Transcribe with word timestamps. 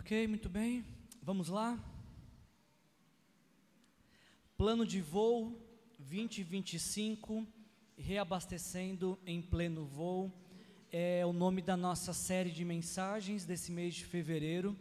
Ok, 0.00 0.26
muito 0.26 0.48
bem. 0.48 0.82
Vamos 1.22 1.48
lá. 1.48 1.78
Plano 4.56 4.86
de 4.86 4.98
voo 4.98 5.54
2025, 5.98 7.46
reabastecendo 7.98 9.18
em 9.26 9.42
pleno 9.42 9.84
voo, 9.84 10.32
é 10.90 11.24
o 11.26 11.34
nome 11.34 11.60
da 11.60 11.76
nossa 11.76 12.14
série 12.14 12.50
de 12.50 12.64
mensagens 12.64 13.44
desse 13.44 13.70
mês 13.70 13.94
de 13.94 14.06
fevereiro. 14.06 14.74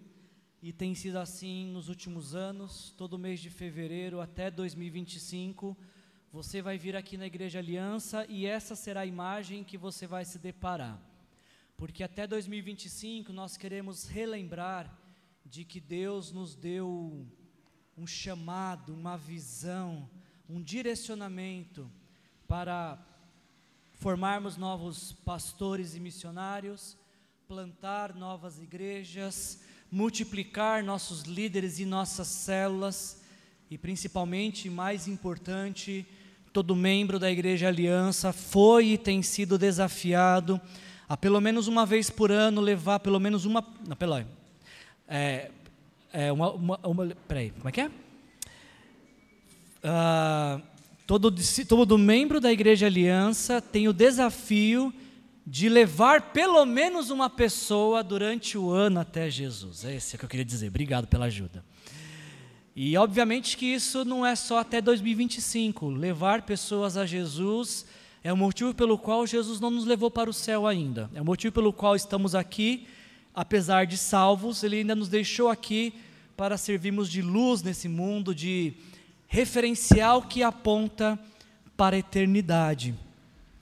E 0.63 0.71
tem 0.71 0.95
sido 0.95 1.19
assim 1.19 1.69
nos 1.69 1.89
últimos 1.89 2.33
anos, 2.33 2.93
todo 2.97 3.19
mês 3.19 3.41
de 3.41 3.49
fevereiro 3.49 4.21
até 4.21 4.49
2025. 4.49 5.77
Você 6.31 6.61
vai 6.61 6.77
vir 6.77 6.95
aqui 6.95 7.17
na 7.17 7.27
Igreja 7.27 7.59
Aliança 7.59 8.25
e 8.29 8.45
essa 8.45 8.73
será 8.73 9.01
a 9.01 9.05
imagem 9.05 9.65
que 9.65 9.77
você 9.77 10.07
vai 10.07 10.23
se 10.23 10.39
deparar. 10.39 10.97
Porque 11.75 12.03
até 12.03 12.25
2025 12.25 13.33
nós 13.33 13.57
queremos 13.57 14.07
relembrar 14.07 14.98
de 15.49 15.65
que 15.65 15.79
Deus 15.79 16.31
nos 16.31 16.55
deu 16.55 17.25
um 17.97 18.05
chamado, 18.05 18.93
uma 18.93 19.17
visão, 19.17 20.07
um 20.47 20.61
direcionamento 20.61 21.89
para 22.47 22.97
formarmos 23.93 24.57
novos 24.57 25.11
pastores 25.25 25.95
e 25.95 25.99
missionários, 25.99 26.95
plantar 27.47 28.13
novas 28.13 28.59
igrejas, 28.59 29.61
multiplicar 29.91 30.83
nossos 30.83 31.23
líderes 31.23 31.79
e 31.79 31.85
nossas 31.85 32.27
células 32.27 33.21
e 33.71 33.77
principalmente, 33.77 34.69
mais 34.69 35.07
importante, 35.07 36.05
todo 36.53 36.75
membro 36.75 37.17
da 37.17 37.31
Igreja 37.31 37.67
Aliança 37.67 38.31
foi 38.31 38.89
e 38.89 38.97
tem 38.97 39.23
sido 39.23 39.57
desafiado 39.57 40.61
a 41.07 41.17
pelo 41.17 41.41
menos 41.41 41.67
uma 41.67 41.87
vez 41.87 42.09
por 42.11 42.31
ano 42.31 42.61
levar 42.61 42.99
pelo 42.99 43.19
menos 43.19 43.45
uma. 43.45 43.65
Não, 43.87 43.95
pela, 43.95 44.27
é, 45.09 45.49
é 46.13 46.31
uma, 46.31 46.51
uma, 46.51 46.79
uma, 46.83 47.07
peraí, 47.27 47.51
como 47.51 47.67
é 47.67 47.71
que 47.71 47.81
é? 47.81 47.87
Uh, 49.81 50.61
todo, 51.07 51.33
todo 51.67 51.97
membro 51.97 52.39
da 52.39 52.51
Igreja 52.51 52.85
Aliança 52.85 53.59
tem 53.61 53.87
o 53.87 53.93
desafio 53.93 54.93
de 55.45 55.67
levar 55.67 56.31
pelo 56.31 56.63
menos 56.65 57.09
uma 57.09 57.29
pessoa 57.29 58.03
durante 58.03 58.55
o 58.55 58.69
ano 58.69 58.99
até 58.99 59.31
Jesus. 59.31 59.83
É 59.83 59.95
esse 59.95 60.15
que 60.15 60.23
eu 60.23 60.29
queria 60.29 60.45
dizer. 60.45 60.67
Obrigado 60.67 61.07
pela 61.07 61.25
ajuda. 61.25 61.65
E 62.75 62.95
obviamente 62.95 63.57
que 63.57 63.65
isso 63.65 64.05
não 64.05 64.23
é 64.23 64.35
só 64.35 64.59
até 64.59 64.79
2025. 64.79 65.89
Levar 65.89 66.43
pessoas 66.43 66.95
a 66.97 67.05
Jesus 67.05 67.85
é 68.23 68.31
o 68.31 68.37
motivo 68.37 68.73
pelo 68.75 68.97
qual 68.97 69.25
Jesus 69.25 69.59
não 69.59 69.71
nos 69.71 69.85
levou 69.85 70.11
para 70.11 70.29
o 70.29 70.33
céu 70.33 70.67
ainda. 70.67 71.09
É 71.15 71.21
o 71.21 71.25
motivo 71.25 71.51
pelo 71.53 71.73
qual 71.73 71.95
estamos 71.95 72.35
aqui, 72.35 72.85
apesar 73.39 73.87
de 73.87 73.97
salvos, 73.97 74.63
Ele 74.63 74.79
ainda 74.79 74.93
nos 74.93 75.07
deixou 75.07 75.47
aqui 75.47 75.93
para 76.35 76.57
servirmos 76.57 77.09
de 77.09 77.21
luz 77.21 77.63
nesse 77.63 77.87
mundo, 77.87 78.35
de 78.35 78.73
referencial 79.27 80.23
que 80.23 80.43
aponta 80.43 81.17
para 81.77 81.95
a 81.95 81.99
eternidade. 81.99 82.93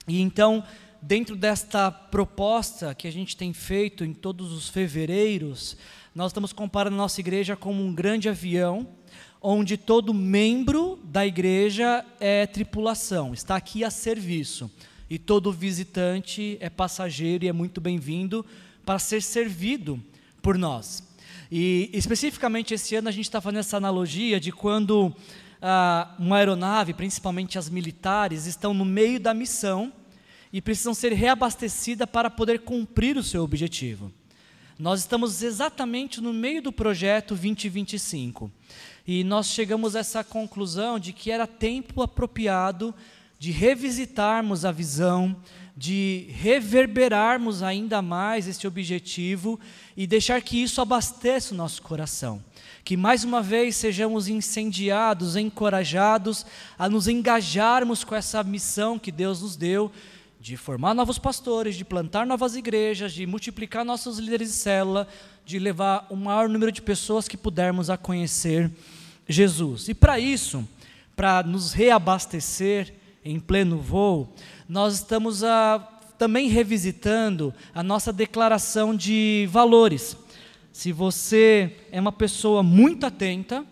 E 0.08 0.20
então, 0.20 0.64
dentro 1.00 1.36
desta 1.36 1.92
proposta 1.92 2.92
que 2.92 3.06
a 3.06 3.12
gente 3.12 3.36
tem 3.36 3.52
feito 3.52 4.04
em 4.04 4.12
todos 4.12 4.50
os 4.50 4.68
fevereiros, 4.68 5.76
nós 6.12 6.32
estamos 6.32 6.52
comparando 6.52 6.96
a 6.96 6.98
nossa 6.98 7.20
igreja 7.20 7.54
como 7.54 7.80
um 7.80 7.94
grande 7.94 8.28
avião 8.28 8.84
onde 9.40 9.76
todo 9.76 10.12
membro 10.12 10.98
da 11.04 11.24
igreja 11.24 12.04
é 12.18 12.48
tripulação, 12.48 13.32
está 13.32 13.54
aqui 13.54 13.84
a 13.84 13.90
serviço. 13.90 14.68
E 15.08 15.20
todo 15.20 15.52
visitante 15.52 16.58
é 16.60 16.68
passageiro 16.68 17.44
e 17.44 17.48
é 17.48 17.52
muito 17.52 17.80
bem-vindo 17.80 18.44
para 18.88 18.98
ser 18.98 19.20
servido 19.20 20.02
por 20.40 20.56
nós. 20.56 21.06
E 21.52 21.90
especificamente 21.92 22.72
esse 22.72 22.96
ano 22.96 23.10
a 23.10 23.12
gente 23.12 23.26
está 23.26 23.38
fazendo 23.38 23.60
essa 23.60 23.76
analogia 23.76 24.40
de 24.40 24.50
quando 24.50 25.14
ah, 25.60 26.14
uma 26.18 26.38
aeronave, 26.38 26.94
principalmente 26.94 27.58
as 27.58 27.68
militares, 27.68 28.46
estão 28.46 28.72
no 28.72 28.86
meio 28.86 29.20
da 29.20 29.34
missão 29.34 29.92
e 30.50 30.62
precisam 30.62 30.94
ser 30.94 31.12
reabastecidas 31.12 32.08
para 32.08 32.30
poder 32.30 32.60
cumprir 32.60 33.18
o 33.18 33.22
seu 33.22 33.44
objetivo. 33.44 34.10
Nós 34.78 35.00
estamos 35.00 35.42
exatamente 35.42 36.22
no 36.22 36.32
meio 36.32 36.62
do 36.62 36.72
projeto 36.72 37.34
2025. 37.34 38.50
E 39.06 39.22
nós 39.22 39.48
chegamos 39.48 39.96
a 39.96 39.98
essa 39.98 40.24
conclusão 40.24 40.98
de 40.98 41.12
que 41.12 41.30
era 41.30 41.46
tempo 41.46 42.00
apropriado 42.00 42.94
de 43.38 43.50
revisitarmos 43.50 44.64
a 44.64 44.72
visão, 44.72 45.36
de 45.78 46.26
reverberarmos 46.30 47.62
ainda 47.62 48.02
mais 48.02 48.48
este 48.48 48.66
objetivo 48.66 49.60
e 49.96 50.08
deixar 50.08 50.42
que 50.42 50.60
isso 50.60 50.80
abasteça 50.80 51.54
o 51.54 51.56
nosso 51.56 51.80
coração. 51.82 52.42
Que 52.82 52.96
mais 52.96 53.22
uma 53.22 53.40
vez 53.40 53.76
sejamos 53.76 54.26
incendiados, 54.26 55.36
encorajados 55.36 56.44
a 56.76 56.88
nos 56.88 57.06
engajarmos 57.06 58.02
com 58.02 58.16
essa 58.16 58.42
missão 58.42 58.98
que 58.98 59.12
Deus 59.12 59.40
nos 59.40 59.54
deu 59.54 59.92
de 60.40 60.56
formar 60.56 60.94
novos 60.94 61.16
pastores, 61.16 61.76
de 61.76 61.84
plantar 61.84 62.26
novas 62.26 62.56
igrejas, 62.56 63.12
de 63.12 63.24
multiplicar 63.24 63.84
nossos 63.84 64.18
líderes 64.18 64.48
de 64.48 64.54
célula, 64.54 65.06
de 65.46 65.60
levar 65.60 66.08
o 66.10 66.16
maior 66.16 66.48
número 66.48 66.72
de 66.72 66.82
pessoas 66.82 67.28
que 67.28 67.36
pudermos 67.36 67.88
a 67.88 67.96
conhecer 67.96 68.68
Jesus. 69.28 69.88
E 69.88 69.94
para 69.94 70.18
isso, 70.18 70.68
para 71.14 71.44
nos 71.44 71.72
reabastecer 71.72 72.94
em 73.24 73.38
pleno 73.38 73.78
voo, 73.78 74.32
nós 74.68 74.94
estamos 74.94 75.42
a, 75.42 75.76
ah, 75.76 75.78
também 76.18 76.48
revisitando 76.48 77.54
a 77.74 77.82
nossa 77.82 78.12
declaração 78.12 78.94
de 78.94 79.48
valores. 79.50 80.16
Se 80.72 80.92
você 80.92 81.76
é 81.90 82.00
uma 82.00 82.12
pessoa 82.12 82.62
muito 82.62 83.06
atenta, 83.06 83.64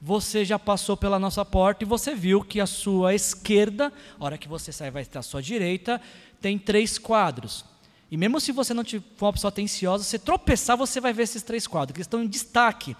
você 0.00 0.44
já 0.44 0.58
passou 0.58 0.96
pela 0.96 1.18
nossa 1.18 1.44
porta 1.44 1.84
e 1.84 1.86
você 1.86 2.14
viu 2.14 2.42
que 2.42 2.60
a 2.60 2.66
sua 2.66 3.14
esquerda, 3.14 3.92
a 4.18 4.24
hora 4.24 4.36
que 4.36 4.48
você 4.48 4.72
sai 4.72 4.90
vai 4.90 5.02
estar 5.02 5.20
à 5.20 5.22
sua 5.22 5.40
direita, 5.40 6.00
tem 6.40 6.58
três 6.58 6.98
quadros. 6.98 7.64
E 8.10 8.16
mesmo 8.16 8.40
se 8.40 8.50
você 8.50 8.74
não 8.74 8.84
for 9.16 9.26
uma 9.26 9.32
pessoa 9.32 9.50
atenciosa, 9.50 10.02
você 10.02 10.18
tropeçar, 10.18 10.76
você 10.76 11.00
vai 11.00 11.12
ver 11.12 11.22
esses 11.22 11.42
três 11.42 11.66
quadros, 11.68 11.94
que 11.94 12.00
estão 12.00 12.22
em 12.22 12.26
destaque 12.26 12.96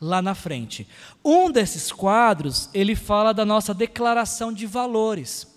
lá 0.00 0.20
na 0.20 0.34
frente. 0.34 0.86
Um 1.24 1.50
desses 1.50 1.90
quadros, 1.90 2.68
ele 2.74 2.94
fala 2.94 3.32
da 3.32 3.46
nossa 3.46 3.72
declaração 3.72 4.52
de 4.52 4.66
valores. 4.66 5.51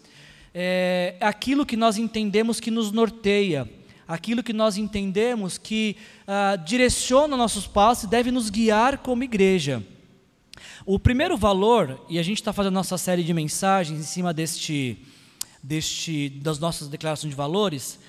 É 0.58 1.18
aquilo 1.20 1.66
que 1.66 1.76
nós 1.76 1.98
entendemos 1.98 2.62
que 2.62 2.72
nos 2.72 2.90
norteia, 2.90 3.70
aquilo 4.08 4.42
que 4.42 4.54
nós 4.54 4.78
entendemos 4.78 5.58
que 5.58 5.98
ah, 6.26 6.56
direciona 6.56 7.36
nossos 7.36 7.68
passos 7.68 8.06
e 8.06 8.08
deve 8.08 8.32
nos 8.32 8.50
guiar 8.50 9.00
como 9.00 9.26
igreja. 9.26 9.84
O 10.86 10.98
primeiro 10.98 11.36
valor, 11.36 12.00
e 12.08 12.18
a 12.18 12.24
gente 12.24 12.38
está 12.38 12.54
fazendo 12.54 12.74
nossa 12.74 12.98
série 12.98 13.22
de 13.22 13.34
mensagens 13.34 14.00
em 14.00 14.04
cima 14.04 14.34
deste, 14.34 14.98
deste, 15.62 16.30
das 16.30 16.58
nossas 16.58 16.88
declarações 16.88 17.32
de 17.32 17.36
valores, 17.36 18.00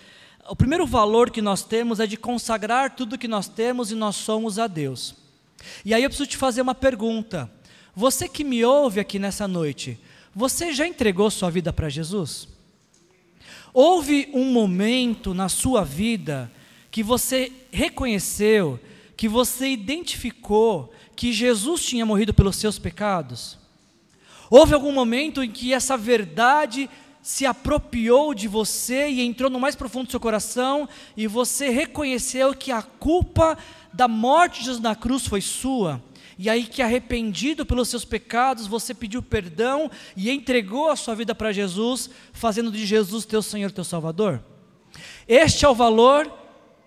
o 0.49 0.55
primeiro 0.55 0.87
valor 0.87 1.31
que 1.31 1.43
nós 1.43 1.65
temos 1.65 1.99
é 1.99 2.07
de 2.07 2.17
consagrar 2.17 2.95
tudo 2.95 3.19
que 3.19 3.27
nós 3.27 3.49
temos 3.49 3.91
e 3.91 3.97
nós 3.97 4.15
somos 4.15 4.61
a 4.61 4.69
Deus. 4.69 5.17
E 5.85 5.93
aí 5.93 6.05
eu 6.05 6.09
preciso 6.09 6.31
te 6.31 6.37
fazer 6.37 6.63
uma 6.63 6.77
pergunta. 6.77 7.51
Você 7.93 8.29
que 8.29 8.45
me 8.45 8.65
ouve 8.65 9.01
aqui 9.01 9.19
nessa 9.19 9.49
noite, 9.49 9.99
você 10.37 10.75
já 10.75 10.87
entregou 10.87 11.31
sua 11.31 11.51
vida 11.51 11.73
para 11.73 11.89
Jesus? 11.89 12.47
Houve 13.73 14.29
um 14.35 14.53
momento 14.53 15.33
na 15.33 15.49
sua 15.49 15.83
vida 15.83 16.53
que 16.91 17.03
você 17.03 17.51
reconheceu, 17.73 18.79
que 19.17 19.29
você 19.29 19.69
identificou 19.69 20.93
que 21.17 21.33
Jesus 21.33 21.87
tinha 21.87 22.05
morrido 22.05 22.35
pelos 22.35 22.57
seus 22.57 22.79
pecados? 22.79 23.57
Houve 24.51 24.75
algum 24.75 24.93
momento 24.93 25.43
em 25.43 25.51
que 25.51 25.73
essa 25.73 25.97
verdade 25.97 26.91
se 27.23 27.47
apropriou 27.47 28.35
de 28.35 28.47
você 28.47 29.09
e 29.09 29.23
entrou 29.23 29.49
no 29.49 29.59
mais 29.59 29.75
profundo 29.75 30.05
do 30.07 30.11
seu 30.11 30.21
coração 30.21 30.87
e 31.17 31.27
você 31.27 31.71
reconheceu 31.71 32.55
que 32.55 32.71
a 32.71 32.83
culpa 32.83 33.57
da 33.91 34.07
morte 34.07 34.59
de 34.59 34.67
Jesus 34.67 34.83
na 34.83 34.95
cruz 34.95 35.27
foi 35.27 35.41
sua, 35.41 36.01
e 36.39 36.51
aí 36.51 36.65
que 36.65 36.83
arrependido 36.83 37.65
pelos 37.65 37.89
seus 37.89 38.05
pecados, 38.05 38.67
você 38.67 38.93
pediu 38.93 39.23
perdão 39.23 39.91
e 40.17 40.31
entregou 40.31 40.91
a 40.91 40.97
sua 40.97 41.15
vida 41.15 41.35
para 41.35 41.53
Jesus, 41.53 42.11
fazendo 42.33 42.71
de 42.71 42.85
Jesus 42.85 43.25
teu 43.25 43.43
Senhor, 43.43 43.71
teu 43.71 43.85
Salvador? 43.85 44.43
Este 45.27 45.65
é 45.65 45.69
o 45.69 45.75
valor 45.75 46.31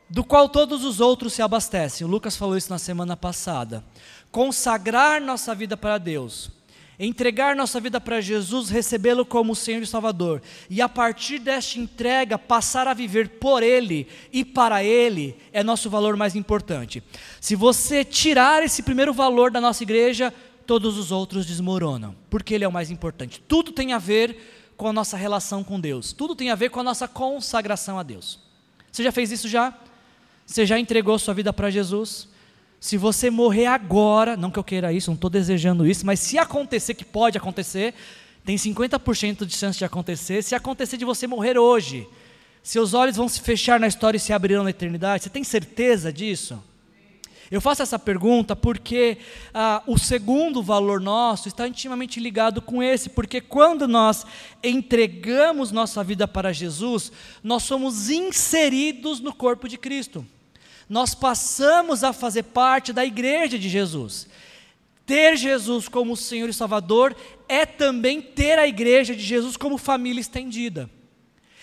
do 0.09 0.23
qual 0.23 0.49
todos 0.49 0.83
os 0.83 0.99
outros 0.99 1.33
se 1.33 1.41
abastecem. 1.41 2.05
O 2.05 2.09
Lucas 2.09 2.35
falou 2.35 2.57
isso 2.57 2.69
na 2.69 2.79
semana 2.79 3.17
passada. 3.17 3.83
Consagrar 4.31 5.19
nossa 5.21 5.55
vida 5.55 5.75
para 5.75 5.97
Deus 5.97 6.58
entregar 6.99 7.55
nossa 7.55 7.79
vida 7.79 8.01
para 8.01 8.19
Jesus, 8.19 8.69
recebê-lo 8.69 9.25
como 9.25 9.55
Senhor 9.55 9.81
e 9.81 9.87
Salvador, 9.87 10.41
e 10.69 10.81
a 10.81 10.89
partir 10.89 11.39
desta 11.39 11.79
entrega 11.79 12.37
passar 12.37 12.87
a 12.87 12.93
viver 12.93 13.29
por 13.39 13.63
Ele 13.63 14.07
e 14.33 14.43
para 14.43 14.83
Ele, 14.83 15.37
é 15.53 15.63
nosso 15.63 15.89
valor 15.89 16.17
mais 16.17 16.35
importante. 16.35 17.01
Se 17.39 17.55
você 17.55 18.03
tirar 18.03 18.61
esse 18.63 18.83
primeiro 18.83 19.13
valor 19.13 19.49
da 19.49 19.61
nossa 19.61 19.83
igreja, 19.83 20.33
todos 20.67 20.97
os 20.97 21.11
outros 21.11 21.45
desmoronam, 21.45 22.15
porque 22.29 22.53
Ele 22.53 22.63
é 22.63 22.67
o 22.67 22.71
mais 22.71 22.91
importante. 22.91 23.41
Tudo 23.47 23.71
tem 23.71 23.93
a 23.93 23.97
ver 23.97 24.71
com 24.77 24.87
a 24.87 24.93
nossa 24.93 25.17
relação 25.17 25.63
com 25.63 25.79
Deus, 25.79 26.13
tudo 26.13 26.35
tem 26.35 26.51
a 26.51 26.55
ver 26.55 26.69
com 26.69 26.79
a 26.79 26.83
nossa 26.83 27.07
consagração 27.07 27.97
a 27.97 28.03
Deus. 28.03 28.39
Você 28.91 29.03
já 29.03 29.11
fez 29.11 29.31
isso 29.31 29.47
já? 29.47 29.73
Você 30.45 30.65
já 30.65 30.79
entregou 30.79 31.19
sua 31.19 31.33
vida 31.33 31.51
para 31.51 31.69
Jesus? 31.69 32.28
Se 32.79 32.95
você 32.97 33.29
morrer 33.29 33.65
agora, 33.65 34.37
não 34.37 34.49
que 34.49 34.57
eu 34.57 34.63
queira 34.63 34.93
isso, 34.93 35.09
não 35.09 35.15
estou 35.15 35.29
desejando 35.29 35.85
isso, 35.85 36.05
mas 36.05 36.19
se 36.19 36.37
acontecer, 36.37 36.93
que 36.93 37.03
pode 37.03 37.37
acontecer, 37.37 37.93
tem 38.45 38.55
50% 38.55 39.45
de 39.45 39.55
chance 39.55 39.77
de 39.77 39.85
acontecer, 39.85 40.41
se 40.41 40.55
acontecer 40.55 40.95
de 40.95 41.03
você 41.03 41.27
morrer 41.27 41.57
hoje, 41.57 42.07
seus 42.63 42.93
olhos 42.93 43.17
vão 43.17 43.27
se 43.27 43.41
fechar 43.41 43.79
na 43.79 43.87
história 43.87 44.17
e 44.17 44.19
se 44.19 44.31
abrirão 44.31 44.63
na 44.63 44.69
eternidade, 44.69 45.23
você 45.23 45.29
tem 45.29 45.43
certeza 45.43 46.11
disso? 46.11 46.61
Eu 47.51 47.59
faço 47.59 47.81
essa 47.81 47.97
pergunta 47.97 48.55
porque 48.55 49.17
ah, 49.53 49.81
o 49.87 49.97
segundo 49.97 50.61
valor 50.61 51.01
nosso 51.01 51.47
está 51.47 51.67
intimamente 51.67 52.19
ligado 52.19 52.61
com 52.61 52.81
esse, 52.81 53.09
porque 53.09 53.41
quando 53.41 53.87
nós 53.87 54.23
entregamos 54.63 55.71
nossa 55.71 56.03
vida 56.03 56.27
para 56.27 56.53
Jesus, 56.53 57.11
nós 57.43 57.63
somos 57.63 58.09
inseridos 58.09 59.19
no 59.19 59.33
corpo 59.33 59.67
de 59.67 59.79
Cristo. 59.79 60.23
Nós 60.89 61.13
passamos 61.13 62.03
a 62.03 62.11
fazer 62.11 62.43
parte 62.43 62.91
da 62.91 63.05
igreja 63.05 63.59
de 63.59 63.69
Jesus. 63.69 64.27
Ter 65.05 65.37
Jesus 65.37 65.87
como 65.87 66.17
Senhor 66.17 66.49
e 66.49 66.53
Salvador 66.53 67.15
é 67.47 67.65
também 67.65 68.21
ter 68.21 68.57
a 68.57 68.67
igreja 68.67 69.15
de 69.15 69.21
Jesus 69.21 69.55
como 69.55 69.77
família 69.77 70.19
estendida. 70.19 70.89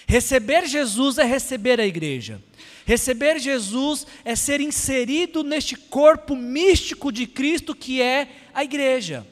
Receber 0.07 0.67
Jesus 0.67 1.19
é 1.19 1.25
receber 1.25 1.81
a 1.81 1.87
igreja. 1.87 2.41
Receber 2.85 3.41
Jesus 3.41 4.07
é 4.25 4.37
ser 4.37 4.61
inserido 4.61 5.43
neste 5.43 5.75
corpo 5.75 6.37
místico 6.37 7.11
de 7.11 7.27
Cristo 7.27 7.75
que 7.75 8.01
é 8.01 8.29
a 8.55 8.63
igreja. 8.63 9.27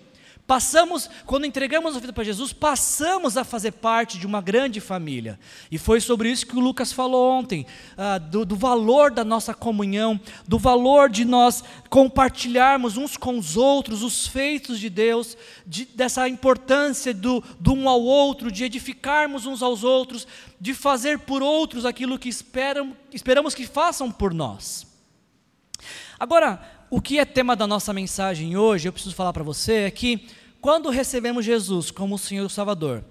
Passamos, 0.47 1.09
quando 1.25 1.47
entregamos 1.47 1.97
a 1.97 1.99
vida 1.99 2.13
para 2.13 2.23
Jesus, 2.23 2.53
passamos 2.53 3.39
a 3.39 3.45
fazer 3.45 3.73
parte 3.73 4.19
de 4.19 4.27
uma 4.27 4.43
grande 4.43 4.79
família. 4.79 5.41
E 5.71 5.79
foi 5.79 6.03
sobre 6.03 6.31
isso 6.31 6.47
que 6.47 6.55
o 6.55 6.61
Lucas 6.61 6.93
falou 6.93 7.31
ontem, 7.31 7.65
ah, 7.97 8.19
do, 8.19 8.45
do, 8.45 8.55
valor 8.55 9.11
da 9.11 9.25
nossa 9.25 9.55
comunhão, 9.55 10.21
do 10.47 10.59
valor 10.59 11.09
de 11.09 11.25
nós 11.25 11.65
compartilharmos 11.89 12.99
uns 12.99 13.17
com 13.17 13.39
os 13.39 13.57
outros 13.57 14.03
os 14.03 14.27
feitos 14.27 14.79
de 14.79 14.91
Deus, 14.91 15.35
de, 15.67 15.87
dessa 15.87 16.29
importância 16.29 17.15
do, 17.15 17.43
do 17.59 17.73
um 17.73 17.89
ao 17.89 18.03
outro, 18.03 18.53
de 18.53 18.65
edificarmos 18.65 19.47
uns 19.47 19.63
aos 19.63 19.83
outros, 19.83 20.29
de 20.61 20.75
fazer 20.75 21.21
por 21.21 21.43
outros 21.43 21.87
aquilo 21.87 22.19
que 22.19 22.29
esperam, 22.29 22.95
esperamos 23.11 23.55
que 23.55 23.67
façam 23.67 24.13
por 24.13 24.35
nós. 24.35 24.87
Agora, 26.21 26.84
o 26.95 27.01
que 27.01 27.19
é 27.19 27.25
tema 27.25 27.57
da 27.57 27.67
nossa 27.67 27.93
mensagem 27.93 28.57
hoje, 28.57 28.87
eu 28.87 28.93
preciso 28.93 29.17
falar 29.17 29.33
para 29.33 29.43
você, 29.43 29.79
é 29.79 29.91
que 29.91 30.29
quando 30.61 30.91
recebemos 30.91 31.45
Jesus 31.45 31.91
como 31.91 32.15
o 32.15 32.19
Senhor 32.19 32.49
Salvador 32.49 33.05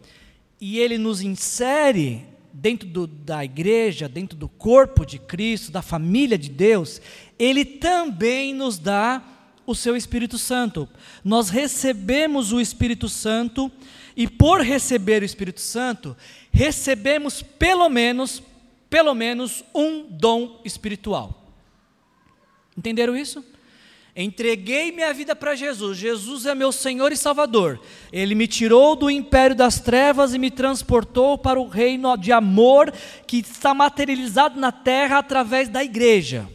e 0.62 0.80
Ele 0.80 0.98
nos 0.98 1.20
insere 1.20 2.26
dentro 2.54 2.88
do, 2.88 3.06
da 3.06 3.44
igreja, 3.44 4.08
dentro 4.08 4.38
do 4.38 4.48
corpo 4.48 5.06
de 5.06 5.20
Cristo, 5.20 5.70
da 5.70 5.82
família 5.82 6.38
de 6.38 6.50
Deus, 6.50 7.02
Ele 7.38 7.66
também 7.66 8.54
nos 8.54 8.80
dá 8.80 9.22
o 9.66 9.76
seu 9.76 9.98
Espírito 9.98 10.38
Santo. 10.38 10.88
Nós 11.22 11.50
recebemos 11.50 12.54
o 12.54 12.62
Espírito 12.62 13.10
Santo 13.10 13.70
e 14.16 14.30
por 14.30 14.62
receber 14.62 15.22
o 15.22 15.26
Espírito 15.26 15.60
Santo, 15.60 16.16
recebemos 16.54 17.42
pelo 17.42 17.90
menos, 17.90 18.42
pelo 18.90 19.14
menos 19.14 19.62
um 19.76 20.08
dom 20.10 20.62
espiritual. 20.64 21.52
Entenderam 22.78 23.14
isso? 23.18 23.44
Entreguei 24.16 24.92
minha 24.92 25.12
vida 25.12 25.36
para 25.36 25.56
Jesus. 25.56 25.98
Jesus 25.98 26.46
é 26.46 26.54
meu 26.54 26.72
Senhor 26.72 27.12
e 27.12 27.18
Salvador. 27.18 27.80
Ele 28.12 28.36
me 28.36 28.46
tirou 28.46 28.96
do 28.96 29.10
império 29.10 29.56
das 29.56 29.80
trevas 29.80 30.36
e 30.36 30.40
me 30.40 30.52
transportou 30.52 31.36
para 31.36 31.60
o 31.60 31.68
reino 31.68 32.16
de 32.16 32.32
amor 32.32 32.94
que 33.26 33.38
está 33.38 33.74
materializado 33.74 34.60
na 34.60 34.72
terra 34.72 35.18
através 35.18 35.68
da 35.68 35.84
igreja. 35.84 36.48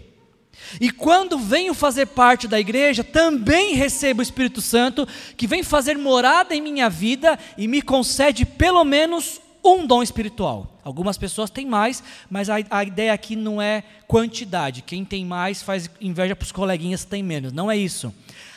E 0.81 0.91
quando 0.91 1.39
venho 1.39 1.75
fazer 1.75 2.07
parte 2.07 2.47
da 2.47 2.61
igreja, 2.61 3.03
também 3.03 3.75
recebo 3.75 4.21
o 4.21 4.23
Espírito 4.23 4.61
Santo, 4.61 5.09
que 5.37 5.47
vem 5.47 5.65
fazer 5.65 5.99
morada 5.99 6.55
em 6.55 6.61
minha 6.61 6.89
vida 6.89 7.37
e 7.57 7.67
me 7.67 7.83
concede 7.83 8.45
pelo 8.45 8.85
menos 8.85 9.41
um 9.65 9.85
dom 9.85 10.03
espiritual. 10.03 10.78
Algumas 10.89 11.19
pessoas 11.19 11.51
têm 11.51 11.67
mais, 11.67 12.03
mas 12.31 12.49
a, 12.49 12.57
a 12.71 12.83
ideia 12.83 13.13
aqui 13.13 13.37
não 13.37 13.61
é 13.61 13.85
quantidade. 14.07 14.81
Quem 14.81 15.05
tem 15.05 15.23
mais 15.23 15.63
faz 15.63 15.91
inveja 16.01 16.35
para 16.35 16.47
os 16.47 16.51
coleguinhas 16.51 17.05
que 17.05 17.11
têm 17.11 17.23
menos. 17.23 17.53
Não 17.53 17.71
é 17.71 17.77
isso. 17.77 18.11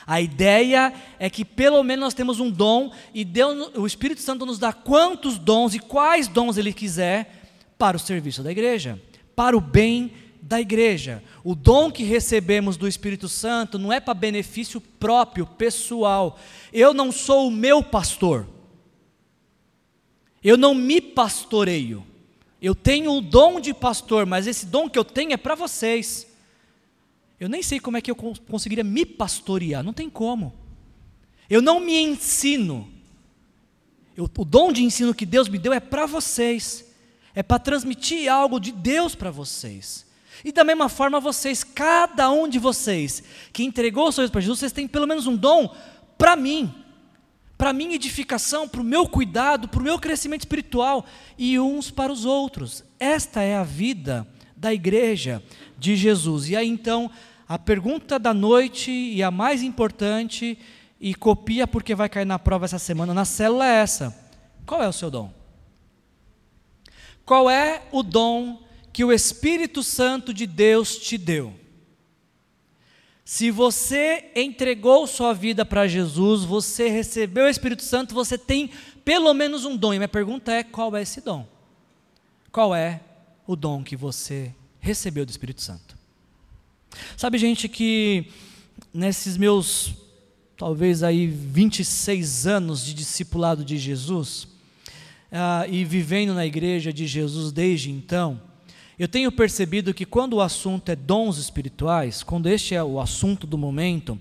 A 0.07 0.21
ideia 0.21 0.93
é 1.19 1.29
que 1.29 1.43
pelo 1.43 1.83
menos 1.83 2.05
nós 2.05 2.13
temos 2.13 2.39
um 2.39 2.49
dom 2.49 2.89
e 3.13 3.25
Deus, 3.25 3.71
o 3.75 3.85
Espírito 3.85 4.21
Santo 4.21 4.45
nos 4.45 4.57
dá 4.57 4.71
quantos 4.71 5.37
dons 5.37 5.75
e 5.75 5.79
quais 5.79 6.29
dons 6.29 6.55
Ele 6.55 6.71
quiser 6.71 7.49
para 7.77 7.97
o 7.97 7.99
serviço 7.99 8.41
da 8.41 8.49
igreja, 8.49 8.97
para 9.35 9.57
o 9.57 9.59
bem 9.59 10.13
da 10.41 10.61
igreja. 10.61 11.21
O 11.43 11.53
dom 11.53 11.91
que 11.91 12.05
recebemos 12.05 12.77
do 12.77 12.87
Espírito 12.87 13.27
Santo 13.27 13.77
não 13.77 13.91
é 13.91 13.99
para 13.99 14.13
benefício 14.13 14.79
próprio, 14.79 15.45
pessoal. 15.45 16.39
Eu 16.71 16.93
não 16.93 17.11
sou 17.11 17.49
o 17.49 17.51
meu 17.51 17.83
pastor. 17.83 18.47
Eu 20.41 20.55
não 20.55 20.73
me 20.73 21.01
pastoreio. 21.01 22.09
Eu 22.61 22.75
tenho 22.75 23.13
o 23.13 23.21
dom 23.21 23.59
de 23.59 23.73
pastor, 23.73 24.25
mas 24.25 24.45
esse 24.45 24.67
dom 24.67 24.87
que 24.87 24.99
eu 24.99 25.03
tenho 25.03 25.33
é 25.33 25.37
para 25.37 25.55
vocês. 25.55 26.27
Eu 27.39 27.49
nem 27.49 27.63
sei 27.63 27.79
como 27.79 27.97
é 27.97 28.01
que 28.01 28.11
eu 28.11 28.15
conseguiria 28.15 28.83
me 28.83 29.03
pastorear, 29.03 29.83
não 29.83 29.93
tem 29.93 30.09
como. 30.09 30.53
Eu 31.49 31.61
não 31.61 31.79
me 31.79 31.97
ensino. 31.97 32.87
Eu, 34.15 34.29
o 34.37 34.45
dom 34.45 34.71
de 34.71 34.83
ensino 34.83 35.13
que 35.13 35.25
Deus 35.25 35.49
me 35.49 35.57
deu 35.57 35.73
é 35.73 35.79
para 35.79 36.05
vocês. 36.05 36.85
É 37.33 37.41
para 37.41 37.57
transmitir 37.57 38.31
algo 38.31 38.59
de 38.59 38.71
Deus 38.71 39.15
para 39.15 39.31
vocês. 39.31 40.05
E 40.45 40.51
da 40.51 40.63
mesma 40.63 40.87
forma, 40.87 41.19
vocês, 41.19 41.63
cada 41.63 42.29
um 42.29 42.47
de 42.47 42.59
vocês 42.59 43.23
que 43.51 43.63
entregou 43.63 44.07
o 44.07 44.11
seu 44.11 44.29
para 44.29 44.41
Jesus, 44.41 44.59
vocês 44.59 44.71
têm 44.71 44.87
pelo 44.87 45.07
menos 45.07 45.25
um 45.25 45.35
dom 45.35 45.75
para 46.17 46.35
mim 46.35 46.73
para 47.61 47.73
minha 47.73 47.93
edificação, 47.93 48.67
para 48.67 48.81
o 48.81 48.83
meu 48.83 49.07
cuidado, 49.07 49.67
para 49.67 49.81
o 49.81 49.83
meu 49.83 49.99
crescimento 49.99 50.41
espiritual 50.41 51.05
e 51.37 51.59
uns 51.59 51.91
para 51.91 52.11
os 52.11 52.25
outros. 52.25 52.83
Esta 52.99 53.43
é 53.43 53.55
a 53.55 53.63
vida 53.63 54.27
da 54.57 54.73
igreja 54.73 55.43
de 55.77 55.95
Jesus. 55.95 56.49
E 56.49 56.55
aí 56.55 56.67
então, 56.67 57.11
a 57.47 57.59
pergunta 57.59 58.17
da 58.17 58.33
noite 58.33 58.89
e 58.89 59.21
a 59.21 59.29
mais 59.29 59.61
importante, 59.61 60.57
e 60.99 61.13
copia 61.13 61.67
porque 61.67 61.93
vai 61.93 62.09
cair 62.09 62.25
na 62.25 62.39
prova 62.39 62.65
essa 62.65 62.79
semana 62.79 63.13
na 63.13 63.25
célula 63.25 63.67
é 63.67 63.75
essa: 63.75 64.31
qual 64.65 64.81
é 64.81 64.87
o 64.87 64.93
seu 64.93 65.11
dom? 65.11 65.31
Qual 67.23 67.47
é 67.47 67.83
o 67.91 68.01
dom 68.01 68.59
que 68.91 69.05
o 69.05 69.13
Espírito 69.13 69.83
Santo 69.83 70.33
de 70.33 70.47
Deus 70.47 70.97
te 70.97 71.15
deu? 71.15 71.60
Se 73.31 73.49
você 73.49 74.25
entregou 74.35 75.07
sua 75.07 75.31
vida 75.33 75.63
para 75.63 75.87
Jesus, 75.87 76.43
você 76.43 76.89
recebeu 76.89 77.45
o 77.45 77.49
Espírito 77.49 77.81
Santo, 77.81 78.13
você 78.13 78.37
tem 78.37 78.69
pelo 79.05 79.33
menos 79.33 79.63
um 79.63 79.77
dom. 79.77 79.93
E 79.93 79.97
minha 79.97 80.09
pergunta 80.09 80.51
é: 80.51 80.63
qual 80.63 80.93
é 80.97 81.01
esse 81.01 81.21
dom? 81.21 81.47
Qual 82.51 82.75
é 82.75 82.99
o 83.47 83.55
dom 83.55 83.85
que 83.85 83.95
você 83.95 84.53
recebeu 84.81 85.25
do 85.25 85.29
Espírito 85.29 85.61
Santo? 85.61 85.97
Sabe, 87.15 87.37
gente, 87.37 87.69
que 87.69 88.25
nesses 88.93 89.37
meus 89.37 89.93
talvez 90.57 91.01
aí 91.01 91.25
26 91.25 92.47
anos 92.47 92.85
de 92.85 92.93
discipulado 92.93 93.63
de 93.63 93.77
Jesus, 93.77 94.43
uh, 94.43 95.71
e 95.71 95.85
vivendo 95.85 96.33
na 96.33 96.45
igreja 96.45 96.91
de 96.91 97.07
Jesus 97.07 97.53
desde 97.53 97.91
então, 97.91 98.41
eu 99.01 99.07
tenho 99.07 99.31
percebido 99.31 99.95
que 99.95 100.05
quando 100.05 100.33
o 100.33 100.41
assunto 100.41 100.89
é 100.89 100.95
dons 100.95 101.39
espirituais, 101.39 102.21
quando 102.21 102.47
este 102.47 102.75
é 102.75 102.83
o 102.83 102.99
assunto 102.99 103.47
do 103.47 103.57
momento, 103.57 104.15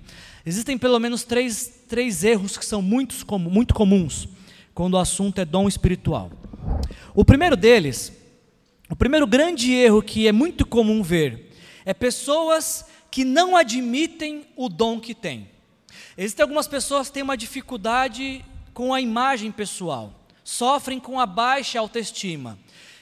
existem 0.47 0.79
pelo 0.79 0.99
menos 0.99 1.23
três, 1.23 1.83
três 1.87 2.25
erros 2.25 2.57
que 2.57 2.65
são 2.65 2.81
muito, 2.81 3.15
muito 3.39 3.75
comuns 3.75 4.27
quando 4.73 4.95
o 4.95 4.99
assunto 4.99 5.39
é 5.39 5.45
dom 5.45 5.69
espiritual. 5.69 6.31
O 7.15 7.27
primeiro 7.27 7.59
deles, 7.59 8.11
o 8.89 8.97
primeiro 8.97 9.27
grande 9.27 9.71
erro 9.71 10.01
que 10.01 10.27
é 10.27 10.33
muito 10.33 10.65
comum 10.65 11.03
ver, 11.03 11.53
é 11.85 11.93
pessoas 11.93 12.87
que 13.11 13.23
não 13.23 13.59
admitem 13.59 14.47
o 14.57 14.67
dom 14.67 14.99
que 14.99 15.15
têm. 15.15 15.51
Existem 16.17 16.43
algumas 16.43 16.67
pessoas 16.67 17.09
que 17.09 17.13
têm 17.13 17.23
uma 17.23 17.37
dificuldade 17.37 18.43
com 18.73 18.95
a 18.95 19.01
imagem 19.03 19.53
pessoal, 19.53 20.25
sofrem 20.43 20.99
com 20.99 21.21
a 21.21 21.27
baixa 21.27 21.79
autoestima 21.79 22.59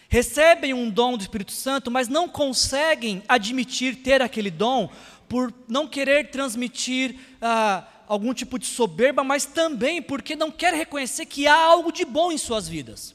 recebem 0.09 0.73
um 0.73 0.89
dom 0.89 1.17
do 1.17 1.21
Espírito 1.21 1.53
Santo, 1.53 1.91
mas 1.91 2.09
não 2.09 2.29
conseguem 2.29 3.23
admitir 3.29 3.97
ter 3.97 4.23
aquele 4.23 4.51
dom 4.51 4.89
por 5.29 5.53
não 5.69 5.87
querer 5.87 6.31
transmitir 6.31 7.15
ah, 7.41 7.87
algum 8.09 8.33
tipo 8.33 8.59
de 8.59 8.67
soberba, 8.67 9.23
mas 9.23 9.45
também 9.45 10.01
porque 10.01 10.35
não 10.35 10.51
quer 10.51 10.73
reconhecer 10.73 11.27
que 11.27 11.47
há 11.47 11.55
algo 11.55 11.93
de 11.93 12.07
bom 12.07 12.33
em 12.33 12.39
suas 12.39 12.67
vidas. 12.67 13.15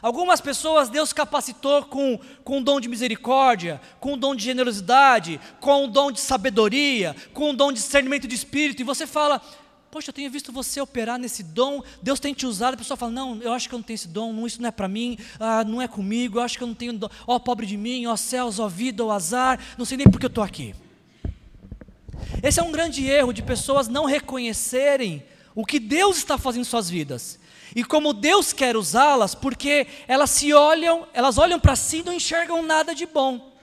Algumas 0.00 0.40
pessoas 0.40 0.90
Deus 0.90 1.12
capacitou 1.14 1.82
com, 1.84 2.20
com 2.44 2.58
um 2.58 2.62
dom 2.62 2.78
de 2.78 2.88
misericórdia, 2.88 3.80
com 3.98 4.12
um 4.12 4.18
dom 4.18 4.36
de 4.36 4.44
generosidade, 4.44 5.40
com 5.60 5.84
um 5.84 5.88
dom 5.88 6.12
de 6.12 6.20
sabedoria, 6.20 7.16
com 7.32 7.50
um 7.50 7.54
dom 7.54 7.72
de 7.72 7.80
discernimento 7.80 8.28
de 8.28 8.34
espírito, 8.34 8.82
e 8.82 8.84
você 8.84 9.06
fala, 9.06 9.40
Poxa, 9.94 10.10
eu 10.10 10.12
tenho 10.12 10.28
visto 10.28 10.50
você 10.50 10.80
operar 10.80 11.20
nesse 11.20 11.40
dom, 11.44 11.80
Deus 12.02 12.18
tem 12.18 12.34
te 12.34 12.44
usado. 12.44 12.74
A 12.74 12.76
pessoa 12.76 12.96
fala: 12.96 13.12
Não, 13.12 13.40
eu 13.40 13.52
acho 13.52 13.68
que 13.68 13.76
eu 13.76 13.78
não 13.78 13.84
tenho 13.84 13.94
esse 13.94 14.08
dom, 14.08 14.32
não, 14.32 14.44
isso 14.44 14.60
não 14.60 14.66
é 14.68 14.72
para 14.72 14.88
mim, 14.88 15.16
ah, 15.38 15.62
não 15.62 15.80
é 15.80 15.86
comigo, 15.86 16.38
eu 16.38 16.42
acho 16.42 16.58
que 16.58 16.64
eu 16.64 16.66
não 16.66 16.74
tenho 16.74 16.94
dom. 16.94 17.08
Ó, 17.24 17.36
oh, 17.36 17.38
pobre 17.38 17.64
de 17.64 17.76
mim, 17.76 18.04
ó 18.06 18.12
oh, 18.12 18.16
céus, 18.16 18.58
ó 18.58 18.66
oh, 18.66 18.68
vida, 18.68 19.04
ó 19.04 19.12
azar, 19.12 19.56
não 19.78 19.84
sei 19.84 19.96
nem 19.96 20.10
porque 20.10 20.26
eu 20.26 20.28
estou 20.28 20.42
aqui. 20.42 20.74
Esse 22.42 22.58
é 22.58 22.62
um 22.64 22.72
grande 22.72 23.06
erro 23.06 23.32
de 23.32 23.40
pessoas 23.40 23.86
não 23.86 24.04
reconhecerem 24.04 25.22
o 25.54 25.64
que 25.64 25.78
Deus 25.78 26.16
está 26.16 26.36
fazendo 26.36 26.62
em 26.62 26.64
suas 26.64 26.90
vidas. 26.90 27.38
E 27.72 27.84
como 27.84 28.12
Deus 28.12 28.52
quer 28.52 28.76
usá-las, 28.76 29.32
porque 29.32 29.86
elas 30.08 30.30
se 30.30 30.52
olham, 30.52 31.06
elas 31.14 31.38
olham 31.38 31.60
para 31.60 31.76
si 31.76 31.98
e 31.98 32.02
não 32.02 32.12
enxergam 32.12 32.64
nada 32.64 32.96
de 32.96 33.06
bom. 33.06 33.53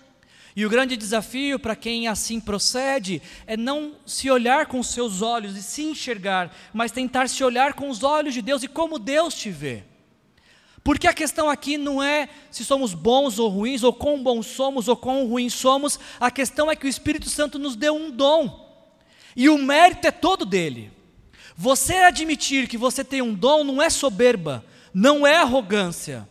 E 0.55 0.65
o 0.65 0.70
grande 0.70 0.98
desafio 0.98 1.58
para 1.58 1.75
quem 1.75 2.08
assim 2.08 2.39
procede 2.39 3.22
é 3.48 3.55
não 3.55 3.93
se 4.05 4.29
olhar 4.29 4.65
com 4.65 4.79
os 4.79 4.88
seus 4.88 5.22
olhos 5.22 5.55
e 5.55 5.63
se 5.63 5.84
enxergar, 5.84 6.53
mas 6.74 6.91
tentar 6.91 7.29
se 7.29 7.43
olhar 7.43 7.74
com 7.74 7.89
os 7.89 8.03
olhos 8.03 8.34
de 8.34 8.41
Deus 8.41 8.63
e 8.63 8.67
como 8.67 9.00
Deus 9.00 9.34
te 9.34 9.50
vê. 9.50 9.84
Porque 10.84 11.08
a 11.08 11.13
questão 11.13 11.50
aqui 11.50 11.77
não 11.77 12.01
é 12.01 12.27
se 12.50 12.65
somos 12.65 12.93
bons 12.93 13.38
ou 13.39 13.50
ruins, 13.50 13.84
ou 13.84 13.93
quão 13.93 14.22
bons 14.22 14.48
somos 14.48 14.88
ou 14.88 14.98
quão 14.98 15.27
ruins 15.27 15.53
somos, 15.53 16.00
a 16.20 16.31
questão 16.31 16.72
é 16.72 16.75
que 16.75 16.86
o 16.86 16.89
Espírito 16.89 17.29
Santo 17.29 17.60
nos 17.60 17.75
deu 17.75 17.96
um 17.96 18.10
dom, 18.10 18.70
e 19.36 19.48
o 19.48 19.58
mérito 19.58 20.08
é 20.08 20.12
todo 20.12 20.46
dele. 20.46 20.91
Você 21.55 21.96
admitir 21.98 22.67
que 22.67 22.77
você 22.77 23.03
tem 23.03 23.22
um 23.22 23.34
dom 23.34 23.63
não 23.63 23.81
é 23.81 23.89
soberba, 23.89 24.65
não 24.93 25.25
é 25.25 25.38
arrogância, 25.38 26.27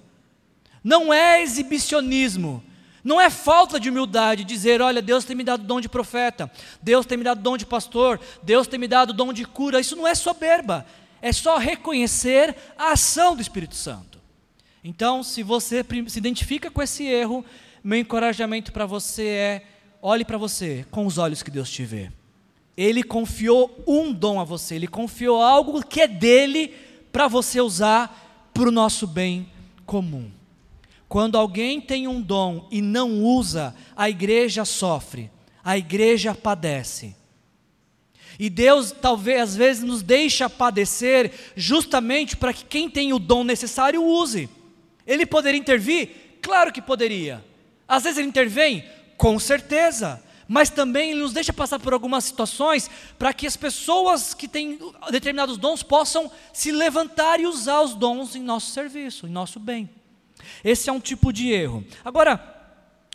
não 0.83 1.13
é 1.13 1.41
exibicionismo, 1.43 2.63
não 3.03 3.21
é 3.21 3.31
falta 3.31 3.81
de 3.81 3.89
humildade 3.89 4.45
dizer: 4.45 4.81
olha, 4.81 5.01
Deus 5.01 5.25
tem 5.25 5.37
me 5.37 5.45
dado 5.45 5.65
dom 5.65 5.81
de 5.81 5.89
profeta, 5.89 6.51
Deus 6.83 7.07
tem 7.07 7.19
me 7.19 7.25
dado 7.25 7.41
dom 7.41 7.57
de 7.57 7.67
pastor, 7.67 8.21
Deus 8.43 8.67
tem 8.67 8.79
me 8.79 8.89
dado 8.89 9.13
dom 9.13 9.33
de 9.33 9.45
cura. 9.45 9.81
Isso 9.81 9.97
não 9.97 10.07
é 10.07 10.15
soberba, 10.15 10.87
é 11.23 11.33
só 11.33 11.59
reconhecer 11.59 12.55
a 12.79 12.93
ação 12.93 13.35
do 13.35 13.43
Espírito 13.43 13.75
Santo. 13.75 14.21
Então, 14.83 15.23
se 15.23 15.43
você 15.43 15.85
se 16.09 16.19
identifica 16.19 16.71
com 16.71 16.83
esse 16.83 17.05
erro, 17.05 17.45
meu 17.83 17.99
encorajamento 17.99 18.73
para 18.73 18.87
você 18.87 19.27
é: 19.27 19.67
olhe 20.03 20.25
para 20.25 20.39
você 20.39 20.87
com 20.91 21.07
os 21.07 21.19
olhos 21.19 21.43
que 21.43 21.51
Deus 21.51 21.71
te 21.71 21.85
vê. 21.85 22.11
Ele 22.77 23.03
confiou 23.03 23.83
um 23.87 24.13
dom 24.13 24.41
a 24.41 24.45
você, 24.45 24.75
ele 24.75 24.87
confiou 24.87 25.43
algo 25.43 25.85
que 25.85 26.01
é 26.01 26.07
dele 26.07 26.75
para 27.13 27.29
você 27.29 27.61
usar 27.61 28.51
para 28.55 28.69
o 28.69 28.71
nosso 28.73 29.07
bem 29.07 29.51
comum. 29.85 30.31
Quando 31.11 31.37
alguém 31.37 31.81
tem 31.81 32.07
um 32.07 32.23
dom 32.23 32.69
e 32.71 32.81
não 32.81 33.25
usa, 33.25 33.75
a 33.97 34.09
igreja 34.09 34.65
sofre, 34.65 35.29
a 35.65 35.77
igreja 35.77 36.37
padece. 36.37 37.17
E 38.39 38.49
Deus 38.49 38.93
talvez 38.93 39.41
às 39.41 39.57
vezes 39.57 39.83
nos 39.83 40.03
deixa 40.03 40.49
padecer 40.49 41.33
justamente 41.57 42.37
para 42.37 42.53
que 42.53 42.65
quem 42.65 42.89
tem 42.89 43.13
o 43.13 43.19
dom 43.19 43.43
necessário 43.43 44.05
use. 44.05 44.49
Ele 45.05 45.27
poderia 45.27 45.59
intervir? 45.59 46.39
Claro 46.41 46.73
que 46.73 46.81
poderia. 46.81 47.45
Às 47.89 48.05
vezes 48.05 48.21
ele 48.21 48.29
intervém? 48.29 48.85
Com 49.17 49.37
certeza. 49.37 50.23
Mas 50.47 50.71
também 50.71 51.11
ele 51.11 51.23
nos 51.23 51.33
deixa 51.33 51.53
passar 51.53 51.81
por 51.81 51.93
algumas 51.93 52.23
situações 52.23 52.89
para 53.19 53.35
que 53.35 53.49
as 53.49 53.57
pessoas 53.57 54.33
que 54.33 54.47
têm 54.47 54.79
determinados 55.11 55.59
dons 55.59 55.83
possam 55.83 56.31
se 56.53 56.71
levantar 56.71 57.41
e 57.41 57.49
usar 57.49 57.81
os 57.81 57.97
dons 57.97 58.37
em 58.37 58.43
nosso 58.45 58.71
serviço, 58.71 59.27
em 59.27 59.31
nosso 59.31 59.59
bem. 59.59 59.91
Esse 60.65 60.89
é 60.91 60.93
um 60.93 61.01
tipo 61.01 61.33
de 61.33 61.51
erro. 61.51 61.85
Agora, 62.05 62.43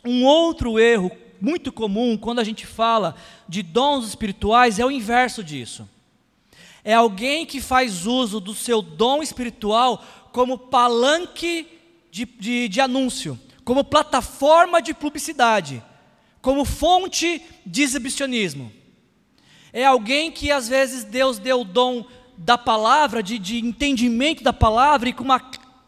um 0.04 0.24
outro 0.24 0.78
erro 0.78 1.10
muito 1.40 1.72
comum 1.72 2.16
quando 2.16 2.38
a 2.38 2.44
gente 2.44 2.66
fala 2.66 3.14
de 3.48 3.62
dons 3.62 4.06
espirituais 4.06 4.78
é 4.78 4.84
o 4.84 4.90
inverso 4.90 5.42
disso. 5.42 5.88
É 6.84 6.94
alguém 6.94 7.44
que 7.44 7.60
faz 7.60 8.06
uso 8.06 8.38
do 8.38 8.54
seu 8.54 8.80
dom 8.80 9.22
espiritual 9.22 10.04
como 10.32 10.56
palanque 10.56 11.66
de, 12.10 12.24
de, 12.24 12.68
de 12.68 12.80
anúncio, 12.80 13.38
como 13.64 13.82
plataforma 13.82 14.80
de 14.80 14.94
publicidade, 14.94 15.82
como 16.40 16.64
fonte 16.64 17.42
de 17.64 17.82
exibicionismo. 17.82 18.72
É 19.72 19.84
alguém 19.84 20.30
que 20.30 20.50
às 20.50 20.68
vezes 20.68 21.04
Deus 21.04 21.38
deu 21.38 21.62
o 21.62 21.64
dom 21.64 22.06
da 22.38 22.56
palavra, 22.56 23.22
de, 23.22 23.38
de 23.38 23.58
entendimento 23.58 24.44
da 24.44 24.52
palavra 24.52 25.08
e 25.08 25.12
com 25.12 25.24
uma 25.24 25.40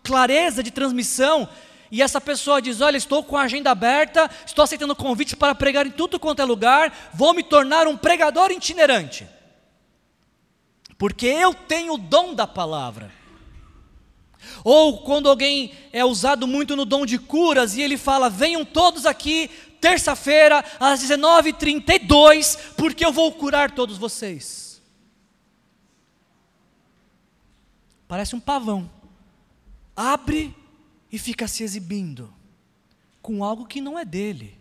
clareza 0.08 0.62
de 0.62 0.70
transmissão. 0.70 1.46
E 1.90 2.00
essa 2.00 2.18
pessoa 2.18 2.62
diz: 2.62 2.80
Olha, 2.80 2.96
estou 2.96 3.22
com 3.22 3.36
a 3.36 3.42
agenda 3.42 3.70
aberta, 3.70 4.30
estou 4.46 4.62
aceitando 4.62 4.96
convites 4.96 5.34
para 5.34 5.54
pregar 5.54 5.86
em 5.86 5.90
tudo 5.90 6.18
quanto 6.18 6.40
é 6.40 6.44
lugar, 6.46 7.10
vou 7.12 7.34
me 7.34 7.42
tornar 7.42 7.86
um 7.86 7.96
pregador 7.96 8.50
itinerante. 8.50 9.28
Porque 10.96 11.26
eu 11.26 11.52
tenho 11.52 11.94
o 11.94 11.98
dom 11.98 12.34
da 12.34 12.46
palavra. 12.46 13.12
Ou 14.64 15.02
quando 15.02 15.28
alguém 15.28 15.72
é 15.92 16.02
usado 16.04 16.46
muito 16.46 16.74
no 16.74 16.86
dom 16.86 17.04
de 17.04 17.18
curas 17.18 17.76
e 17.76 17.82
ele 17.82 17.98
fala: 17.98 18.30
venham 18.30 18.64
todos 18.64 19.04
aqui, 19.04 19.50
terça-feira, 19.78 20.64
às 20.80 21.02
19h32, 21.02 22.58
porque 22.78 23.04
eu 23.04 23.12
vou 23.12 23.30
curar 23.32 23.72
todos 23.72 23.98
vocês. 23.98 24.80
Parece 28.08 28.34
um 28.34 28.40
pavão. 28.40 28.97
Abre 30.00 30.54
e 31.10 31.18
fica 31.18 31.48
se 31.48 31.64
exibindo 31.64 32.32
com 33.20 33.42
algo 33.42 33.66
que 33.66 33.80
não 33.80 33.98
é 33.98 34.04
dele, 34.04 34.56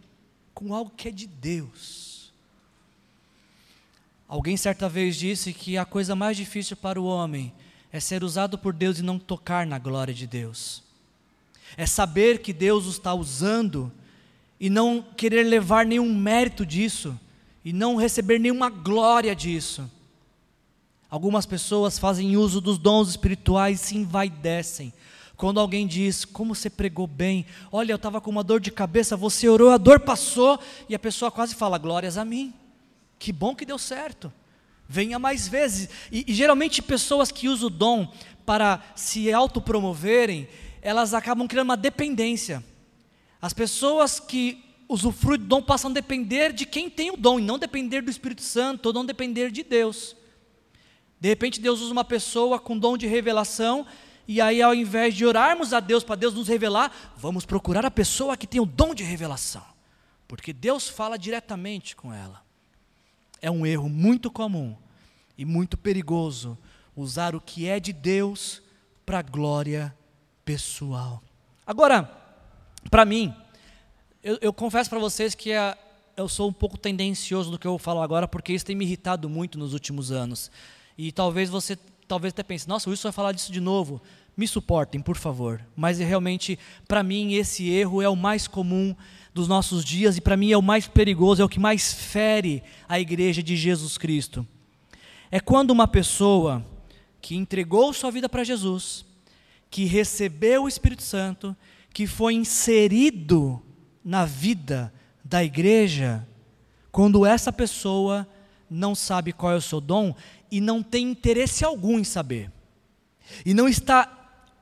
com 0.51 0.74
algo 0.74 0.91
que 0.98 1.10
é 1.10 1.12
de 1.12 1.27
Deus. 1.27 2.34
Alguém 4.27 4.58
certa 4.58 4.89
vez 4.89 5.15
disse 5.15 5.53
que 5.53 5.77
a 5.77 5.86
coisa 5.86 6.15
mais 6.15 6.36
difícil 6.36 6.75
para 6.75 7.00
o 7.00 7.06
homem 7.06 7.53
é 7.91 8.00
ser 8.00 8.24
usado 8.24 8.58
por 8.58 8.74
Deus 8.74 8.98
e 8.98 9.03
não 9.03 9.20
tocar 9.20 9.63
na 9.67 9.77
glória 9.77 10.12
de 10.12 10.25
Deus. 10.25 10.82
É 11.77 11.86
saber 11.86 12.41
que 12.41 12.51
Deus 12.51 12.88
o 12.88 12.89
está 12.89 13.13
usando 13.13 13.91
e 14.60 14.72
não 14.72 15.03
querer 15.15 15.44
levar 15.44 15.86
nenhum 15.86 16.15
mérito 16.15 16.65
disso 16.65 17.15
e 17.63 17.72
não 17.72 17.96
receber 17.96 18.39
nenhuma 18.39 18.72
glória 18.72 19.36
disso. 19.36 19.88
Algumas 21.12 21.46
pessoas 21.46 22.00
fazem 22.00 22.36
uso 22.36 22.60
dos 22.60 22.79
dons 22.79 23.10
espirituais 23.10 23.79
e 23.79 23.86
se 23.86 23.98
envaidecem. 23.98 24.91
Quando 25.38 25.60
alguém 25.60 25.88
diz, 25.88 26.25
como 26.25 26.53
você 26.53 26.70
pregou 26.70 27.08
bem, 27.08 27.46
olha, 27.72 27.94
eu 27.94 27.96
estava 27.96 28.20
com 28.20 28.29
uma 28.29 28.44
dor 28.44 28.60
de 28.60 28.72
cabeça, 28.72 29.15
você 29.15 29.48
orou, 29.48 29.70
a 29.70 29.77
dor 29.77 30.00
passou, 30.01 30.60
e 30.89 30.96
a 30.96 31.00
pessoa 31.00 31.32
quase 31.32 31.56
fala, 31.56 31.77
glórias 31.77 32.17
a 32.17 32.25
mim. 32.25 32.53
Que 33.17 33.32
bom 33.32 33.56
que 33.56 33.65
deu 33.65 33.77
certo 33.77 34.34
venha 34.88 35.20
mais 35.20 35.48
vezes. 35.48 35.89
E, 36.12 36.24
e, 36.27 36.34
geralmente 36.34 36.82
pessoas 36.82 37.32
que 37.32 37.48
usam 37.48 37.67
o 37.67 37.72
dom 37.72 38.12
para 38.46 38.82
se 38.96 39.32
autopromoverem, 39.32 40.48
elas 40.82 41.13
acabam 41.13 41.48
criando 41.48 41.67
uma 41.67 41.77
dependência. 41.77 42.63
As 43.41 43.53
pessoas 43.53 44.20
que 44.20 44.63
usufruem 44.88 45.39
do 45.39 45.46
dom 45.46 45.62
passam 45.62 45.91
a 45.91 45.94
depender 45.94 46.53
de 46.53 46.65
quem 46.65 46.89
tem 46.89 47.12
o 47.12 47.17
dom, 47.17 47.39
e 47.39 47.44
não 47.44 47.60
depender 47.60 48.01
do 48.01 48.10
Espírito 48.10 48.41
Santo, 48.41 48.88
ou 48.88 48.94
não 48.94 49.06
depender 49.06 49.51
de 49.51 49.63
Deus. 49.63 50.15
De 51.20 51.27
repente 51.27 51.60
Deus 51.60 51.82
usa 51.82 51.91
uma 51.91 52.06
pessoa 52.06 52.60
com 52.60 52.77
dom 52.77 52.96
de 52.96 53.06
revelação, 53.06 53.86
e 54.28 54.42
aí 54.42 54.62
ao 54.62 54.76
invés 54.76 55.16
de 55.16 55.26
orarmos 55.26 55.72
a 55.74 55.80
Deus 55.80 56.04
para 56.04 56.16
Deus 56.16 56.34
nos 56.34 56.48
revelar, 56.48 56.92
vamos 57.16 57.46
procurar 57.46 57.86
a 57.86 57.92
pessoa 57.92 58.36
que 58.36 58.46
tem 58.46 58.60
o 58.60 58.66
dom 58.66 58.94
de 58.94 59.04
revelação. 59.04 59.64
Porque 60.28 60.52
Deus 60.52 60.90
fala 60.90 61.18
diretamente 61.18 61.96
com 61.96 62.14
ela. 62.14 62.44
É 63.42 63.50
um 63.50 63.66
erro 63.66 63.88
muito 63.88 64.30
comum 64.30 64.76
e 65.38 65.46
muito 65.46 65.78
perigoso 65.78 66.58
usar 66.96 67.36
o 67.36 67.42
que 67.42 67.68
é 67.68 67.80
de 67.80 67.94
Deus 67.94 68.62
para 69.06 69.22
glória 69.22 69.96
pessoal. 70.44 71.22
Agora, 71.66 72.12
para 72.90 73.06
mim, 73.06 73.34
eu, 74.24 74.38
eu 74.42 74.52
confesso 74.52 74.90
para 74.90 75.00
vocês 75.00 75.36
que 75.36 75.54
a, 75.54 75.78
eu 76.18 76.28
sou 76.28 76.50
um 76.50 76.54
pouco 76.54 76.78
tendencioso 76.78 77.52
do 77.52 77.60
que 77.60 77.68
eu 77.68 77.78
falar 77.78 78.04
agora, 78.04 78.28
porque 78.28 78.52
isso 78.52 78.66
tem 78.66 78.76
me 78.76 78.84
irritado 78.84 79.30
muito 79.30 79.58
nos 79.58 79.74
últimos 79.74 80.12
anos. 80.12 80.52
E 80.98 81.12
talvez 81.12 81.50
você 81.50 81.78
talvez 82.08 82.34
até 82.34 82.44
pense, 82.44 82.68
nossa, 82.68 82.90
o 82.90 82.92
Wilson 82.92 83.10
vai 83.10 83.14
falar 83.14 83.32
disso 83.32 83.52
de 83.52 83.60
novo. 83.60 84.02
Me 84.36 84.48
suportem, 84.48 85.02
por 85.02 85.18
favor. 85.18 85.62
Mas 85.76 86.00
realmente, 86.00 86.58
para 86.88 87.04
mim, 87.04 87.34
esse 87.34 87.70
erro 87.70 88.02
é 88.02 88.08
o 88.08 88.16
mais 88.16 88.48
comum 88.48 88.96
dos 89.34 89.48
nossos 89.48 89.84
dias 89.84 90.18
e 90.18 90.22
para 90.22 90.38
mim 90.38 90.52
é 90.52 90.58
o 90.58 90.62
mais 90.62 90.88
perigoso, 90.88 91.42
é 91.42 91.46
o 91.46 91.50
que 91.50 91.60
mais 91.60 91.94
fere 91.94 92.64
a 92.88 93.00
igreja 93.00 93.44
de 93.44 93.56
Jesus 93.56 93.98
Cristo. 93.98 94.48
É 95.30 95.40
quando 95.40 95.72
uma 95.72 95.88
pessoa 95.88 96.66
que 97.22 97.36
entregou 97.36 97.92
sua 97.94 98.10
vida 98.10 98.30
para 98.30 98.44
Jesus, 98.44 99.06
que 99.70 99.86
recebeu 99.86 100.64
o 100.64 100.68
Espírito 100.68 101.04
Santo, 101.04 101.56
que 101.94 102.08
foi 102.08 102.34
inserido 102.34 103.62
na 104.04 104.26
vida 104.26 104.94
da 105.24 105.44
igreja, 105.44 106.26
quando 106.92 107.26
essa 107.26 107.52
pessoa 107.52 108.28
não 108.70 108.94
sabe 108.94 109.34
qual 109.34 109.54
é 109.54 109.56
o 109.56 109.62
seu 109.62 109.80
dom 109.80 110.16
e 110.52 110.60
não 110.60 110.84
tem 110.84 111.10
interesse 111.10 111.64
algum 111.64 112.00
em 112.00 112.04
saber, 112.04 112.52
e 113.46 113.54
não 113.54 113.68
está, 113.68 114.12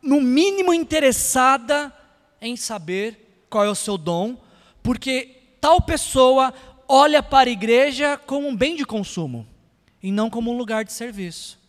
no 0.02 0.22
mínimo, 0.22 0.74
interessada 0.74 1.94
em 2.42 2.56
saber 2.56 3.46
qual 3.50 3.66
é 3.66 3.70
o 3.70 3.76
seu 3.76 3.98
dom, 3.98 4.38
porque 4.82 5.42
tal 5.60 5.82
pessoa 5.82 6.54
olha 6.88 7.24
para 7.24 7.50
a 7.50 7.54
igreja 7.54 8.18
como 8.18 8.48
um 8.48 8.56
bem 8.56 8.76
de 8.76 8.86
consumo 8.86 9.48
e 10.02 10.12
não 10.12 10.30
como 10.30 10.52
um 10.52 10.58
lugar 10.58 10.84
de 10.84 10.94
serviço. 10.94 11.60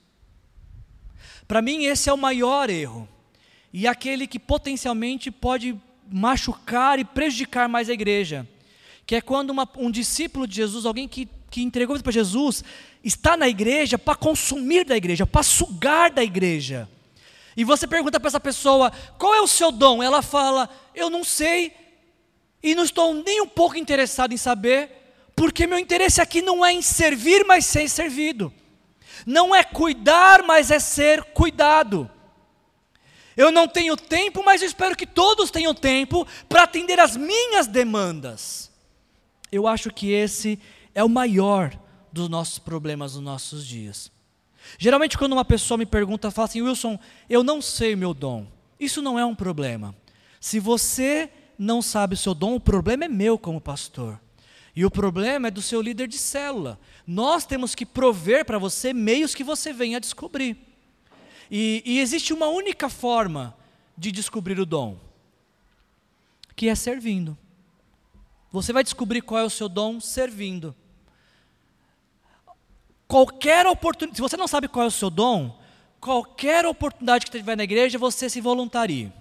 Para 1.49 1.63
mim, 1.63 1.85
esse 1.85 2.11
é 2.11 2.13
o 2.13 2.19
maior 2.19 2.69
erro, 2.69 3.09
e 3.73 3.87
aquele 3.87 4.27
que 4.27 4.39
potencialmente 4.39 5.31
pode 5.31 5.79
machucar 6.11 6.99
e 6.99 7.05
prejudicar 7.05 7.69
mais 7.69 7.89
a 7.89 7.93
igreja, 7.93 8.47
que 9.07 9.15
é 9.15 9.21
quando 9.21 9.51
uma, 9.51 9.69
um 9.77 9.91
discípulo 9.91 10.47
de 10.47 10.57
Jesus, 10.57 10.85
alguém 10.85 11.07
que 11.07 11.29
que 11.51 11.63
entregou 11.63 11.99
para 12.01 12.13
Jesus 12.13 12.65
está 13.03 13.37
na 13.37 13.49
igreja 13.49 13.99
para 13.99 14.15
consumir 14.15 14.85
da 14.85 14.97
igreja, 14.97 15.27
para 15.27 15.43
sugar 15.43 16.11
da 16.11 16.23
igreja. 16.23 16.89
E 17.57 17.65
você 17.65 17.87
pergunta 17.87 18.21
para 18.21 18.29
essa 18.29 18.41
pessoa: 18.41 18.93
qual 19.19 19.35
é 19.35 19.41
o 19.41 19.47
seu 19.47 19.73
dom? 19.73 20.03
Ela 20.03 20.23
fala: 20.23 20.69
eu 20.95 21.09
não 21.09 21.25
sei 21.25 21.73
e 22.63 22.75
não 22.75 22.85
estou 22.85 23.15
nem 23.15 23.41
um 23.41 23.49
pouco 23.49 23.77
interessado 23.77 24.33
em 24.33 24.37
saber, 24.37 24.91
porque 25.35 25.67
meu 25.67 25.79
interesse 25.79 26.21
aqui 26.21 26.43
não 26.43 26.65
é 26.65 26.73
em 26.73 26.83
servir, 26.83 27.45
mas 27.45 27.65
ser 27.65 27.89
servido. 27.89 28.53
Não 29.25 29.55
é 29.55 29.63
cuidar, 29.63 30.43
mas 30.43 30.71
é 30.71 30.79
ser 30.79 31.23
cuidado. 31.25 32.11
Eu 33.37 33.53
não 33.53 33.69
tenho 33.69 33.97
tempo, 33.97 34.43
mas 34.45 34.63
eu 34.63 34.69
espero 34.69 34.97
que 34.97 35.07
todos 35.07 35.51
tenham 35.51 35.75
tempo 35.75 36.27
para 36.49 36.63
atender 36.63 36.99
as 36.99 37.17
minhas 37.17 37.67
demandas. 37.67 38.71
Eu 39.53 39.67
acho 39.67 39.91
que 39.91 40.11
esse 40.11 40.55
é 40.55 40.76
o 41.03 41.09
maior 41.09 41.79
dos 42.13 42.29
nossos 42.29 42.59
problemas 42.59 43.15
nos 43.15 43.23
nossos 43.23 43.67
dias. 43.67 44.11
Geralmente, 44.79 45.17
quando 45.17 45.33
uma 45.33 45.45
pessoa 45.45 45.79
me 45.79 45.87
pergunta, 45.87 46.31
fala 46.31 46.47
assim: 46.47 46.63
Wilson, 46.63 46.99
eu 47.29 47.43
não 47.43 47.63
sei 47.63 47.95
o 47.95 47.99
meu 47.99 48.15
dom. 48.15 48.47
Isso 48.79 49.01
não 49.01 49.19
é 49.19 49.25
um 49.25 49.35
problema. 49.35 49.95
Se 50.41 50.59
você 50.59 51.31
não 51.59 51.81
sabe 51.81 52.15
o 52.15 52.19
seu 52.19 52.35
dom, 52.35 52.55
o 52.55 52.61
problema 52.61 53.05
é 53.05 53.09
meu 53.09 53.39
como 53.39 53.61
pastor. 53.61 54.21
E 54.75 54.85
o 54.85 54.91
problema 54.91 55.49
é 55.49 55.51
do 55.51 55.63
seu 55.63 55.81
líder 55.81 56.07
de 56.07 56.19
célula. 56.19 56.79
Nós 57.07 57.47
temos 57.47 57.75
que 57.75 57.87
prover 57.87 58.45
para 58.45 58.59
você 58.59 58.93
meios 58.93 59.35
que 59.35 59.43
você 59.43 59.73
venha 59.73 59.99
descobrir. 59.99 60.57
E, 61.51 61.83
e 61.85 62.01
existe 62.01 62.35
uma 62.35 62.49
única 62.49 62.89
forma 62.89 63.57
de 63.97 64.13
descobrir 64.13 64.61
o 64.61 64.67
dom, 64.67 64.99
que 66.55 66.69
é 66.69 66.75
servindo. 66.75 67.39
Você 68.53 68.73
vai 68.73 68.85
descobrir 68.85 69.23
qual 69.23 69.41
é 69.41 69.45
o 69.45 69.51
seu 69.51 69.69
dom 69.69 69.99
servindo. 70.01 70.75
Qualquer 73.09 73.67
oportunidade, 73.67 74.17
se 74.17 74.23
você 74.23 74.37
não 74.37 74.49
sabe 74.49 74.69
qual 74.69 74.85
é 74.85 74.89
o 74.89 74.91
seu 74.91 75.11
dom, 75.11 75.57
qualquer 76.01 76.67
oportunidade 76.67 77.27
que 77.27 77.31
tiver 77.31 77.57
na 77.57 77.65
igreja, 77.65 77.99
você 77.99 78.29
se 78.29 78.41
voluntarie. 78.41 79.13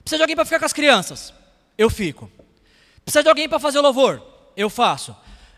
Precisa 0.00 0.18
de 0.18 0.22
alguém 0.22 0.36
para 0.36 0.44
ficar 0.44 0.58
com 0.58 0.66
as 0.66 0.72
crianças? 0.72 1.32
Eu 1.76 1.90
fico. 1.90 2.30
Precisa 3.04 3.22
de 3.22 3.28
alguém 3.28 3.48
para 3.48 3.58
fazer 3.58 3.78
o 3.78 3.82
louvor? 3.82 4.22
Eu 4.56 4.68
faço. 4.68 5.16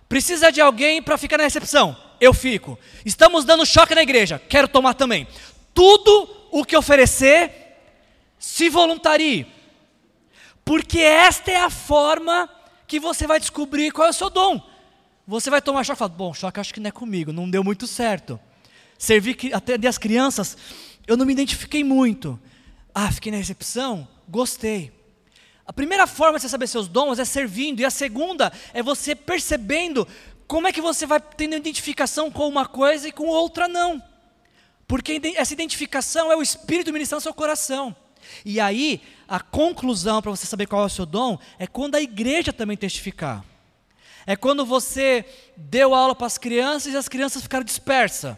Precisa 0.08 0.50
de 0.50 0.60
alguém 0.60 1.02
para 1.02 1.18
ficar 1.18 1.36
na 1.36 1.44
recepção? 1.44 1.96
Eu 2.20 2.32
fico. 2.32 2.78
Estamos 3.04 3.44
dando 3.44 3.66
choque 3.66 3.94
na 3.94 4.02
igreja? 4.02 4.40
Quero 4.48 4.68
tomar 4.68 4.94
também. 4.94 5.26
Tudo 5.74 6.28
o 6.50 6.64
que 6.64 6.76
oferecer, 6.76 7.76
se 8.38 8.68
voluntarie. 8.68 9.46
Porque 10.64 11.00
esta 11.00 11.50
é 11.50 11.56
a 11.56 11.70
forma 11.70 12.48
que 12.86 12.98
você 12.98 13.26
vai 13.26 13.38
descobrir 13.38 13.90
qual 13.90 14.06
é 14.06 14.10
o 14.10 14.14
seu 14.14 14.30
dom. 14.30 14.60
Você 15.28 15.50
vai 15.50 15.60
tomar 15.60 15.84
choque 15.84 15.98
e 15.98 15.98
falar, 15.98 16.08
bom, 16.08 16.32
choque 16.32 16.58
acho 16.58 16.72
que 16.72 16.80
não 16.80 16.88
é 16.88 16.90
comigo, 16.90 17.34
não 17.34 17.50
deu 17.50 17.62
muito 17.62 17.86
certo. 17.86 18.40
Servir, 18.96 19.36
atender 19.52 19.86
as 19.86 19.98
crianças, 19.98 20.56
eu 21.06 21.18
não 21.18 21.26
me 21.26 21.34
identifiquei 21.34 21.84
muito. 21.84 22.40
Ah, 22.94 23.12
fiquei 23.12 23.30
na 23.30 23.36
recepção, 23.36 24.08
gostei. 24.26 24.90
A 25.66 25.72
primeira 25.72 26.06
forma 26.06 26.38
de 26.38 26.42
você 26.42 26.48
saber 26.48 26.66
seus 26.66 26.88
dons 26.88 27.18
é 27.18 27.26
servindo, 27.26 27.80
e 27.80 27.84
a 27.84 27.90
segunda 27.90 28.50
é 28.72 28.82
você 28.82 29.14
percebendo 29.14 30.08
como 30.46 30.66
é 30.66 30.72
que 30.72 30.80
você 30.80 31.04
vai 31.04 31.20
tendo 31.20 31.56
identificação 31.56 32.30
com 32.30 32.48
uma 32.48 32.64
coisa 32.64 33.06
e 33.06 33.12
com 33.12 33.26
outra 33.26 33.68
não. 33.68 34.02
Porque 34.86 35.20
essa 35.36 35.52
identificação 35.52 36.32
é 36.32 36.36
o 36.36 36.40
Espírito 36.40 36.90
ministrando 36.90 37.20
seu 37.20 37.34
coração. 37.34 37.94
E 38.46 38.58
aí, 38.58 39.02
a 39.28 39.40
conclusão 39.40 40.22
para 40.22 40.30
você 40.30 40.46
saber 40.46 40.66
qual 40.66 40.84
é 40.84 40.86
o 40.86 40.88
seu 40.88 41.04
dom 41.04 41.38
é 41.58 41.66
quando 41.66 41.96
a 41.96 42.00
igreja 42.00 42.50
também 42.50 42.78
testificar. 42.78 43.44
É 44.28 44.36
quando 44.36 44.62
você 44.62 45.24
deu 45.56 45.94
aula 45.94 46.14
para 46.14 46.26
as 46.26 46.36
crianças 46.36 46.92
e 46.92 46.96
as 46.98 47.08
crianças 47.08 47.40
ficaram 47.40 47.64
dispersas. 47.64 48.36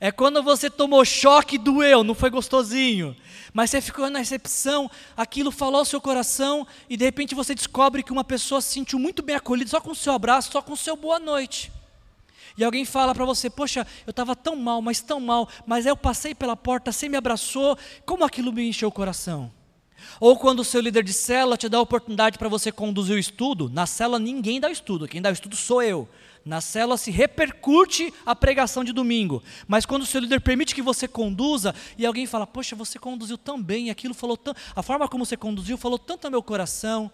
É 0.00 0.10
quando 0.10 0.42
você 0.42 0.68
tomou 0.68 1.04
choque 1.04 1.54
e 1.54 1.58
doeu, 1.58 2.02
não 2.02 2.12
foi 2.12 2.28
gostosinho. 2.28 3.16
Mas 3.52 3.70
você 3.70 3.80
ficou 3.80 4.10
na 4.10 4.18
recepção, 4.18 4.90
aquilo 5.16 5.52
falou 5.52 5.78
ao 5.78 5.84
seu 5.84 6.00
coração 6.00 6.66
e 6.90 6.96
de 6.96 7.04
repente 7.04 7.36
você 7.36 7.54
descobre 7.54 8.02
que 8.02 8.10
uma 8.10 8.24
pessoa 8.24 8.60
se 8.60 8.74
sentiu 8.74 8.98
muito 8.98 9.22
bem 9.22 9.36
acolhida 9.36 9.70
só 9.70 9.80
com 9.80 9.92
o 9.92 9.94
seu 9.94 10.12
abraço, 10.12 10.50
só 10.50 10.60
com 10.60 10.72
o 10.72 10.76
seu 10.76 10.96
boa 10.96 11.20
noite. 11.20 11.70
E 12.58 12.64
alguém 12.64 12.84
fala 12.84 13.14
para 13.14 13.24
você: 13.24 13.48
Poxa, 13.48 13.86
eu 14.04 14.10
estava 14.10 14.34
tão 14.34 14.56
mal, 14.56 14.82
mas 14.82 15.00
tão 15.00 15.20
mal, 15.20 15.48
mas 15.64 15.86
aí 15.86 15.92
eu 15.92 15.96
passei 15.96 16.34
pela 16.34 16.56
porta, 16.56 16.90
você 16.90 17.08
me 17.08 17.16
abraçou, 17.16 17.78
como 18.04 18.24
aquilo 18.24 18.52
me 18.52 18.68
encheu 18.68 18.88
o 18.88 18.92
coração? 18.92 19.52
Ou 20.20 20.36
quando 20.36 20.60
o 20.60 20.64
seu 20.64 20.80
líder 20.80 21.02
de 21.04 21.12
célula 21.12 21.56
te 21.56 21.68
dá 21.68 21.78
a 21.78 21.82
oportunidade 21.82 22.38
para 22.38 22.48
você 22.48 22.72
conduzir 22.72 23.16
o 23.16 23.18
estudo, 23.18 23.68
na 23.68 23.86
célula 23.86 24.18
ninguém 24.18 24.60
dá 24.60 24.68
o 24.68 24.72
estudo, 24.72 25.08
quem 25.08 25.22
dá 25.22 25.30
o 25.30 25.32
estudo 25.32 25.56
sou 25.56 25.82
eu. 25.82 26.08
Na 26.44 26.60
célula 26.60 26.96
se 26.96 27.10
repercute 27.10 28.14
a 28.24 28.34
pregação 28.36 28.84
de 28.84 28.92
domingo. 28.92 29.42
Mas 29.66 29.84
quando 29.84 30.02
o 30.02 30.06
seu 30.06 30.20
líder 30.20 30.40
permite 30.40 30.76
que 30.76 30.80
você 30.80 31.08
conduza 31.08 31.74
e 31.98 32.06
alguém 32.06 32.24
fala, 32.24 32.46
poxa, 32.46 32.76
você 32.76 33.00
conduziu 33.00 33.36
tão 33.36 33.60
bem, 33.60 33.90
aquilo 33.90 34.14
falou 34.14 34.36
tão. 34.36 34.54
A 34.74 34.80
forma 34.80 35.08
como 35.08 35.26
você 35.26 35.36
conduziu 35.36 35.76
falou 35.76 35.98
tanto 35.98 36.26
ao 36.26 36.30
meu 36.30 36.42
coração, 36.42 37.10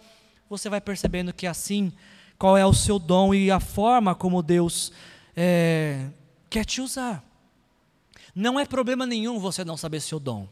você 0.47 0.69
vai 0.69 0.79
percebendo 0.79 1.33
que 1.33 1.47
assim, 1.47 1.91
qual 2.37 2.55
é 2.55 2.65
o 2.65 2.73
seu 2.73 2.99
dom 2.99 3.33
e 3.33 3.49
a 3.49 3.59
forma 3.59 4.13
como 4.13 4.43
Deus 4.43 4.91
é, 5.35 6.09
quer 6.47 6.63
te 6.63 6.79
usar. 6.79 7.23
Não 8.35 8.59
é 8.59 8.65
problema 8.65 9.05
nenhum 9.05 9.39
você 9.39 9.65
não 9.65 9.77
saber 9.77 9.99
seu 9.99 10.19
dom. 10.19 10.47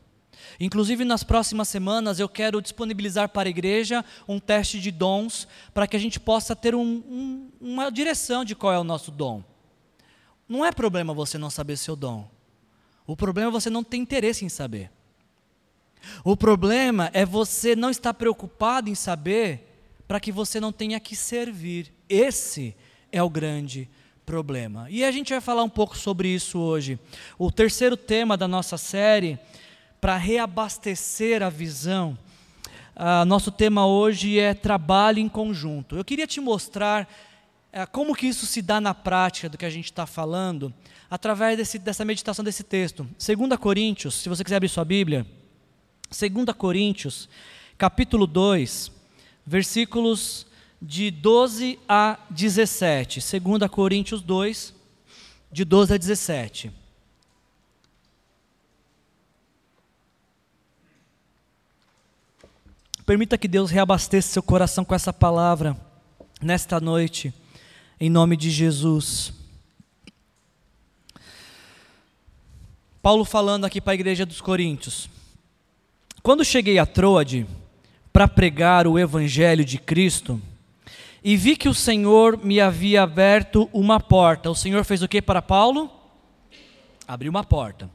Inclusive, 0.59 1.03
nas 1.05 1.23
próximas 1.23 1.67
semanas, 1.67 2.19
eu 2.19 2.29
quero 2.29 2.61
disponibilizar 2.61 3.29
para 3.29 3.47
a 3.47 3.49
igreja 3.49 4.03
um 4.27 4.39
teste 4.39 4.79
de 4.79 4.91
dons, 4.91 5.47
para 5.73 5.87
que 5.87 5.95
a 5.95 5.99
gente 5.99 6.19
possa 6.19 6.55
ter 6.55 6.75
um, 6.75 6.81
um, 6.81 7.49
uma 7.59 7.89
direção 7.89 8.45
de 8.45 8.55
qual 8.55 8.73
é 8.73 8.79
o 8.79 8.83
nosso 8.83 9.11
dom. 9.11 9.43
Não 10.47 10.65
é 10.65 10.71
problema 10.71 11.13
você 11.13 11.37
não 11.37 11.49
saber 11.49 11.77
seu 11.77 11.95
dom. 11.95 12.29
O 13.07 13.15
problema 13.15 13.49
é 13.49 13.51
você 13.51 13.69
não 13.69 13.83
ter 13.83 13.97
interesse 13.97 14.45
em 14.45 14.49
saber. 14.49 14.91
O 16.23 16.35
problema 16.35 17.09
é 17.13 17.25
você 17.25 17.75
não 17.75 17.89
estar 17.89 18.13
preocupado 18.13 18.89
em 18.89 18.95
saber 18.95 19.67
para 20.07 20.19
que 20.19 20.31
você 20.31 20.59
não 20.59 20.71
tenha 20.71 20.99
que 20.99 21.15
servir. 21.15 21.93
Esse 22.09 22.75
é 23.11 23.21
o 23.21 23.29
grande 23.29 23.89
problema. 24.25 24.87
E 24.89 25.03
a 25.03 25.11
gente 25.11 25.31
vai 25.31 25.41
falar 25.41 25.63
um 25.63 25.69
pouco 25.69 25.97
sobre 25.97 26.27
isso 26.29 26.59
hoje. 26.59 26.99
O 27.37 27.51
terceiro 27.51 27.97
tema 27.97 28.37
da 28.37 28.47
nossa 28.47 28.77
série 28.77 29.39
para 30.01 30.17
reabastecer 30.17 31.43
a 31.43 31.49
visão. 31.49 32.17
Uh, 32.95 33.23
nosso 33.23 33.51
tema 33.51 33.85
hoje 33.85 34.39
é 34.39 34.51
trabalho 34.55 35.19
em 35.19 35.29
conjunto. 35.29 35.95
Eu 35.95 36.03
queria 36.03 36.25
te 36.25 36.41
mostrar 36.41 37.07
uh, 37.71 37.89
como 37.91 38.15
que 38.15 38.25
isso 38.25 38.47
se 38.47 38.63
dá 38.63 38.81
na 38.81 38.95
prática 38.95 39.47
do 39.47 39.59
que 39.59 39.65
a 39.65 39.69
gente 39.69 39.85
está 39.85 40.07
falando, 40.07 40.73
através 41.07 41.55
desse, 41.55 41.77
dessa 41.77 42.03
meditação 42.03 42.43
desse 42.43 42.63
texto. 42.63 43.07
2 43.23 43.59
Coríntios, 43.59 44.15
se 44.15 44.27
você 44.27 44.43
quiser 44.43 44.55
abrir 44.55 44.69
sua 44.69 44.83
Bíblia, 44.83 45.23
2 46.09 46.55
Coríntios, 46.57 47.29
capítulo 47.77 48.25
2, 48.25 48.91
versículos 49.45 50.47
de 50.81 51.11
12 51.11 51.77
a 51.87 52.17
17. 52.31 53.19
2 53.39 53.69
Coríntios 53.69 54.23
2, 54.23 54.73
de 55.51 55.63
12 55.63 55.93
a 55.93 55.97
17. 55.97 56.80
Permita 63.11 63.37
que 63.37 63.45
Deus 63.49 63.69
reabasteça 63.69 64.29
seu 64.31 64.41
coração 64.41 64.85
com 64.85 64.95
essa 64.95 65.11
palavra 65.11 65.75
nesta 66.41 66.79
noite, 66.79 67.33
em 67.99 68.09
nome 68.09 68.37
de 68.37 68.49
Jesus. 68.49 69.33
Paulo 73.01 73.25
falando 73.25 73.65
aqui 73.65 73.81
para 73.81 73.91
a 73.91 73.95
igreja 73.95 74.25
dos 74.25 74.39
Coríntios. 74.39 75.09
Quando 76.23 76.45
cheguei 76.45 76.79
a 76.79 76.85
Troade 76.85 77.45
para 78.13 78.29
pregar 78.29 78.87
o 78.87 78.97
evangelho 78.97 79.65
de 79.65 79.77
Cristo, 79.77 80.41
e 81.21 81.35
vi 81.35 81.57
que 81.57 81.67
o 81.67 81.73
Senhor 81.73 82.37
me 82.41 82.61
havia 82.61 83.03
aberto 83.03 83.69
uma 83.73 83.99
porta. 83.99 84.49
O 84.49 84.55
Senhor 84.55 84.85
fez 84.85 85.01
o 85.01 85.07
que 85.09 85.21
para 85.21 85.41
Paulo? 85.41 85.91
Abriu 87.05 87.29
uma 87.29 87.43
porta. 87.43 87.89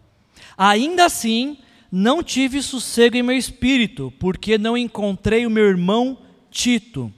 Ainda 0.58 1.06
assim, 1.06 1.56
não 1.90 2.22
tive 2.22 2.62
sossego 2.62 3.16
em 3.16 3.22
meu 3.22 3.36
espírito, 3.36 4.12
porque 4.18 4.58
não 4.58 4.76
encontrei 4.76 5.46
o 5.46 5.50
meu 5.50 5.64
irmão 5.64 6.18
Tito. 6.50 7.12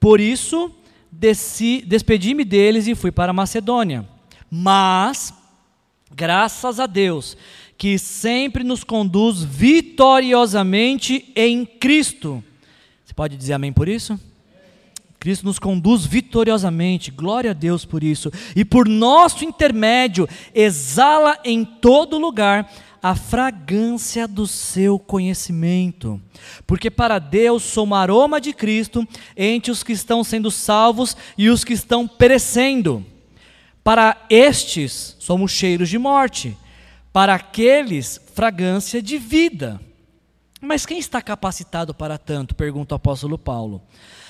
Por 0.00 0.20
isso, 0.20 0.70
despedi-me 1.10 2.44
deles 2.44 2.86
e 2.86 2.94
fui 2.94 3.10
para 3.10 3.32
Macedônia. 3.32 4.08
Mas, 4.50 5.34
graças 6.14 6.78
a 6.80 6.86
Deus, 6.86 7.36
que 7.76 7.98
sempre 7.98 8.64
nos 8.64 8.82
conduz 8.82 9.42
vitoriosamente 9.42 11.30
em 11.36 11.64
Cristo. 11.64 12.42
Você 13.04 13.14
pode 13.14 13.36
dizer 13.36 13.52
amém 13.52 13.72
por 13.72 13.88
isso? 13.88 14.18
Cristo 15.20 15.44
nos 15.44 15.58
conduz 15.58 16.06
vitoriosamente, 16.06 17.10
glória 17.10 17.50
a 17.50 17.54
Deus 17.54 17.84
por 17.84 18.04
isso, 18.04 18.30
e 18.54 18.64
por 18.64 18.88
nosso 18.88 19.44
intermédio 19.44 20.28
exala 20.54 21.38
em 21.44 21.64
todo 21.64 22.18
lugar 22.18 22.70
a 23.02 23.14
fragrância 23.14 24.26
do 24.26 24.46
seu 24.46 24.98
conhecimento. 24.98 26.20
Porque 26.66 26.90
para 26.90 27.18
Deus 27.18 27.62
sou 27.62 27.86
um 27.86 27.94
aroma 27.94 28.40
de 28.40 28.52
Cristo 28.52 29.06
entre 29.36 29.70
os 29.70 29.82
que 29.82 29.92
estão 29.92 30.22
sendo 30.24 30.50
salvos 30.50 31.16
e 31.36 31.48
os 31.48 31.64
que 31.64 31.72
estão 31.72 32.06
perecendo. 32.06 33.04
Para 33.82 34.16
estes 34.28 35.16
somos 35.18 35.50
cheiros 35.50 35.88
de 35.88 35.98
morte, 35.98 36.56
para 37.12 37.34
aqueles 37.34 38.20
fragrância 38.34 39.00
de 39.00 39.16
vida. 39.18 39.80
Mas 40.60 40.84
quem 40.84 40.98
está 40.98 41.22
capacitado 41.22 41.94
para 41.94 42.18
tanto? 42.18 42.54
pergunta 42.54 42.94
o 42.94 42.96
apóstolo 42.96 43.38
Paulo. 43.38 43.82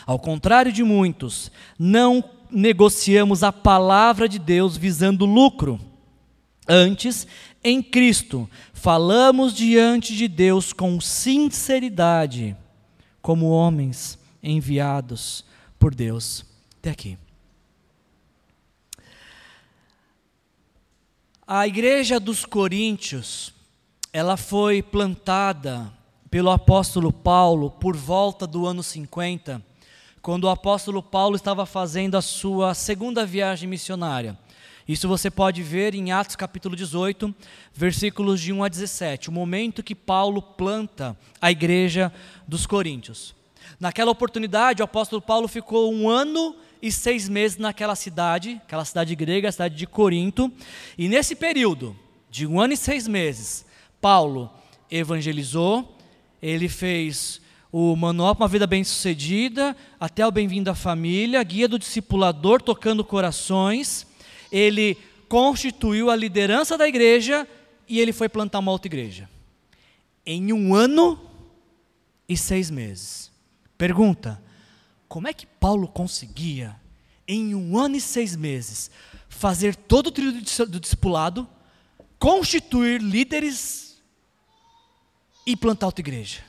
Ao 0.06 0.18
contrário 0.18 0.72
de 0.72 0.82
muitos, 0.82 1.50
não 1.78 2.24
negociamos 2.50 3.42
a 3.42 3.52
palavra 3.52 4.28
de 4.28 4.38
Deus 4.38 4.76
visando 4.76 5.26
lucro. 5.26 5.80
Antes, 6.68 7.26
em 7.64 7.82
Cristo, 7.82 8.48
falamos 8.74 9.54
diante 9.54 10.14
de 10.14 10.28
Deus 10.28 10.72
com 10.72 11.00
sinceridade, 11.00 12.54
como 13.22 13.48
homens 13.48 14.18
enviados 14.42 15.44
por 15.78 15.94
Deus. 15.94 16.44
Até 16.78 16.90
aqui. 16.90 17.18
A 21.46 21.66
igreja 21.66 22.20
dos 22.20 22.44
Coríntios, 22.44 23.54
ela 24.12 24.36
foi 24.36 24.82
plantada 24.82 25.90
pelo 26.30 26.50
apóstolo 26.50 27.10
Paulo 27.10 27.70
por 27.70 27.96
volta 27.96 28.46
do 28.46 28.66
ano 28.66 28.82
50, 28.82 29.62
quando 30.20 30.44
o 30.44 30.50
apóstolo 30.50 31.02
Paulo 31.02 31.36
estava 31.36 31.64
fazendo 31.64 32.18
a 32.18 32.22
sua 32.22 32.74
segunda 32.74 33.24
viagem 33.24 33.66
missionária. 33.66 34.38
Isso 34.88 35.06
você 35.06 35.30
pode 35.30 35.62
ver 35.62 35.94
em 35.94 36.12
Atos 36.12 36.34
capítulo 36.34 36.74
18, 36.74 37.34
versículos 37.74 38.40
de 38.40 38.54
1 38.54 38.64
a 38.64 38.68
17, 38.68 39.28
o 39.28 39.32
momento 39.32 39.82
que 39.82 39.94
Paulo 39.94 40.40
planta 40.40 41.14
a 41.42 41.50
igreja 41.50 42.10
dos 42.46 42.64
Coríntios. 42.64 43.34
Naquela 43.78 44.10
oportunidade, 44.10 44.80
o 44.80 44.84
apóstolo 44.86 45.20
Paulo 45.20 45.46
ficou 45.46 45.92
um 45.92 46.08
ano 46.08 46.56
e 46.80 46.90
seis 46.90 47.28
meses 47.28 47.58
naquela 47.58 47.94
cidade, 47.94 48.58
aquela 48.64 48.82
cidade 48.82 49.14
grega, 49.14 49.50
a 49.50 49.52
cidade 49.52 49.74
de 49.76 49.86
Corinto, 49.86 50.50
e 50.96 51.06
nesse 51.06 51.36
período 51.36 51.94
de 52.30 52.46
um 52.46 52.58
ano 52.58 52.72
e 52.72 52.76
seis 52.76 53.06
meses, 53.06 53.66
Paulo 54.00 54.50
evangelizou, 54.90 55.98
ele 56.40 56.66
fez 56.66 57.42
o 57.70 57.94
Manual 57.94 58.34
para 58.34 58.44
uma 58.44 58.48
Vida 58.48 58.66
Bem-Sucedida, 58.66 59.76
até 60.00 60.26
o 60.26 60.32
Bem-vindo 60.32 60.70
à 60.70 60.74
Família, 60.74 61.42
Guia 61.42 61.68
do 61.68 61.78
Discipulador 61.78 62.62
Tocando 62.62 63.04
Corações. 63.04 64.07
Ele 64.50 64.96
constituiu 65.28 66.10
a 66.10 66.16
liderança 66.16 66.76
da 66.78 66.88
igreja 66.88 67.46
e 67.88 68.00
ele 68.00 68.12
foi 68.12 68.28
plantar 68.28 68.58
uma 68.58 68.72
outra 68.72 68.88
igreja. 68.88 69.28
Em 70.24 70.52
um 70.52 70.74
ano 70.74 71.20
e 72.28 72.36
seis 72.36 72.70
meses. 72.70 73.30
Pergunta: 73.76 74.42
como 75.08 75.28
é 75.28 75.32
que 75.32 75.46
Paulo 75.46 75.88
conseguia, 75.88 76.76
em 77.26 77.54
um 77.54 77.78
ano 77.78 77.96
e 77.96 78.00
seis 78.00 78.36
meses, 78.36 78.90
fazer 79.28 79.74
todo 79.74 80.08
o 80.08 80.12
trilho 80.12 80.32
do 80.32 80.80
discipulado, 80.80 81.48
constituir 82.18 83.00
líderes 83.00 84.02
e 85.46 85.56
plantar 85.56 85.86
outra 85.86 86.02
igreja. 86.02 86.42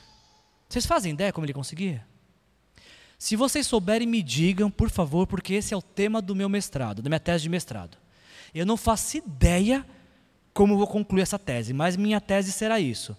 Vocês 0.68 0.84
fazem 0.84 1.12
ideia 1.12 1.32
como 1.32 1.46
ele 1.46 1.54
conseguia? 1.54 2.06
Se 3.20 3.36
vocês 3.36 3.66
souberem, 3.66 4.08
me 4.08 4.22
digam, 4.22 4.70
por 4.70 4.88
favor, 4.88 5.26
porque 5.26 5.52
esse 5.52 5.74
é 5.74 5.76
o 5.76 5.82
tema 5.82 6.22
do 6.22 6.34
meu 6.34 6.48
mestrado, 6.48 7.02
da 7.02 7.10
minha 7.10 7.20
tese 7.20 7.42
de 7.42 7.50
mestrado. 7.50 7.98
Eu 8.54 8.64
não 8.64 8.78
faço 8.78 9.18
ideia 9.18 9.86
como 10.54 10.78
vou 10.78 10.86
concluir 10.86 11.20
essa 11.20 11.38
tese, 11.38 11.74
mas 11.74 11.98
minha 11.98 12.18
tese 12.18 12.50
será 12.50 12.80
isso: 12.80 13.14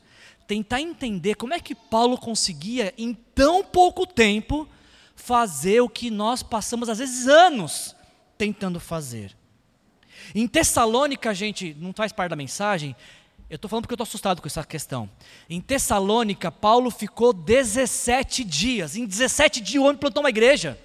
tentar 0.48 0.82
entender 0.82 1.36
como 1.36 1.54
é 1.54 1.60
que 1.60 1.76
Paulo 1.76 2.18
conseguia, 2.18 2.92
em 2.98 3.14
tão 3.14 3.64
pouco 3.64 4.08
tempo, 4.08 4.68
fazer 5.16 5.82
o 5.82 5.88
que 5.88 6.10
nós 6.10 6.42
passamos, 6.42 6.90
às 6.90 6.98
vezes, 6.98 7.28
anos 7.28 7.96
tentando 8.40 8.80
fazer. 8.80 9.38
Em 10.34 10.48
Tessalônica, 10.48 11.32
gente, 11.36 11.78
não 11.80 11.94
faz 11.94 12.12
parte 12.12 12.32
da 12.32 12.36
mensagem, 12.36 12.96
eu 13.52 13.58
estou 13.58 13.68
falando 13.68 13.84
porque 13.84 13.92
eu 13.92 13.96
estou 13.96 14.06
assustado 14.06 14.42
com 14.42 14.48
essa 14.48 14.64
questão. 14.64 15.10
Em 15.50 15.60
Tessalônica, 15.60 16.50
Paulo 16.50 16.90
ficou 16.90 17.34
17 17.34 18.46
dias. 18.46 18.96
Em 18.96 19.06
17 19.06 19.60
dias, 19.60 19.84
o 19.84 19.88
homem 19.88 19.98
plantou 19.98 20.24
uma 20.24 20.30
igreja. 20.30 20.80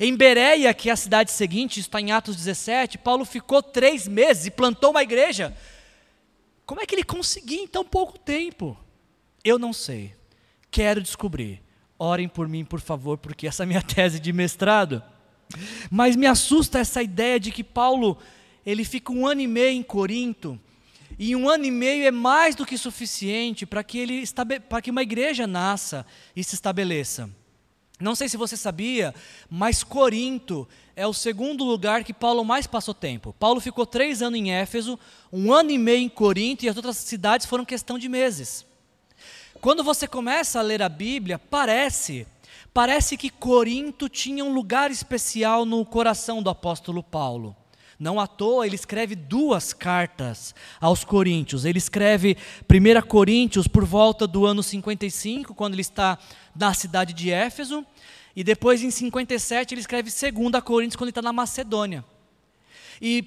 Em 0.00 0.16
Bereia, 0.16 0.74
que 0.74 0.90
é 0.90 0.92
a 0.92 0.96
cidade 0.96 1.30
seguinte, 1.30 1.78
está 1.78 2.00
em 2.00 2.10
Atos 2.10 2.34
17, 2.34 2.98
Paulo 2.98 3.24
ficou 3.24 3.62
três 3.62 4.08
meses 4.08 4.46
e 4.46 4.50
plantou 4.50 4.90
uma 4.90 5.00
igreja. 5.00 5.56
Como 6.66 6.80
é 6.80 6.86
que 6.86 6.96
ele 6.96 7.04
conseguiu 7.04 7.60
em 7.60 7.68
tão 7.68 7.84
pouco 7.84 8.18
tempo? 8.18 8.76
Eu 9.44 9.56
não 9.56 9.72
sei. 9.72 10.12
Quero 10.72 11.00
descobrir. 11.00 11.62
Orem 11.96 12.26
por 12.26 12.48
mim, 12.48 12.64
por 12.64 12.80
favor, 12.80 13.16
porque 13.16 13.46
essa 13.46 13.62
é 13.62 13.64
a 13.64 13.66
minha 13.66 13.80
tese 13.86 14.18
de 14.18 14.32
mestrado. 14.32 15.00
Mas 15.88 16.16
me 16.16 16.26
assusta 16.26 16.80
essa 16.80 17.00
ideia 17.00 17.38
de 17.38 17.52
que 17.52 17.62
Paulo 17.62 18.18
ele 18.66 18.84
fica 18.84 19.12
um 19.12 19.24
ano 19.24 19.40
e 19.40 19.46
meio 19.46 19.70
em 19.70 19.84
Corinto 19.84 20.60
e 21.18 21.34
um 21.34 21.48
ano 21.48 21.64
e 21.64 21.70
meio 21.70 22.06
é 22.06 22.10
mais 22.10 22.54
do 22.54 22.66
que 22.66 22.76
suficiente 22.76 23.64
para 23.64 23.82
que, 23.82 23.98
ele 23.98 24.24
para 24.68 24.82
que 24.82 24.90
uma 24.90 25.02
igreja 25.02 25.46
nasça 25.46 26.04
e 26.34 26.44
se 26.44 26.54
estabeleça. 26.54 27.30
Não 27.98 28.14
sei 28.14 28.28
se 28.28 28.36
você 28.36 28.56
sabia, 28.56 29.14
mas 29.48 29.82
Corinto 29.82 30.68
é 30.94 31.06
o 31.06 31.14
segundo 31.14 31.64
lugar 31.64 32.04
que 32.04 32.12
Paulo 32.12 32.44
mais 32.44 32.66
passou 32.66 32.92
tempo. 32.92 33.34
Paulo 33.38 33.58
ficou 33.58 33.86
três 33.86 34.20
anos 34.20 34.38
em 34.38 34.52
Éfeso, 34.52 34.98
um 35.32 35.50
ano 35.50 35.70
e 35.70 35.78
meio 35.78 36.02
em 36.02 36.08
Corinto 36.08 36.64
e 36.64 36.68
as 36.68 36.76
outras 36.76 36.98
cidades 36.98 37.46
foram 37.46 37.64
questão 37.64 37.98
de 37.98 38.08
meses. 38.08 38.66
Quando 39.62 39.82
você 39.82 40.06
começa 40.06 40.58
a 40.58 40.62
ler 40.62 40.82
a 40.82 40.88
Bíblia, 40.90 41.38
parece, 41.38 42.26
parece 42.74 43.16
que 43.16 43.30
Corinto 43.30 44.10
tinha 44.10 44.44
um 44.44 44.52
lugar 44.52 44.90
especial 44.90 45.64
no 45.64 45.82
coração 45.86 46.42
do 46.42 46.50
apóstolo 46.50 47.02
Paulo. 47.02 47.56
Não 47.98 48.20
à 48.20 48.26
toa, 48.26 48.66
ele 48.66 48.74
escreve 48.74 49.14
duas 49.14 49.72
cartas 49.72 50.54
aos 50.80 51.02
Coríntios. 51.02 51.64
Ele 51.64 51.78
escreve 51.78 52.36
1 52.70 53.06
Coríntios 53.06 53.66
por 53.66 53.84
volta 53.84 54.26
do 54.26 54.44
ano 54.44 54.62
55, 54.62 55.54
quando 55.54 55.74
ele 55.74 55.82
está 55.82 56.18
na 56.54 56.74
cidade 56.74 57.14
de 57.14 57.30
Éfeso, 57.30 57.86
e 58.34 58.44
depois 58.44 58.82
em 58.82 58.90
57 58.90 59.72
ele 59.72 59.80
escreve 59.80 60.10
2 60.10 60.62
Coríntios 60.62 60.96
quando 60.96 61.08
ele 61.08 61.10
está 61.10 61.22
na 61.22 61.32
Macedônia. 61.32 62.04
E 63.00 63.24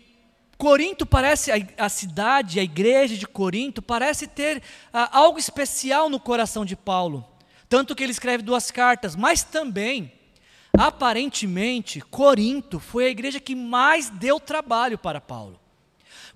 Corinto 0.56 1.06
parece, 1.06 1.52
a, 1.78 1.90
cidade, 1.90 2.60
a 2.60 2.64
igreja 2.64 3.16
de 3.16 3.26
Corinto, 3.26 3.82
parece 3.82 4.28
ter 4.28 4.62
ah, 4.94 5.10
algo 5.18 5.40
especial 5.40 6.10
no 6.10 6.20
coração 6.20 6.66
de 6.66 6.76
Paulo. 6.76 7.26
Tanto 7.70 7.96
que 7.96 8.04
ele 8.04 8.12
escreve 8.12 8.44
duas 8.44 8.70
cartas, 8.70 9.16
mas 9.16 9.42
também 9.42 10.12
Aparentemente, 10.80 12.00
Corinto 12.00 12.80
foi 12.80 13.08
a 13.08 13.10
igreja 13.10 13.38
que 13.38 13.54
mais 13.54 14.10
deu 14.10 14.39
trabalho 14.39 14.98
para 14.98 15.20
Paulo. 15.20 15.60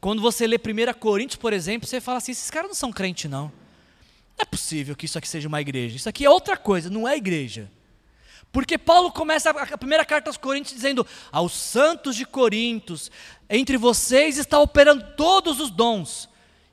Quando 0.02 0.22
você 0.22 0.46
lê 0.46 0.58
1 0.58 1.00
Coríntios, 1.00 1.38
por 1.38 1.54
exemplo, 1.54 1.88
você 1.88 2.02
fala 2.02 2.18
assim: 2.18 2.34
esses 2.34 2.52
caras 2.52 2.68
não 2.68 2.76
são 2.76 2.92
crentes, 2.92 3.32
não. 3.32 3.46
Não 3.46 4.42
é 4.42 4.44
possível 4.44 4.98
que 4.98 5.06
isso 5.06 5.18
aqui 5.18 5.30
seja 5.30 5.48
uma 5.48 5.62
igreja. 5.62 5.96
Isso 5.96 6.10
aqui 6.10 6.26
é 6.26 6.30
outra 6.30 6.58
coisa, 6.58 6.90
não 6.90 7.08
é 7.08 7.16
igreja. 7.16 7.72
Porque 8.52 8.78
Paulo 8.78 9.14
começa 9.14 9.50
a 9.50 9.78
primeira 9.78 10.04
carta 10.04 10.30
aos 10.30 10.36
Coríntios 10.36 10.76
dizendo: 10.76 11.08
Aos 11.32 11.54
santos 11.54 12.14
de 12.14 12.26
Corintos, 12.26 13.10
entre 13.50 13.78
vocês 13.78 14.38
está 14.38 14.60
operando 14.60 15.06
todos 15.16 15.62
os 15.62 15.70
dons. 15.70 16.28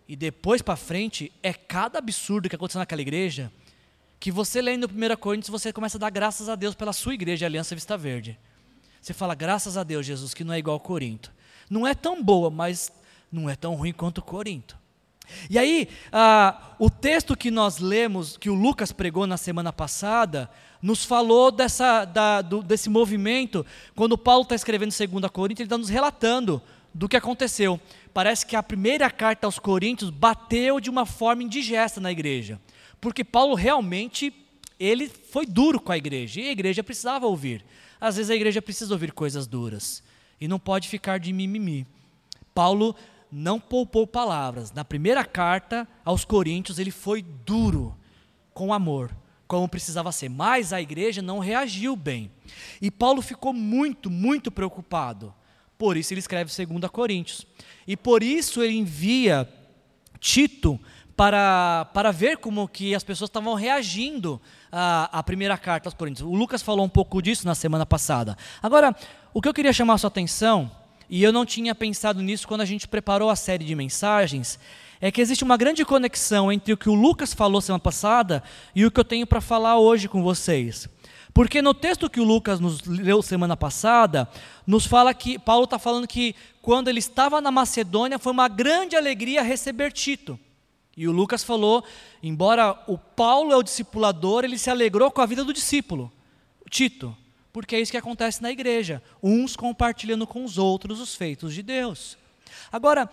E 0.09 0.17
depois 0.17 0.61
para 0.61 0.75
frente, 0.75 1.31
é 1.41 1.53
cada 1.53 2.01
absurdo 2.01 2.49
que 2.49 2.57
aconteceu 2.57 2.81
naquela 2.81 3.01
igreja 3.01 3.53
que 4.21 4.31
você 4.31 4.61
lendo 4.61 4.85
1 4.85 5.17
Coríntios, 5.17 5.49
você 5.49 5.73
começa 5.73 5.97
a 5.97 6.01
dar 6.01 6.11
graças 6.11 6.51
a 6.51 6.55
Deus 6.55 6.75
pela 6.75 6.93
sua 6.93 7.15
igreja, 7.15 7.47
a 7.47 7.49
Aliança 7.49 7.75
Vista 7.75 7.97
Verde. 7.97 8.39
Você 9.01 9.15
fala, 9.15 9.35
graças 9.35 9.79
a 9.79 9.83
Deus, 9.83 10.05
Jesus, 10.05 10.35
que 10.35 10.45
não 10.45 10.53
é 10.53 10.59
igual 10.59 10.77
a 10.77 10.81
Corinto. 10.81 11.33
Não 11.71 11.87
é 11.87 11.95
tão 11.95 12.23
boa, 12.23 12.51
mas 12.51 12.93
não 13.33 13.49
é 13.49 13.57
tão 13.57 13.75
ruim 13.75 13.95
quanto 13.95 14.21
Corinto. 14.21 14.79
E 15.49 15.59
aí, 15.59 15.89
ah, 16.13 16.75
o 16.79 16.91
texto 16.91 17.35
que 17.35 17.51
nós 17.51 17.79
lemos, 17.79 18.37
que 18.37 18.51
o 18.51 18.55
Lucas 18.55 18.93
pregou 18.93 19.27
na 19.27 19.39
semana 19.39 19.73
passada, 19.73 20.51
nos 20.83 21.03
falou 21.03 21.51
dessa, 21.51 22.05
da, 22.05 22.43
do, 22.43 22.63
desse 22.63 22.91
movimento, 22.91 23.65
quando 23.97 24.19
Paulo 24.19 24.43
está 24.43 24.55
escrevendo 24.55 24.95
2 24.95 25.31
Coríntios, 25.33 25.61
ele 25.61 25.67
está 25.67 25.79
nos 25.79 25.89
relatando 25.89 26.61
do 26.93 27.09
que 27.09 27.17
aconteceu. 27.17 27.81
Parece 28.13 28.45
que 28.45 28.55
a 28.55 28.63
primeira 28.63 29.11
carta 29.11 29.47
aos 29.47 29.59
Coríntios 29.59 30.11
bateu 30.11 30.79
de 30.79 30.91
uma 30.91 31.07
forma 31.07 31.43
indigesta 31.43 32.03
na 32.03 32.13
igreja 32.13 32.61
porque 33.01 33.25
Paulo 33.25 33.55
realmente 33.55 34.33
ele 34.79 35.09
foi 35.09 35.47
duro 35.47 35.81
com 35.81 35.93
a 35.93 35.97
igreja 35.99 36.41
e 36.41 36.49
a 36.49 36.53
igreja 36.53 36.83
precisava 36.83 37.27
ouvir. 37.27 37.65
Às 38.01 38.17
vezes 38.17 38.31
a 38.31 38.35
igreja 38.35 38.63
precisa 38.63 38.95
ouvir 38.95 39.13
coisas 39.13 39.47
duras 39.47 40.03
e 40.41 40.49
não 40.49 40.59
pode 40.59 40.89
ficar 40.89 41.19
de 41.19 41.33
mimimi. 41.33 41.87
Paulo 42.55 42.97
não 43.31 43.61
poupou 43.61 44.07
palavras. 44.07 44.73
Na 44.73 44.85
primeira 44.85 45.25
carta 45.25 45.87
aos 46.05 46.25
Coríntios 46.25 46.79
ele 46.79 46.91
foi 46.91 47.23
duro 47.23 47.95
com 48.55 48.73
amor, 48.73 49.15
como 49.47 49.69
precisava 49.69 50.11
ser, 50.13 50.29
mas 50.29 50.73
a 50.73 50.81
igreja 50.81 51.21
não 51.21 51.39
reagiu 51.39 51.95
bem. 51.95 52.31
E 52.81 52.91
Paulo 52.91 53.21
ficou 53.21 53.53
muito, 53.53 54.11
muito 54.11 54.51
preocupado. 54.51 55.35
Por 55.77 55.97
isso 55.97 56.13
ele 56.13 56.21
escreve 56.21 56.51
2 56.67 56.91
Coríntios. 56.91 57.47
E 57.87 57.97
por 57.97 58.23
isso 58.23 58.63
ele 58.63 58.75
envia 58.75 59.49
Tito 60.19 60.79
para, 61.21 61.85
para 61.93 62.11
ver 62.13 62.39
como 62.39 62.67
que 62.67 62.95
as 62.95 63.05
pessoas 63.05 63.29
estavam 63.29 63.53
reagindo 63.53 64.41
à, 64.73 65.19
à 65.19 65.23
primeira 65.23 65.59
carta 65.59 65.87
aos 65.87 65.93
Coríntios. 65.93 66.27
O 66.27 66.35
Lucas 66.35 66.63
falou 66.63 66.83
um 66.83 66.89
pouco 66.89 67.21
disso 67.21 67.47
na 67.47 67.55
semana 67.55 67.85
passada. 67.85 68.39
Agora, 68.63 68.97
o 69.35 69.43
que 69.43 69.47
eu 69.47 69.53
queria 69.53 69.71
chamar 69.71 69.93
a 69.93 69.99
sua 69.99 70.09
atenção 70.09 70.71
e 71.11 71.23
eu 71.23 71.31
não 71.31 71.45
tinha 71.45 71.75
pensado 71.75 72.23
nisso 72.23 72.49
quando 72.49 72.63
a 72.63 72.65
gente 72.65 72.89
preparou 72.89 73.29
a 73.29 73.37
série 73.37 73.67
de 73.67 73.75
mensagens, 73.75 74.59
é 74.99 75.11
que 75.11 75.21
existe 75.21 75.45
uma 75.45 75.59
grande 75.59 75.85
conexão 75.85 76.51
entre 76.51 76.73
o 76.73 76.77
que 76.79 76.89
o 76.89 76.95
Lucas 76.95 77.35
falou 77.35 77.61
semana 77.61 77.81
passada 77.81 78.43
e 78.75 78.87
o 78.87 78.91
que 78.91 78.99
eu 78.99 79.05
tenho 79.05 79.27
para 79.27 79.43
falar 79.43 79.79
hoje 79.79 80.09
com 80.09 80.23
vocês. 80.23 80.89
Porque 81.35 81.61
no 81.61 81.75
texto 81.75 82.09
que 82.09 82.21
o 82.21 82.25
Lucas 82.25 82.61
nos 82.61 82.81
leu 82.87 83.21
semana 83.21 83.59
passada, 83.59 84.27
nos 84.67 84.87
fala 84.87 85.13
que 85.13 85.39
Paulo 85.39 85.65
está 85.65 85.79
falando 85.79 86.09
que 86.09 86.35
quando 86.63 86.89
ele 86.89 86.99
estava 86.99 87.43
na 87.43 87.51
Macedônia 87.51 88.19
foi 88.19 88.33
uma 88.33 88.49
grande 88.49 88.97
alegria 88.97 89.43
receber 89.43 89.93
Tito. 89.93 90.41
E 91.01 91.09
o 91.09 91.13
Lucas 91.13 91.43
falou, 91.43 91.83
embora 92.23 92.79
o 92.87 92.99
Paulo 92.99 93.55
é 93.55 93.57
o 93.57 93.63
discipulador, 93.63 94.45
ele 94.45 94.59
se 94.59 94.69
alegrou 94.69 95.11
com 95.11 95.23
a 95.23 95.27
vida 95.27 95.43
do 95.43 95.51
discípulo, 95.51 96.13
Tito, 96.69 97.17
porque 97.55 97.75
é 97.75 97.81
isso 97.81 97.91
que 97.91 97.97
acontece 97.97 98.43
na 98.43 98.51
igreja, 98.51 99.03
uns 99.23 99.57
compartilhando 99.57 100.27
com 100.27 100.45
os 100.45 100.59
outros 100.59 101.01
os 101.01 101.15
feitos 101.15 101.55
de 101.55 101.63
Deus. 101.63 102.19
Agora, 102.71 103.11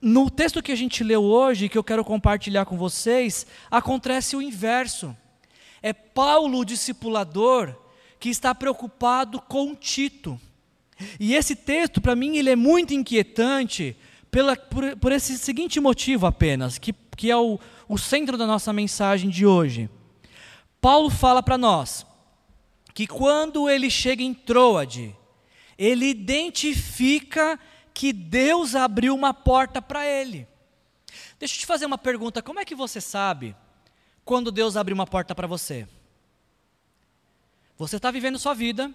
no 0.00 0.30
texto 0.30 0.62
que 0.62 0.72
a 0.72 0.74
gente 0.74 1.04
leu 1.04 1.22
hoje, 1.22 1.68
que 1.68 1.76
eu 1.76 1.84
quero 1.84 2.02
compartilhar 2.02 2.64
com 2.64 2.78
vocês, 2.78 3.46
acontece 3.70 4.34
o 4.34 4.40
inverso. 4.40 5.14
É 5.82 5.92
Paulo, 5.92 6.60
o 6.60 6.64
discipulador, 6.64 7.76
que 8.18 8.30
está 8.30 8.54
preocupado 8.54 9.42
com 9.42 9.74
Tito. 9.74 10.40
E 11.18 11.34
esse 11.34 11.54
texto, 11.54 12.00
para 12.00 12.16
mim, 12.16 12.38
ele 12.38 12.48
é 12.48 12.56
muito 12.56 12.94
inquietante 12.94 13.94
pela, 14.30 14.56
por, 14.56 14.96
por, 14.96 15.12
esse 15.12 15.36
seguinte 15.38 15.80
motivo 15.80 16.26
apenas, 16.26 16.78
que, 16.78 16.92
que 17.16 17.30
é 17.30 17.36
o, 17.36 17.58
o 17.88 17.98
centro 17.98 18.36
da 18.38 18.46
nossa 18.46 18.72
mensagem 18.72 19.28
de 19.28 19.44
hoje. 19.44 19.90
Paulo 20.80 21.10
fala 21.10 21.42
para 21.42 21.58
nós 21.58 22.06
que 22.94 23.06
quando 23.06 23.68
ele 23.68 23.90
chega 23.90 24.22
em 24.22 24.32
Troade, 24.32 25.14
ele 25.76 26.06
identifica 26.06 27.58
que 27.92 28.12
Deus 28.12 28.74
abriu 28.74 29.14
uma 29.14 29.34
porta 29.34 29.82
para 29.82 30.06
ele. 30.06 30.46
Deixa 31.38 31.54
eu 31.54 31.60
te 31.60 31.66
fazer 31.66 31.86
uma 31.86 31.98
pergunta: 31.98 32.42
como 32.42 32.60
é 32.60 32.64
que 32.64 32.74
você 32.74 33.00
sabe 33.00 33.56
quando 34.24 34.52
Deus 34.52 34.76
abriu 34.76 34.94
uma 34.94 35.06
porta 35.06 35.34
para 35.34 35.46
você? 35.46 35.88
Você 37.76 37.96
está 37.96 38.10
vivendo 38.10 38.38
sua 38.38 38.54
vida 38.54 38.94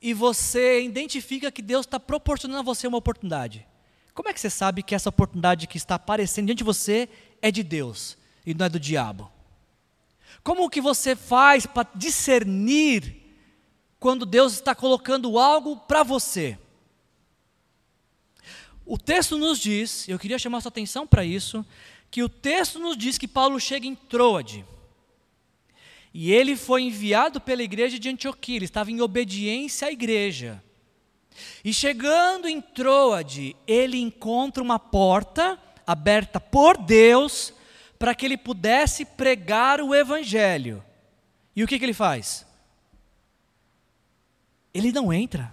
e 0.00 0.12
você 0.12 0.82
identifica 0.82 1.50
que 1.50 1.62
Deus 1.62 1.86
está 1.86 1.98
proporcionando 1.98 2.60
a 2.60 2.62
você 2.62 2.86
uma 2.86 2.98
oportunidade. 2.98 3.66
Como 4.14 4.28
é 4.28 4.32
que 4.32 4.40
você 4.40 4.48
sabe 4.48 4.82
que 4.82 4.94
essa 4.94 5.08
oportunidade 5.08 5.66
que 5.66 5.76
está 5.76 5.96
aparecendo 5.96 6.46
diante 6.46 6.58
de 6.58 6.64
você 6.64 7.08
é 7.42 7.50
de 7.50 7.64
Deus 7.64 8.16
e 8.46 8.54
não 8.54 8.64
é 8.64 8.68
do 8.68 8.78
diabo? 8.78 9.30
Como 10.42 10.70
que 10.70 10.80
você 10.80 11.16
faz 11.16 11.66
para 11.66 11.88
discernir 11.94 13.16
quando 13.98 14.24
Deus 14.24 14.52
está 14.52 14.74
colocando 14.74 15.38
algo 15.38 15.76
para 15.76 16.02
você? 16.02 16.56
O 18.86 18.98
texto 18.98 19.36
nos 19.36 19.58
diz, 19.58 20.08
eu 20.08 20.18
queria 20.18 20.38
chamar 20.38 20.60
sua 20.60 20.68
atenção 20.68 21.06
para 21.06 21.24
isso, 21.24 21.66
que 22.10 22.22
o 22.22 22.28
texto 22.28 22.78
nos 22.78 22.96
diz 22.96 23.18
que 23.18 23.26
Paulo 23.26 23.58
chega 23.58 23.86
em 23.86 23.94
Troade. 23.94 24.64
E 26.12 26.30
ele 26.32 26.54
foi 26.54 26.82
enviado 26.82 27.40
pela 27.40 27.62
igreja 27.62 27.98
de 27.98 28.08
Antioquia, 28.08 28.56
ele 28.56 28.66
estava 28.66 28.92
em 28.92 29.00
obediência 29.00 29.88
à 29.88 29.90
igreja. 29.90 30.62
E 31.64 31.72
chegando 31.72 32.48
em 32.48 32.60
Troade, 32.60 33.56
ele 33.66 33.98
encontra 33.98 34.62
uma 34.62 34.78
porta 34.78 35.58
aberta 35.86 36.40
por 36.40 36.76
Deus 36.76 37.52
para 37.98 38.14
que 38.14 38.26
ele 38.26 38.36
pudesse 38.36 39.04
pregar 39.04 39.80
o 39.80 39.94
evangelho. 39.94 40.84
E 41.54 41.62
o 41.62 41.66
que, 41.66 41.78
que 41.78 41.84
ele 41.84 41.94
faz? 41.94 42.46
Ele 44.72 44.92
não 44.92 45.12
entra. 45.12 45.52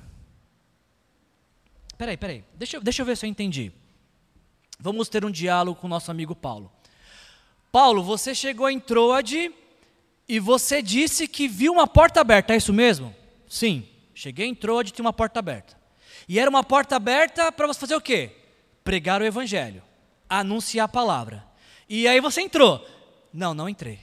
Peraí, 1.98 2.18
peraí, 2.18 2.44
deixa, 2.56 2.80
deixa 2.80 3.02
eu 3.02 3.06
ver 3.06 3.16
se 3.16 3.26
eu 3.26 3.30
entendi. 3.30 3.72
Vamos 4.80 5.08
ter 5.08 5.24
um 5.24 5.30
diálogo 5.30 5.80
com 5.80 5.88
o 5.88 5.90
nosso 5.90 6.10
amigo 6.10 6.36
Paulo. 6.36 6.72
Paulo, 7.72 8.04
você 8.04 8.34
chegou 8.34 8.70
em 8.70 8.80
Troade 8.80 9.54
e 10.28 10.40
você 10.40 10.82
disse 10.82 11.28
que 11.28 11.48
viu 11.48 11.74
uma 11.74 11.86
porta 11.86 12.20
aberta, 12.20 12.54
é 12.54 12.58
isso 12.58 12.74
mesmo? 12.74 13.16
Sim, 13.48 13.88
cheguei 14.22 14.46
em 14.46 14.54
Troade 14.54 14.90
e 14.90 14.94
tinha 14.94 15.04
uma 15.04 15.12
porta 15.12 15.40
aberta. 15.40 15.76
E 16.30 16.38
era 16.38 16.48
uma 16.48 16.64
porta 16.64 16.96
aberta 16.96 17.52
para 17.52 17.66
você 17.66 17.80
fazer 17.80 17.96
o 17.96 18.02
quê? 18.02 18.30
Pregar 18.84 19.20
o 19.20 19.26
evangelho, 19.26 19.82
anunciar 20.30 20.86
a 20.86 20.88
palavra. 20.88 21.44
E 21.90 22.08
aí 22.08 22.22
você 22.22 22.42
entrou. 22.42 22.88
Não, 23.34 23.56
não 23.56 23.68
entrei. 23.68 24.00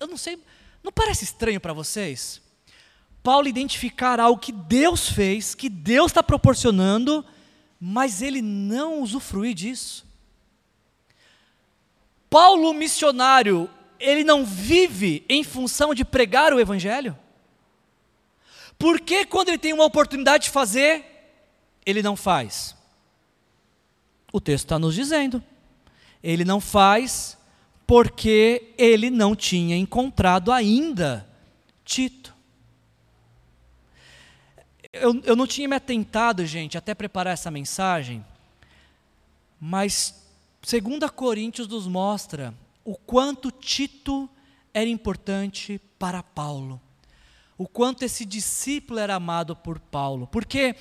Eu 0.00 0.08
não 0.08 0.16
sei, 0.16 0.42
não 0.82 0.90
parece 0.90 1.22
estranho 1.22 1.60
para 1.60 1.72
vocês? 1.72 2.42
Paulo 3.22 3.46
identificar 3.46 4.18
algo 4.18 4.40
que 4.40 4.50
Deus 4.50 5.08
fez, 5.08 5.54
que 5.54 5.68
Deus 5.68 6.10
está 6.10 6.22
proporcionando, 6.22 7.24
mas 7.80 8.22
ele 8.22 8.42
não 8.42 9.00
usufrui 9.00 9.54
disso. 9.54 10.04
Paulo, 12.28 12.74
missionário, 12.74 13.70
ele 14.04 14.24
não 14.24 14.44
vive 14.44 15.24
em 15.28 15.42
função 15.42 15.94
de 15.94 16.04
pregar 16.04 16.52
o 16.52 16.60
Evangelho? 16.60 17.16
Por 18.78 19.00
que, 19.00 19.24
quando 19.24 19.48
ele 19.48 19.58
tem 19.58 19.72
uma 19.72 19.84
oportunidade 19.84 20.44
de 20.44 20.50
fazer, 20.50 21.04
ele 21.86 22.02
não 22.02 22.16
faz? 22.16 22.76
O 24.32 24.40
texto 24.40 24.64
está 24.64 24.78
nos 24.78 24.94
dizendo. 24.94 25.42
Ele 26.22 26.44
não 26.44 26.60
faz 26.60 27.38
porque 27.86 28.72
ele 28.78 29.10
não 29.10 29.36
tinha 29.36 29.76
encontrado 29.76 30.50
ainda 30.50 31.28
Tito 31.84 32.34
eu, 34.94 35.20
eu 35.24 35.34
não 35.34 35.46
tinha 35.46 35.68
me 35.68 35.74
atentado, 35.74 36.46
gente, 36.46 36.78
até 36.78 36.94
preparar 36.94 37.34
essa 37.34 37.50
mensagem, 37.50 38.24
mas 39.60 40.22
2 40.62 41.10
Coríntios 41.10 41.66
nos 41.66 41.86
mostra 41.86 42.54
o 42.84 42.96
quanto 42.96 43.50
Tito 43.50 44.28
era 44.72 44.88
importante 44.88 45.80
para 45.98 46.22
Paulo, 46.22 46.80
o 47.56 47.66
quanto 47.66 48.04
esse 48.04 48.24
discípulo 48.24 48.98
era 48.98 49.14
amado 49.14 49.56
por 49.56 49.78
Paulo, 49.78 50.26
porque 50.26 50.74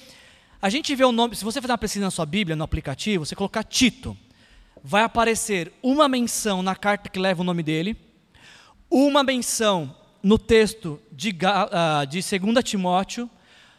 a 0.62 0.70
gente 0.70 0.96
vê 0.96 1.04
o 1.04 1.12
nome, 1.12 1.36
se 1.36 1.44
você 1.44 1.62
fizer 1.62 1.72
uma 1.72 1.78
pesquisa 1.78 2.06
na 2.06 2.12
sua 2.12 2.26
Bíblia, 2.26 2.56
no 2.56 2.64
aplicativo, 2.64 3.26
você 3.26 3.36
colocar 3.36 3.64
Tito, 3.64 4.18
vai 4.84 5.04
aparecer 5.04 5.72
uma 5.82 6.10
menção 6.10 6.62
na 6.62 6.76
carta 6.76 7.10
que 7.10 7.20
leva 7.20 7.42
o 7.42 7.46
nome 7.46 7.64
dele, 7.64 7.96
uma 8.90 9.24
menção 9.24 9.96
no 10.22 10.38
texto 10.38 11.00
de, 11.12 11.30
uh, 11.30 12.06
de 12.08 12.22
2 12.22 12.64
Timóteo, 12.64 13.30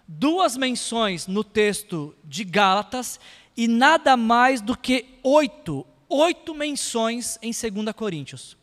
duas 0.06 0.56
menções 0.56 1.26
no 1.26 1.42
texto 1.42 2.14
de 2.24 2.44
Gálatas 2.44 3.18
e 3.56 3.66
nada 3.66 4.16
mais 4.16 4.60
do 4.60 4.76
que 4.76 5.18
oito, 5.22 5.87
oito 6.14 6.55
menções 6.55 7.38
em 7.42 7.50
2 7.50 7.94
Coríntios. 7.94 8.57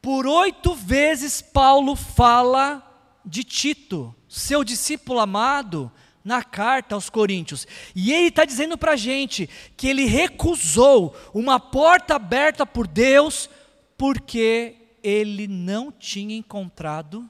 Por 0.00 0.26
oito 0.26 0.74
vezes 0.74 1.42
Paulo 1.42 1.94
fala 1.94 2.86
de 3.24 3.44
Tito, 3.44 4.14
seu 4.28 4.64
discípulo 4.64 5.20
amado, 5.20 5.92
na 6.24 6.42
carta 6.42 6.94
aos 6.94 7.10
Coríntios. 7.10 7.66
E 7.94 8.12
ele 8.12 8.28
está 8.28 8.44
dizendo 8.44 8.78
para 8.78 8.92
a 8.92 8.96
gente 8.96 9.48
que 9.76 9.88
ele 9.88 10.04
recusou 10.04 11.14
uma 11.34 11.60
porta 11.60 12.14
aberta 12.14 12.64
por 12.64 12.86
Deus 12.86 13.50
porque 13.96 14.76
ele 15.02 15.46
não 15.46 15.92
tinha 15.92 16.36
encontrado 16.36 17.28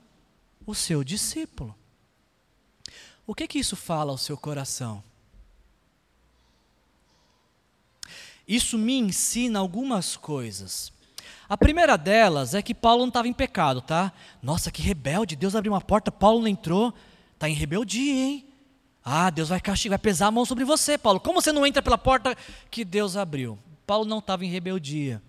o 0.65 0.75
seu 0.75 1.03
discípulo. 1.03 1.75
O 3.27 3.35
que 3.35 3.49
que 3.49 3.59
isso 3.59 3.75
fala 3.75 4.13
ao 4.13 4.19
seu 4.19 4.37
coração? 4.37 5.03
Isso 8.51 8.77
me 8.77 8.99
ensina 8.99 9.61
algumas 9.61 10.17
coisas. 10.17 10.93
A 11.49 11.57
primeira 11.57 11.97
delas 11.97 12.53
é 12.53 12.61
que 12.61 12.75
Paulo 12.75 13.03
não 13.03 13.09
estava 13.09 13.29
em 13.29 13.33
pecado, 13.33 13.81
tá? 13.81 14.13
Nossa, 14.43 14.73
que 14.73 14.83
rebelde, 14.83 15.37
Deus 15.37 15.55
abriu 15.55 15.73
uma 15.73 15.81
porta, 15.81 16.11
Paulo 16.11 16.41
não 16.41 16.49
entrou, 16.49 16.93
está 17.33 17.49
em 17.49 17.55
rebeldia, 17.55 18.13
hein? 18.13 18.45
Ah, 19.05 19.31
Deus 19.31 19.51
vai 19.51 19.61
castigar, 19.61 19.97
vai 19.97 20.03
pesar 20.03 20.27
a 20.27 20.31
mão 20.33 20.45
sobre 20.45 20.65
você, 20.65 20.99
Paulo. 20.99 21.21
Como 21.21 21.41
você 21.41 21.53
não 21.53 21.65
entra 21.65 21.81
pela 21.81 21.97
porta 21.97 22.37
que 22.69 22.85
Deus 22.85 23.17
abriu? 23.17 23.57
Paulo 23.87 24.05
não 24.05 24.19
estava 24.19 24.45
em 24.45 24.51
rebeldia. 24.51 25.23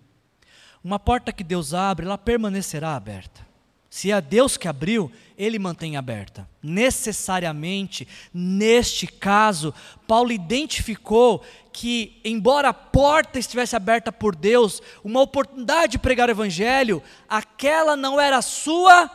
Uma 0.83 0.97
porta 0.97 1.31
que 1.31 1.43
Deus 1.43 1.75
abre, 1.75 2.07
ela 2.07 2.17
permanecerá 2.17 2.95
aberta. 2.95 3.45
Se 3.91 4.09
é 4.09 4.21
Deus 4.21 4.55
que 4.55 4.69
abriu, 4.69 5.11
ele 5.37 5.59
mantém 5.59 5.97
aberta. 5.97 6.49
Necessariamente, 6.63 8.07
neste 8.33 9.05
caso, 9.05 9.73
Paulo 10.07 10.31
identificou 10.31 11.43
que, 11.73 12.17
embora 12.23 12.69
a 12.69 12.73
porta 12.73 13.37
estivesse 13.37 13.75
aberta 13.75 14.09
por 14.09 14.33
Deus, 14.33 14.81
uma 15.03 15.19
oportunidade 15.19 15.91
de 15.91 15.99
pregar 15.99 16.29
o 16.29 16.31
Evangelho, 16.31 17.03
aquela 17.27 17.97
não 17.97 18.17
era 18.17 18.37
a 18.37 18.41
sua 18.41 19.11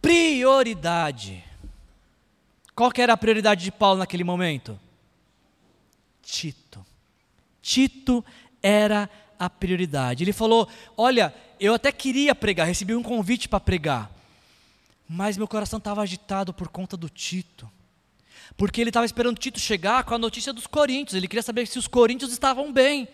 prioridade. 0.00 1.44
Qual 2.74 2.90
que 2.90 3.02
era 3.02 3.12
a 3.12 3.18
prioridade 3.18 3.62
de 3.62 3.70
Paulo 3.70 3.98
naquele 3.98 4.24
momento? 4.24 4.80
Tito. 6.22 6.82
Tito 7.60 8.24
era 8.62 9.10
a 9.38 9.50
prioridade. 9.50 10.24
Ele 10.24 10.32
falou: 10.32 10.66
Olha, 10.96 11.34
eu 11.60 11.74
até 11.74 11.92
queria 11.92 12.34
pregar, 12.34 12.66
recebi 12.66 12.94
um 12.94 13.02
convite 13.02 13.48
para 13.48 13.60
pregar, 13.60 14.10
mas 15.06 15.36
meu 15.36 15.46
coração 15.46 15.76
estava 15.76 16.00
agitado 16.00 16.54
por 16.54 16.68
conta 16.68 16.96
do 16.96 17.08
Tito. 17.08 17.70
Porque 18.56 18.80
ele 18.80 18.90
estava 18.90 19.06
esperando 19.06 19.38
Tito 19.38 19.60
chegar 19.60 20.04
com 20.04 20.14
a 20.14 20.18
notícia 20.18 20.52
dos 20.52 20.66
coríntios. 20.66 21.14
Ele 21.14 21.28
queria 21.28 21.42
saber 21.42 21.66
se 21.66 21.78
os 21.78 21.86
coríntios 21.86 22.32
estavam 22.32 22.72
bem. 22.72 23.06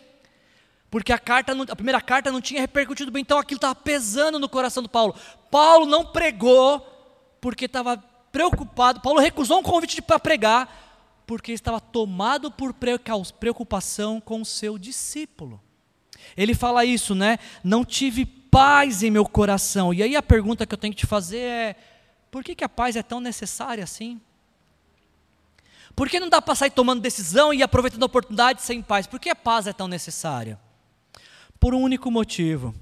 Porque 0.90 1.12
a, 1.12 1.18
carta 1.18 1.54
não, 1.54 1.64
a 1.68 1.76
primeira 1.76 2.00
carta 2.00 2.30
não 2.30 2.40
tinha 2.40 2.60
repercutido 2.60 3.10
bem, 3.10 3.22
então 3.22 3.38
aquilo 3.38 3.58
estava 3.58 3.74
pesando 3.74 4.38
no 4.38 4.48
coração 4.48 4.82
do 4.82 4.88
Paulo. 4.88 5.14
Paulo 5.50 5.84
não 5.84 6.06
pregou 6.06 6.80
porque 7.40 7.64
estava 7.64 7.98
preocupado. 8.30 9.00
Paulo 9.00 9.20
recusou 9.20 9.58
um 9.58 9.62
convite 9.62 10.00
para 10.00 10.20
pregar 10.20 10.84
porque 11.26 11.52
estava 11.52 11.80
tomado 11.80 12.50
por 12.50 12.72
preocupação 12.72 14.20
com 14.20 14.40
o 14.40 14.46
seu 14.46 14.78
discípulo. 14.78 15.60
Ele 16.36 16.54
fala 16.54 16.84
isso, 16.84 17.14
né? 17.14 17.38
Não 17.64 17.84
tive 17.84 18.26
paz 18.26 19.02
em 19.02 19.10
meu 19.10 19.24
coração. 19.24 19.92
E 19.92 20.02
aí 20.02 20.16
a 20.16 20.22
pergunta 20.22 20.66
que 20.66 20.74
eu 20.74 20.78
tenho 20.78 20.92
que 20.92 21.00
te 21.00 21.06
fazer 21.06 21.38
é: 21.38 21.76
por 22.30 22.44
que, 22.44 22.54
que 22.54 22.64
a 22.64 22.68
paz 22.68 22.96
é 22.96 23.02
tão 23.02 23.20
necessária 23.20 23.84
assim? 23.84 24.20
Por 25.94 26.10
que 26.10 26.20
não 26.20 26.28
dá 26.28 26.42
para 26.42 26.54
sair 26.54 26.70
tomando 26.70 27.00
decisão 27.00 27.54
e 27.54 27.62
aproveitando 27.62 28.02
a 28.02 28.06
oportunidade 28.06 28.60
sem 28.60 28.82
paz? 28.82 29.06
Por 29.06 29.18
que 29.18 29.30
a 29.30 29.34
paz 29.34 29.66
é 29.66 29.72
tão 29.72 29.88
necessária? 29.88 30.60
Por 31.58 31.74
um 31.74 31.80
único 31.80 32.10
motivo. 32.10 32.74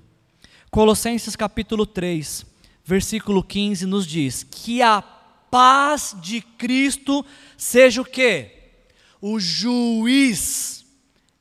Colossenses 0.69 1.37
capítulo 1.37 1.87
3, 1.87 2.45
versículo 2.85 3.45
15 3.45 3.87
nos 3.87 4.05
diz 4.05 4.43
que 4.43 4.83
a 4.83 5.01
paz 5.01 6.17
de 6.21 6.41
Cristo 6.41 7.25
seja 7.57 8.03
o 8.03 8.05
quê? 8.05 8.73
O 9.21 9.39
juiz 9.39 10.85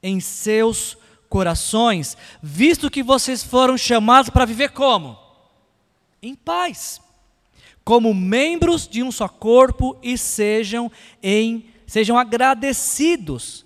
em 0.04 0.20
seus 0.20 0.96
corações, 1.34 2.16
visto 2.44 2.92
que 2.92 3.02
vocês 3.02 3.44
foram 3.44 3.76
chamados 3.76 4.30
para 4.30 4.46
viver 4.46 4.70
como? 4.70 5.18
Em 6.22 6.36
paz. 6.36 7.02
Como 7.84 8.14
membros 8.14 8.88
de 8.88 9.02
um 9.02 9.12
só 9.12 9.28
corpo 9.28 9.98
e 10.04 10.16
sejam 10.16 10.92
em 11.24 11.66
sejam 11.88 12.20
agradecidos. 12.20 13.66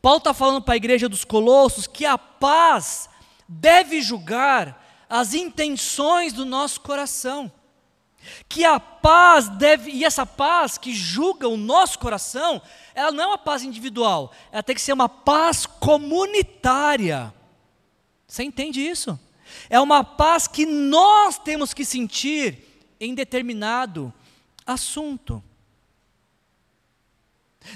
Paulo 0.00 0.18
está 0.18 0.32
falando 0.32 0.62
para 0.62 0.74
a 0.74 0.76
igreja 0.76 1.08
dos 1.08 1.24
Colossos 1.24 1.88
que 1.88 2.06
a 2.06 2.16
paz 2.16 3.10
deve 3.48 4.00
julgar 4.00 5.04
as 5.10 5.34
intenções 5.34 6.32
do 6.32 6.44
nosso 6.44 6.80
coração 6.82 7.50
que 8.48 8.64
a 8.64 8.78
paz 8.78 9.48
deve, 9.48 9.90
e 9.90 10.04
essa 10.04 10.26
paz 10.26 10.78
que 10.78 10.94
julga 10.94 11.48
o 11.48 11.56
nosso 11.56 11.98
coração, 11.98 12.60
ela 12.94 13.12
não 13.12 13.24
é 13.24 13.26
uma 13.28 13.38
paz 13.38 13.62
individual, 13.62 14.32
ela 14.50 14.62
tem 14.62 14.74
que 14.74 14.82
ser 14.82 14.92
uma 14.92 15.08
paz 15.08 15.66
comunitária. 15.66 17.32
Você 18.26 18.42
entende 18.42 18.80
isso? 18.80 19.18
É 19.70 19.80
uma 19.80 20.04
paz 20.04 20.46
que 20.46 20.66
nós 20.66 21.38
temos 21.38 21.72
que 21.72 21.84
sentir 21.84 22.58
em 23.00 23.14
determinado 23.14 24.12
assunto. 24.66 25.42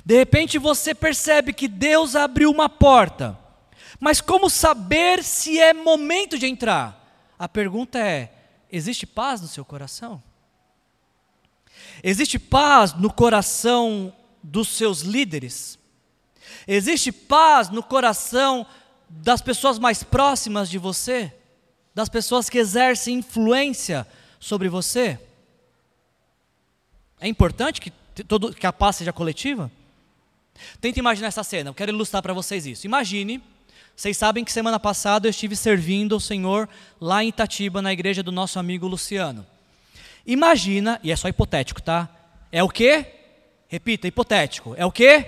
De 0.05 0.17
repente 0.17 0.59
você 0.59 0.95
percebe 0.95 1.53
que 1.53 1.69
Deus 1.69 2.17
abriu 2.17 2.51
uma 2.51 2.69
porta, 2.69 3.39
mas 4.01 4.21
como 4.21 4.49
saber 4.51 5.23
se 5.23 5.61
é 5.61 5.73
momento 5.73 6.39
de 6.39 6.47
entrar? 6.47 6.99
A 7.39 7.49
pergunta 7.49 7.99
é: 7.99 8.33
existe 8.71 9.07
paz 9.07 9.41
no 9.41 9.49
seu 9.49 9.65
coração? 9.65 10.23
Existe 12.03 12.39
paz 12.39 12.95
no 12.95 13.13
coração 13.13 14.13
dos 14.43 14.69
seus 14.69 15.03
líderes? 15.03 15.79
Existe 16.67 17.13
paz 17.13 17.69
no 17.69 17.83
coração 17.83 18.67
das 19.09 19.41
pessoas 19.41 19.79
mais 19.79 20.03
próximas 20.03 20.69
de 20.69 20.79
você? 20.79 21.33
Das 21.95 22.09
pessoas 22.09 22.49
que 22.49 22.59
exercem 22.59 23.19
influência 23.19 24.07
sobre 24.41 24.69
você? 24.69 25.19
É 27.21 27.29
importante 27.29 27.81
que, 27.81 27.91
todo, 28.25 28.53
que 28.53 28.67
a 28.67 28.73
paz 28.73 28.97
seja 28.97 29.13
coletiva? 29.13 29.71
Tenta 30.81 30.99
imaginar 30.99 31.29
essa 31.29 31.45
cena, 31.45 31.71
eu 31.71 31.75
quero 31.75 31.93
ilustrar 31.93 32.23
para 32.23 32.33
vocês 32.33 32.67
isso. 32.67 32.87
Imagine, 32.87 33.41
vocês 33.95 34.17
sabem 34.17 34.45
que 34.45 34.51
semana 34.51 34.81
passada 34.81 35.29
eu 35.29 35.31
estive 35.31 35.55
servindo 35.55 36.17
o 36.17 36.21
Senhor 36.21 36.69
lá 37.01 37.23
em 37.23 37.29
Itatiba, 37.29 37.81
na 37.81 37.93
igreja 37.93 38.23
do 38.23 38.33
nosso 38.33 38.59
amigo 38.59 38.89
Luciano. 38.89 39.47
Imagina, 40.27 41.01
e 41.03 41.11
é 41.11 41.17
só 41.17 41.29
hipotético, 41.29 41.83
tá? 41.83 42.09
É 42.51 42.63
o 42.63 42.69
quê? 42.69 43.07
Repita, 43.69 44.07
hipotético. 44.07 44.75
É 44.77 44.85
o? 44.85 44.93
Pra 44.93 45.25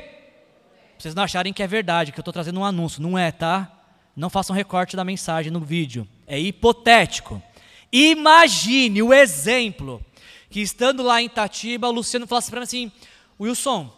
vocês 0.98 1.14
não 1.14 1.22
acharem 1.22 1.52
que 1.52 1.62
é 1.62 1.66
verdade, 1.66 2.12
que 2.12 2.18
eu 2.18 2.22
estou 2.22 2.32
trazendo 2.32 2.60
um 2.60 2.64
anúncio. 2.64 3.02
Não 3.02 3.18
é, 3.18 3.32
tá? 3.32 3.70
Não 4.16 4.30
façam 4.30 4.54
recorte 4.54 4.96
da 4.96 5.04
mensagem 5.04 5.50
no 5.50 5.60
vídeo. 5.60 6.06
É 6.26 6.38
hipotético. 6.38 7.42
Imagine 7.90 9.02
o 9.02 9.12
exemplo 9.12 10.04
que 10.50 10.60
estando 10.60 11.02
lá 11.02 11.20
em 11.20 11.26
Itatiba, 11.26 11.88
o 11.88 11.92
Luciano 11.92 12.26
falasse 12.26 12.50
para 12.50 12.60
mim 12.60 12.64
assim: 12.64 12.92
Wilson, 13.40 13.92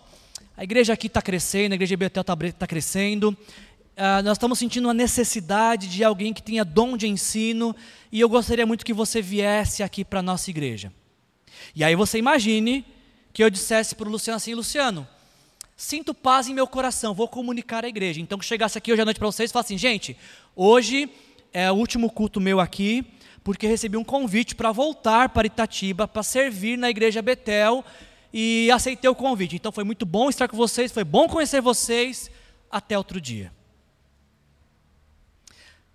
a 0.57 0.65
igreja 0.65 0.93
aqui 0.93 1.07
está 1.07 1.21
crescendo, 1.21 1.73
a 1.73 1.75
igreja 1.75 1.97
Betel 1.97 2.23
está 2.23 2.37
tá 2.59 2.67
crescendo, 2.67 3.37
Uh, 3.97 4.21
nós 4.23 4.37
estamos 4.37 4.59
sentindo 4.59 4.89
uma 4.89 4.93
necessidade 4.93 5.89
de 5.89 6.05
alguém 6.05 6.35
que 6.35 6.43
tenha 6.43 6.67
dom 6.67 6.99
de 6.99 7.09
ensino 7.09 7.75
e 8.13 8.21
eu 8.21 8.29
gostaria 8.29 8.67
muito 8.67 8.85
que 8.85 8.93
você 8.93 9.23
viesse 9.23 9.83
aqui 9.83 10.05
para 10.05 10.21
a 10.21 10.23
nossa 10.23 10.51
igreja. 10.51 10.93
E 11.75 11.83
aí 11.83 11.97
você 11.97 12.19
imagine 12.19 12.85
que 13.33 13.43
eu 13.43 13.49
dissesse 13.49 13.95
para 13.95 14.07
o 14.07 14.11
Luciano 14.11 14.37
assim: 14.37 14.53
Luciano, 14.53 15.09
sinto 15.75 16.13
paz 16.13 16.47
em 16.47 16.53
meu 16.53 16.67
coração, 16.67 17.15
vou 17.15 17.27
comunicar 17.27 17.87
à 17.87 17.89
igreja. 17.89 18.21
Então, 18.21 18.39
que 18.39 18.45
chegasse 18.45 18.77
aqui 18.77 18.93
hoje 18.93 19.01
à 19.01 19.05
noite 19.07 19.19
para 19.19 19.29
vocês 19.29 19.49
e 19.49 19.53
falasse 19.53 19.73
assim: 19.73 19.79
gente, 19.79 20.15
hoje 20.55 21.09
é 21.51 21.73
o 21.73 21.75
último 21.75 22.11
culto 22.11 22.39
meu 22.39 22.61
aqui, 22.61 23.03
porque 23.43 23.67
recebi 23.67 23.97
um 23.97 24.05
convite 24.05 24.55
para 24.55 24.73
voltar 24.73 25.31
para 25.31 25.47
Itatiba, 25.47 26.07
para 26.07 26.23
servir 26.23 26.77
na 26.77 26.91
igreja 26.91 27.23
Betel 27.23 27.83
e 28.31 28.71
aceitei 28.71 29.09
o 29.09 29.15
convite. 29.15 29.57
Então, 29.57 29.73
foi 29.73 29.85
muito 29.85 30.05
bom 30.05 30.29
estar 30.29 30.49
com 30.49 30.57
vocês, 30.59 30.93
foi 30.93 31.05
bom 31.05 31.27
conhecer 31.27 31.63
vocês. 31.63 32.31
Até 32.71 32.99
outro 32.99 33.19
dia. 33.19 33.56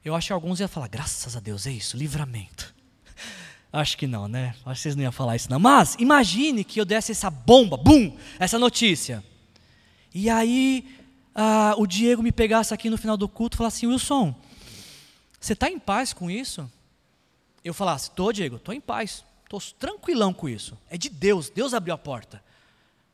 Eu 0.03 0.15
acho 0.15 0.27
que 0.27 0.33
alguns 0.33 0.59
iam 0.59 0.67
falar, 0.67 0.87
graças 0.87 1.35
a 1.35 1.39
Deus, 1.39 1.67
é 1.67 1.71
isso, 1.71 1.95
livramento. 1.95 2.73
Acho 3.71 3.97
que 3.97 4.07
não, 4.07 4.27
né? 4.27 4.55
Acho 4.65 4.75
que 4.75 4.81
vocês 4.81 4.95
não 4.95 5.03
iam 5.03 5.11
falar 5.11 5.35
isso 5.35 5.49
não. 5.49 5.59
Mas 5.59 5.95
imagine 5.97 6.63
que 6.63 6.81
eu 6.81 6.83
desse 6.83 7.11
essa 7.13 7.29
bomba, 7.29 7.77
bum, 7.77 8.17
essa 8.37 8.59
notícia. 8.59 9.23
E 10.13 10.29
aí 10.29 10.99
ah, 11.33 11.75
o 11.77 11.87
Diego 11.87 12.21
me 12.21 12.31
pegasse 12.31 12.73
aqui 12.73 12.89
no 12.89 12.97
final 12.97 13.15
do 13.15 13.29
culto 13.29 13.55
e 13.55 13.57
falasse 13.57 13.77
assim, 13.77 13.87
Wilson, 13.87 14.35
você 15.39 15.53
está 15.53 15.69
em 15.69 15.79
paz 15.79 16.11
com 16.11 16.29
isso? 16.29 16.69
Eu 17.63 17.73
falasse, 17.73 18.09
estou, 18.09 18.33
Diego, 18.33 18.57
estou 18.57 18.73
em 18.73 18.81
paz. 18.81 19.23
Estou 19.43 19.61
tranquilão 19.77 20.33
com 20.33 20.47
isso. 20.47 20.77
É 20.89 20.97
de 20.97 21.09
Deus, 21.09 21.49
Deus 21.49 21.73
abriu 21.73 21.93
a 21.93 21.97
porta. 21.97 22.43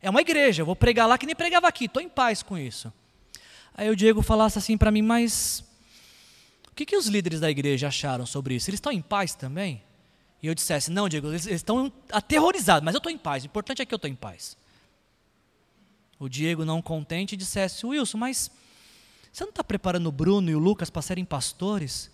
É 0.01 0.09
uma 0.09 0.21
igreja, 0.21 0.61
eu 0.61 0.65
vou 0.65 0.75
pregar 0.75 1.07
lá 1.07 1.17
que 1.17 1.25
nem 1.25 1.35
pregava 1.35 1.67
aqui, 1.67 1.85
estou 1.85 2.01
em 2.01 2.09
paz 2.09 2.43
com 2.43 2.57
isso. 2.57 2.93
Aí 3.75 3.89
o 3.89 3.95
Diego 3.95 4.21
falasse 4.21 4.57
assim 4.57 4.77
para 4.77 4.91
mim, 4.91 5.01
mas 5.01 5.63
que, 6.77 6.85
que 6.85 6.95
os 6.95 7.07
líderes 7.07 7.39
da 7.39 7.49
igreja 7.49 7.87
acharam 7.87 8.25
sobre 8.25 8.53
isso? 8.53 8.69
Eles 8.69 8.77
estão 8.77 8.91
em 8.91 9.01
paz 9.01 9.33
também? 9.33 9.81
E 10.41 10.45
eu 10.45 10.53
dissesse, 10.53 10.91
não, 10.91 11.09
Diego, 11.09 11.27
eles, 11.29 11.47
estão 11.47 11.91
aterrorizados, 12.11 12.85
mas 12.85 12.93
eu 12.93 12.99
estou 12.99 13.11
em 13.11 13.17
paz, 13.17 13.43
o 13.43 13.47
importante 13.47 13.81
é 13.81 13.85
que 13.85 13.93
eu 13.93 13.95
estou 13.97 14.09
em 14.09 14.15
paz. 14.15 14.55
O 16.19 16.29
Diego, 16.29 16.63
não 16.63 16.81
contente, 16.81 17.35
dissesse, 17.35 17.83
Wilson, 17.83 18.19
mas 18.19 18.51
você 19.33 19.43
não 19.43 19.49
está 19.49 19.63
preparando 19.63 20.07
o 20.07 20.11
Bruno 20.11 20.51
e 20.51 20.55
o 20.55 20.59
Lucas 20.59 20.91
para 20.91 21.01
serem 21.01 21.25
pastores? 21.25 22.11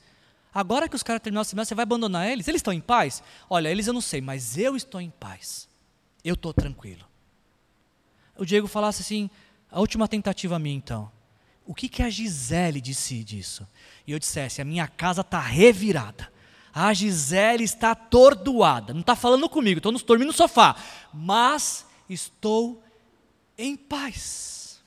Agora 0.54 0.88
que 0.88 0.96
os 0.96 1.04
caras 1.04 1.22
terminaram 1.22 1.42
a 1.42 1.46
semana, 1.46 1.66
você 1.66 1.76
vai 1.76 1.84
abandonar 1.84 2.30
eles? 2.30 2.48
Eles 2.48 2.60
estão 2.60 2.74
em 2.74 2.82
paz? 2.82 3.22
Olha, 3.50 3.70
eles 3.70 3.88
eu 3.88 3.94
não 3.94 4.02
sei, 4.02 4.22
mas 4.22 4.58
eu 4.58 4.78
estou 4.78 5.02
em 5.02 5.10
paz. 5.10 5.68
Eu 6.24 6.36
estou 6.36 6.54
tranquilo. 6.54 7.06
O 8.38 8.46
Diego 8.46 8.68
falasse 8.68 9.02
assim, 9.02 9.30
a 9.70 9.80
última 9.80 10.08
tentativa 10.08 10.58
minha 10.58 10.76
então 10.76 11.12
o 11.66 11.74
que, 11.74 11.88
que 11.88 12.04
a 12.04 12.10
Gisele 12.10 12.82
disse 12.82 13.24
disso? 13.24 13.68
E 14.06 14.12
eu 14.12 14.20
dissesse: 14.20 14.62
a 14.62 14.66
minha 14.66 14.88
casa 14.88 15.22
está 15.22 15.40
revirada. 15.40 16.32
A 16.74 16.94
Gisele 16.94 17.64
está 17.64 17.92
atordoada. 17.92 18.94
Não 18.94 19.02
está 19.02 19.16
falando 19.16 19.48
comigo, 19.48 19.78
estou 19.78 19.92
dormindo 20.00 20.28
no 20.28 20.34
sofá. 20.34 20.76
Mas 21.14 21.86
estou 22.10 22.84
em 23.58 23.76
paz. 23.76 24.82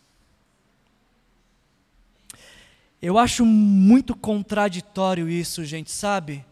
Eu 3.00 3.18
acho 3.18 3.44
muito 3.44 4.16
contraditório 4.16 5.28
isso, 5.28 5.64
gente, 5.64 5.90
sabe? 5.90 6.44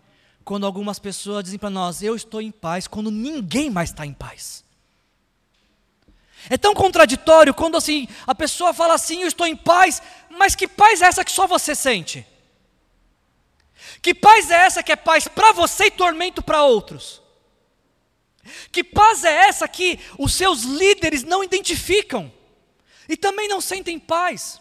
Quando 0.44 0.66
algumas 0.66 0.98
pessoas 0.98 1.44
dizem 1.44 1.58
para 1.58 1.70
nós, 1.70 2.02
eu 2.02 2.14
estou 2.14 2.40
em 2.40 2.50
paz, 2.50 2.86
quando 2.86 3.10
ninguém 3.10 3.70
mais 3.70 3.90
está 3.90 4.06
em 4.06 4.12
paz. 4.12 4.64
É 6.50 6.56
tão 6.56 6.74
contraditório 6.74 7.54
quando 7.54 7.76
assim 7.76 8.06
a 8.26 8.34
pessoa 8.34 8.74
fala 8.74 8.94
assim, 8.94 9.22
eu 9.22 9.28
estou 9.28 9.46
em 9.46 9.56
paz, 9.56 10.02
mas 10.30 10.54
que 10.54 10.68
paz 10.68 11.00
é 11.00 11.06
essa 11.06 11.24
que 11.24 11.32
só 11.32 11.46
você 11.46 11.74
sente? 11.74 12.26
Que 14.02 14.14
paz 14.14 14.50
é 14.50 14.56
essa 14.56 14.82
que 14.82 14.92
é 14.92 14.96
paz 14.96 15.26
para 15.28 15.52
você 15.52 15.86
e 15.86 15.90
tormento 15.90 16.42
para 16.42 16.62
outros? 16.62 17.22
Que 18.70 18.84
paz 18.84 19.24
é 19.24 19.48
essa 19.48 19.66
que 19.66 19.98
os 20.18 20.34
seus 20.34 20.62
líderes 20.62 21.22
não 21.22 21.42
identificam 21.42 22.30
e 23.08 23.16
também 23.16 23.48
não 23.48 23.60
sentem 23.60 23.98
paz? 23.98 24.60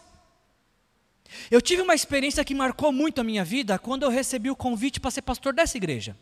Eu 1.50 1.60
tive 1.60 1.82
uma 1.82 1.94
experiência 1.94 2.44
que 2.44 2.54
marcou 2.54 2.92
muito 2.92 3.20
a 3.20 3.24
minha 3.24 3.44
vida 3.44 3.78
quando 3.78 4.04
eu 4.04 4.08
recebi 4.08 4.50
o 4.50 4.56
convite 4.56 5.00
para 5.00 5.10
ser 5.10 5.22
pastor 5.22 5.52
dessa 5.52 5.76
igreja. 5.76 6.16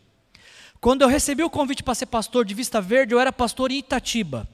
Quando 0.80 1.02
eu 1.02 1.08
recebi 1.08 1.44
o 1.44 1.50
convite 1.50 1.82
para 1.82 1.94
ser 1.94 2.06
pastor 2.06 2.44
de 2.44 2.54
Vista 2.54 2.80
Verde, 2.80 3.14
eu 3.14 3.20
era 3.20 3.32
pastor 3.32 3.70
em 3.70 3.78
Itatiba. 3.78 4.48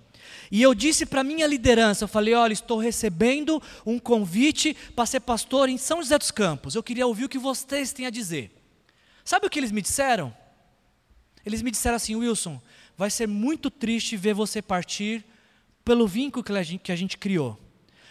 E 0.51 0.63
eu 0.63 0.75
disse 0.75 1.05
para 1.05 1.23
minha 1.23 1.47
liderança, 1.47 2.05
eu 2.05 2.09
falei, 2.09 2.35
olha, 2.35 2.53
estou 2.53 2.79
recebendo 2.79 3.63
um 3.85 3.99
convite 3.99 4.75
para 4.95 5.07
ser 5.07 5.21
pastor 5.21 5.69
em 5.69 5.77
São 5.77 6.03
José 6.03 6.19
dos 6.19 6.31
Campos. 6.31 6.75
Eu 6.75 6.83
queria 6.83 7.07
ouvir 7.07 7.25
o 7.25 7.29
que 7.29 7.39
vocês 7.39 7.93
têm 7.93 8.07
a 8.07 8.11
dizer. 8.11 8.51
Sabe 9.25 9.47
o 9.47 9.51
que 9.51 9.59
eles 9.59 9.73
me 9.73 9.83
disseram? 9.83 10.35
Eles 11.45 11.61
me 11.61 11.71
disseram 11.71 11.97
assim, 11.97 12.17
Wilson, 12.17 12.61
vai 12.97 13.11
ser 13.11 13.29
muito 13.29 13.71
triste 13.71 14.17
ver 14.17 14.35
você 14.35 14.63
partir 14.63 15.25
pelo 15.85 16.07
vínculo 16.07 16.43
que 16.43 16.53
a 16.53 16.63
gente, 16.63 16.81
que 16.81 16.93
a 16.93 16.97
gente 16.97 17.19
criou. 17.19 17.59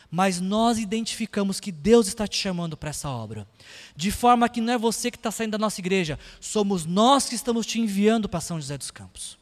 Mas 0.10 0.40
nós 0.40 0.78
identificamos 0.78 1.60
que 1.60 1.72
Deus 1.72 2.08
está 2.08 2.28
te 2.28 2.38
chamando 2.38 2.78
para 2.78 2.92
essa 2.92 3.10
obra. 3.10 3.48
De 3.96 4.12
forma 4.12 4.48
que 4.48 4.62
não 4.62 4.74
é 4.74 4.78
você 4.78 5.12
que 5.12 5.18
está 5.18 5.32
saindo 5.32 5.52
da 5.52 5.58
nossa 5.58 5.82
igreja, 5.82 6.18
somos 6.40 6.86
nós 6.86 7.28
que 7.28 7.36
estamos 7.36 7.66
te 7.66 7.80
enviando 7.80 8.30
para 8.30 8.40
São 8.40 8.60
José 8.60 8.78
dos 8.78 8.92
Campos. 8.92 9.38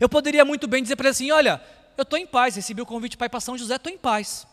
Eu 0.00 0.08
poderia 0.08 0.44
muito 0.44 0.66
bem 0.66 0.82
dizer 0.82 0.96
para 0.96 1.06
ele 1.06 1.10
assim: 1.10 1.30
olha, 1.30 1.60
eu 1.96 2.02
estou 2.02 2.18
em 2.18 2.26
paz, 2.26 2.56
recebi 2.56 2.82
o 2.82 2.86
convite 2.86 3.16
para 3.16 3.26
ir 3.26 3.30
para 3.30 3.40
São 3.40 3.56
José, 3.56 3.76
estou 3.76 3.92
em 3.92 3.98
paz. 3.98 4.46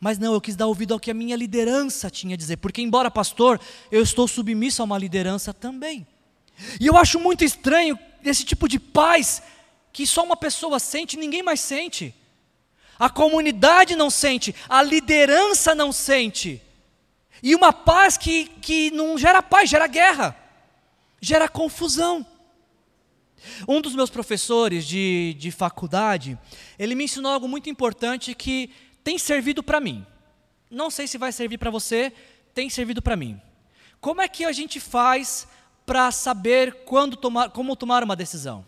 Mas 0.00 0.18
não, 0.18 0.32
eu 0.32 0.40
quis 0.40 0.56
dar 0.56 0.66
ouvido 0.66 0.94
ao 0.94 1.00
que 1.00 1.10
a 1.10 1.14
minha 1.14 1.36
liderança 1.36 2.08
tinha 2.08 2.34
a 2.34 2.38
dizer, 2.38 2.56
porque, 2.56 2.80
embora 2.80 3.10
pastor, 3.10 3.60
eu 3.92 4.02
estou 4.02 4.26
submisso 4.26 4.80
a 4.80 4.84
uma 4.86 4.96
liderança 4.96 5.52
também. 5.52 6.06
E 6.80 6.86
eu 6.86 6.96
acho 6.96 7.20
muito 7.20 7.44
estranho 7.44 7.98
esse 8.24 8.44
tipo 8.44 8.66
de 8.66 8.78
paz 8.78 9.42
que 9.92 10.06
só 10.06 10.24
uma 10.24 10.36
pessoa 10.36 10.78
sente, 10.78 11.18
ninguém 11.18 11.42
mais 11.42 11.60
sente. 11.60 12.14
A 12.98 13.10
comunidade 13.10 13.94
não 13.96 14.10
sente, 14.10 14.54
a 14.68 14.82
liderança 14.82 15.74
não 15.74 15.92
sente. 15.92 16.62
E 17.42 17.54
uma 17.54 17.72
paz 17.72 18.16
que, 18.16 18.44
que 18.60 18.90
não 18.90 19.16
gera 19.18 19.42
paz, 19.42 19.68
gera 19.68 19.86
guerra, 19.86 20.36
gera 21.20 21.48
confusão. 21.48 22.26
Um 23.66 23.80
dos 23.80 23.94
meus 23.94 24.10
professores 24.10 24.86
de, 24.86 25.34
de 25.38 25.50
faculdade, 25.50 26.38
ele 26.78 26.94
me 26.94 27.04
ensinou 27.04 27.32
algo 27.32 27.48
muito 27.48 27.68
importante 27.68 28.34
que 28.34 28.70
tem 29.02 29.18
servido 29.18 29.62
para 29.62 29.80
mim. 29.80 30.04
Não 30.70 30.90
sei 30.90 31.06
se 31.06 31.18
vai 31.18 31.32
servir 31.32 31.58
para 31.58 31.70
você, 31.70 32.12
tem 32.54 32.70
servido 32.70 33.02
para 33.02 33.16
mim. 33.16 33.40
Como 34.00 34.20
é 34.22 34.28
que 34.28 34.44
a 34.44 34.52
gente 34.52 34.78
faz 34.78 35.46
para 35.84 36.10
saber 36.10 36.84
quando 36.84 37.16
tomar, 37.16 37.50
como 37.50 37.74
tomar 37.76 38.02
uma 38.04 38.16
decisão? 38.16 38.64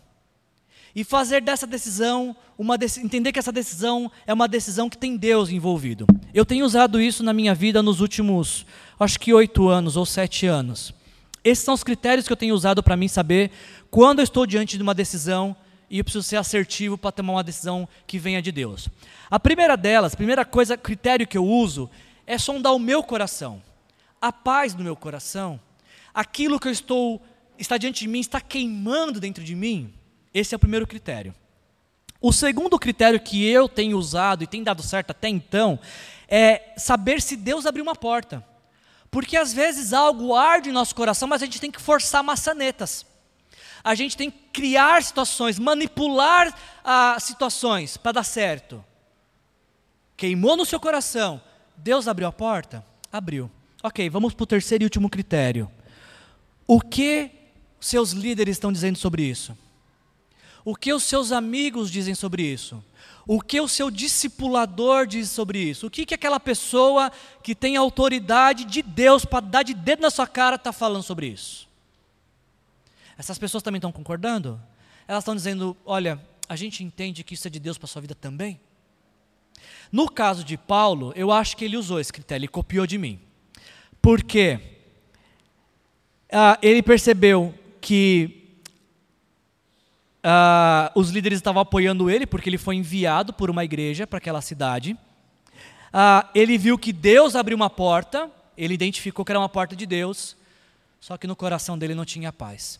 E 0.95 1.03
fazer 1.03 1.41
dessa 1.41 1.65
decisão, 1.65 2.35
uma 2.57 2.75
entender 2.75 3.31
que 3.31 3.39
essa 3.39 3.51
decisão 3.51 4.11
é 4.27 4.33
uma 4.33 4.47
decisão 4.47 4.89
que 4.89 4.97
tem 4.97 5.17
Deus 5.17 5.49
envolvido. 5.49 6.05
Eu 6.33 6.45
tenho 6.45 6.65
usado 6.65 7.01
isso 7.01 7.23
na 7.23 7.33
minha 7.33 7.55
vida 7.55 7.81
nos 7.81 7.99
últimos, 7.99 8.65
acho 8.99 9.19
que 9.19 9.33
oito 9.33 9.69
anos 9.69 9.97
ou 9.97 10.05
sete 10.05 10.45
anos. 10.45 10.93
Esses 11.43 11.63
são 11.63 11.73
os 11.73 11.83
critérios 11.83 12.27
que 12.27 12.31
eu 12.31 12.37
tenho 12.37 12.53
usado 12.53 12.83
para 12.83 12.95
mim 12.95 13.07
saber 13.07 13.51
quando 13.93 14.21
eu 14.21 14.23
estou 14.23 14.47
diante 14.47 14.75
de 14.75 14.81
uma 14.81 14.95
decisão 14.95 15.55
e 15.87 15.99
eu 15.99 16.03
preciso 16.03 16.23
ser 16.23 16.37
assertivo 16.37 16.97
para 16.97 17.11
tomar 17.11 17.33
uma 17.33 17.43
decisão 17.43 17.87
que 18.07 18.17
venha 18.17 18.41
de 18.41 18.51
Deus. 18.51 18.89
A 19.29 19.39
primeira 19.39 19.77
delas, 19.77 20.15
primeira 20.15 20.43
coisa, 20.43 20.75
critério 20.75 21.27
que 21.27 21.37
eu 21.37 21.45
uso 21.45 21.87
é 22.25 22.35
sondar 22.39 22.73
o 22.73 22.79
meu 22.79 23.03
coração. 23.03 23.61
A 24.19 24.33
paz 24.33 24.73
do 24.73 24.83
meu 24.83 24.95
coração, 24.95 25.61
aquilo 26.11 26.59
que 26.59 26.67
eu 26.67 26.71
estou 26.71 27.21
está 27.55 27.77
diante 27.77 27.99
de 27.99 28.07
mim, 28.07 28.19
está 28.19 28.41
queimando 28.41 29.19
dentro 29.19 29.43
de 29.43 29.53
mim. 29.53 29.93
Esse 30.33 30.55
é 30.55 30.57
o 30.57 30.59
primeiro 30.59 30.87
critério. 30.87 31.31
O 32.19 32.33
segundo 32.33 32.79
critério 32.79 33.19
que 33.19 33.47
eu 33.47 33.69
tenho 33.69 33.95
usado 33.95 34.43
e 34.43 34.47
tem 34.47 34.63
dado 34.63 34.81
certo 34.81 35.11
até 35.11 35.29
então 35.29 35.79
é 36.27 36.73
saber 36.77 37.21
se 37.21 37.35
Deus 37.35 37.67
abriu 37.67 37.83
uma 37.83 37.95
porta. 37.95 38.43
Porque 39.11 39.37
às 39.37 39.53
vezes 39.53 39.93
algo 39.93 40.33
arde 40.33 40.69
em 40.69 40.73
nosso 40.73 40.95
coração, 40.95 41.27
mas 41.27 41.43
a 41.43 41.45
gente 41.45 41.61
tem 41.61 41.69
que 41.69 41.79
forçar 41.79 42.23
maçanetas 42.23 43.12
a 43.83 43.95
gente 43.95 44.15
tem 44.15 44.31
que 44.31 44.39
criar 44.53 45.03
situações, 45.03 45.59
manipular 45.59 46.55
ah, 46.83 47.17
situações 47.19 47.97
para 47.97 48.13
dar 48.13 48.23
certo. 48.23 48.83
Queimou 50.15 50.55
no 50.55 50.65
seu 50.65 50.79
coração, 50.79 51.41
Deus 51.75 52.07
abriu 52.07 52.27
a 52.27 52.31
porta? 52.31 52.85
Abriu. 53.11 53.51
Ok, 53.83 54.09
vamos 54.09 54.33
para 54.33 54.43
o 54.43 54.47
terceiro 54.47 54.83
e 54.83 54.85
último 54.85 55.09
critério. 55.09 55.69
O 56.65 56.79
que 56.79 57.29
seus 57.79 58.11
líderes 58.11 58.55
estão 58.55 58.71
dizendo 58.71 58.97
sobre 58.97 59.23
isso? 59.23 59.57
O 60.63 60.75
que 60.75 60.93
os 60.93 61.03
seus 61.03 61.33
amigos 61.33 61.91
dizem 61.91 62.15
sobre 62.15 62.43
isso? 62.43 62.81
O 63.27 63.41
que 63.41 63.59
o 63.59 63.67
seu 63.67 63.91
discipulador 63.91 65.05
diz 65.05 65.29
sobre 65.29 65.59
isso? 65.59 65.87
O 65.87 65.89
que, 65.89 66.05
que 66.05 66.13
aquela 66.13 66.39
pessoa 66.39 67.11
que 67.41 67.53
tem 67.53 67.75
autoridade 67.75 68.63
de 68.63 68.81
Deus 68.81 69.25
para 69.25 69.41
dar 69.41 69.63
de 69.63 69.73
dedo 69.73 70.01
na 70.01 70.09
sua 70.09 70.25
cara 70.25 70.55
está 70.55 70.71
falando 70.71 71.03
sobre 71.03 71.27
isso? 71.27 71.67
Essas 73.17 73.37
pessoas 73.37 73.63
também 73.63 73.77
estão 73.77 73.91
concordando? 73.91 74.61
Elas 75.07 75.23
estão 75.23 75.35
dizendo: 75.35 75.75
olha, 75.85 76.19
a 76.47 76.55
gente 76.55 76.83
entende 76.83 77.23
que 77.23 77.33
isso 77.33 77.47
é 77.47 77.51
de 77.51 77.59
Deus 77.59 77.77
para 77.77 77.85
a 77.85 77.89
sua 77.89 78.01
vida 78.01 78.15
também? 78.15 78.59
No 79.91 80.09
caso 80.09 80.43
de 80.43 80.57
Paulo, 80.57 81.13
eu 81.15 81.31
acho 81.31 81.55
que 81.55 81.65
ele 81.65 81.77
usou 81.77 81.99
esse 81.99 82.11
critério, 82.11 82.41
ele 82.41 82.47
copiou 82.47 82.87
de 82.87 82.97
mim. 82.97 83.19
Porque 84.01 84.59
ah, 86.31 86.57
ele 86.61 86.81
percebeu 86.81 87.53
que 87.79 88.57
ah, 90.23 90.91
os 90.95 91.09
líderes 91.09 91.37
estavam 91.37 91.61
apoiando 91.61 92.09
ele, 92.09 92.25
porque 92.25 92.49
ele 92.49 92.57
foi 92.57 92.75
enviado 92.75 93.33
por 93.33 93.49
uma 93.49 93.63
igreja 93.63 94.07
para 94.07 94.17
aquela 94.17 94.41
cidade. 94.41 94.97
Ah, 95.91 96.29
ele 96.33 96.57
viu 96.57 96.77
que 96.77 96.91
Deus 96.91 97.35
abriu 97.35 97.55
uma 97.55 97.69
porta, 97.69 98.31
ele 98.57 98.73
identificou 98.73 99.23
que 99.23 99.31
era 99.31 99.39
uma 99.39 99.49
porta 99.49 99.75
de 99.75 99.85
Deus, 99.85 100.35
só 100.99 101.17
que 101.17 101.27
no 101.27 101.35
coração 101.35 101.77
dele 101.77 101.93
não 101.93 102.05
tinha 102.05 102.33
paz. 102.33 102.79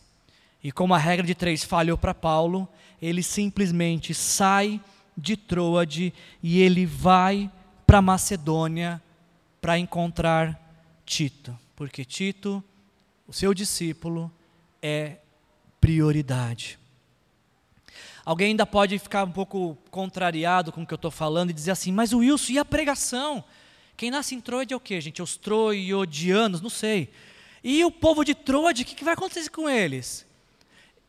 E 0.64 0.72
como 0.72 0.94
a 0.94 0.98
regra 0.98 1.26
de 1.26 1.34
três 1.34 1.62
falhou 1.62 1.98
para 1.98 2.14
Paulo, 2.14 2.66
ele 3.00 3.22
simplesmente 3.22 4.14
sai 4.14 4.80
de 5.14 5.36
Troade 5.36 6.12
e 6.42 6.62
ele 6.62 6.86
vai 6.86 7.50
para 7.86 8.00
Macedônia 8.00 9.00
para 9.60 9.78
encontrar 9.78 10.58
Tito, 11.04 11.56
porque 11.76 12.02
Tito, 12.02 12.64
o 13.28 13.32
seu 13.32 13.52
discípulo, 13.52 14.32
é 14.80 15.18
prioridade. 15.78 16.78
Alguém 18.24 18.48
ainda 18.48 18.64
pode 18.64 18.98
ficar 18.98 19.24
um 19.24 19.30
pouco 19.30 19.76
contrariado 19.90 20.72
com 20.72 20.82
o 20.82 20.86
que 20.86 20.94
eu 20.94 20.96
estou 20.96 21.10
falando 21.10 21.50
e 21.50 21.52
dizer 21.52 21.72
assim, 21.72 21.92
mas 21.92 22.14
o 22.14 22.20
Wilson, 22.20 22.52
e 22.52 22.58
a 22.58 22.64
pregação? 22.64 23.44
Quem 23.98 24.10
nasce 24.10 24.34
em 24.34 24.40
Troade 24.40 24.72
é 24.72 24.76
o 24.76 24.80
quê, 24.80 24.98
gente? 24.98 25.20
Os 25.20 25.36
troiodianos? 25.36 26.62
Não 26.62 26.70
sei. 26.70 27.12
E 27.62 27.84
o 27.84 27.90
povo 27.90 28.24
de 28.24 28.34
Troade, 28.34 28.82
o 28.82 28.86
que, 28.86 28.94
que 28.94 29.04
vai 29.04 29.12
acontecer 29.12 29.50
com 29.50 29.68
eles? 29.68 30.26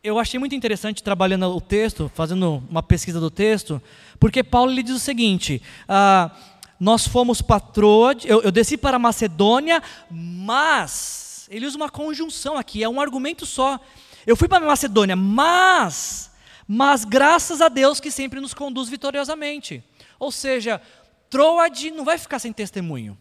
Eu 0.02 0.18
achei 0.18 0.38
muito 0.38 0.54
interessante 0.54 1.02
trabalhando 1.02 1.46
o 1.48 1.60
texto, 1.60 2.10
fazendo 2.14 2.62
uma 2.70 2.82
pesquisa 2.82 3.18
do 3.18 3.30
texto, 3.30 3.82
porque 4.20 4.42
Paulo 4.42 4.70
lhe 4.70 4.82
diz 4.82 4.94
o 4.94 5.00
seguinte: 5.00 5.60
ah, 5.88 6.30
nós 6.78 7.06
fomos 7.06 7.42
patroa, 7.42 8.14
eu, 8.24 8.42
eu 8.42 8.52
desci 8.52 8.76
para 8.76 8.98
Macedônia, 8.98 9.82
mas 10.10 11.48
ele 11.50 11.66
usa 11.66 11.76
uma 11.76 11.88
conjunção 11.88 12.56
aqui, 12.56 12.82
é 12.82 12.88
um 12.88 13.00
argumento 13.00 13.46
só. 13.46 13.80
Eu 14.26 14.36
fui 14.36 14.48
para 14.48 14.64
Macedônia, 14.64 15.16
mas, 15.16 16.30
mas 16.66 17.04
graças 17.04 17.60
a 17.60 17.68
Deus 17.68 18.00
que 18.00 18.10
sempre 18.10 18.40
nos 18.40 18.52
conduz 18.52 18.88
vitoriosamente. 18.88 19.82
Ou 20.18 20.32
seja, 20.32 20.80
Troade 21.30 21.90
não 21.90 22.04
vai 22.04 22.18
ficar 22.18 22.38
sem 22.38 22.52
testemunho. 22.52 23.16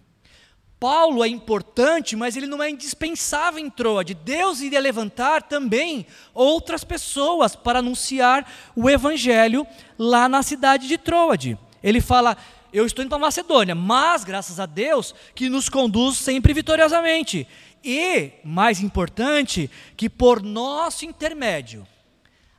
Paulo 0.80 1.24
é 1.24 1.28
importante, 1.28 2.16
mas 2.16 2.36
ele 2.36 2.48
não 2.48 2.62
é 2.62 2.70
indispensável 2.70 3.60
em 3.60 3.70
Troade. 3.70 4.14
Deus 4.14 4.62
iria 4.62 4.80
levantar 4.80 5.44
também 5.44 6.06
outras 6.34 6.84
pessoas 6.84 7.56
para 7.56 7.80
anunciar 7.80 8.50
o 8.76 8.90
evangelho 8.90 9.66
lá 9.98 10.28
na 10.28 10.44
cidade 10.44 10.88
de 10.88 10.98
Troade. 10.98 11.58
Ele 11.82 12.02
fala: 12.02 12.38
Eu 12.74 12.86
estou 12.86 13.04
indo 13.04 13.10
para 13.10 13.20
Macedônia, 13.20 13.74
mas 13.74 14.24
graças 14.24 14.60
a 14.60 14.66
Deus 14.66 15.16
que 15.34 15.50
nos 15.50 15.70
conduz 15.70 16.18
sempre 16.18 16.54
vitoriosamente. 16.54 17.48
E, 17.84 18.32
mais 18.44 18.82
importante, 18.82 19.70
que 19.96 20.10
por 20.10 20.42
nosso 20.42 21.06
intermédio, 21.06 21.88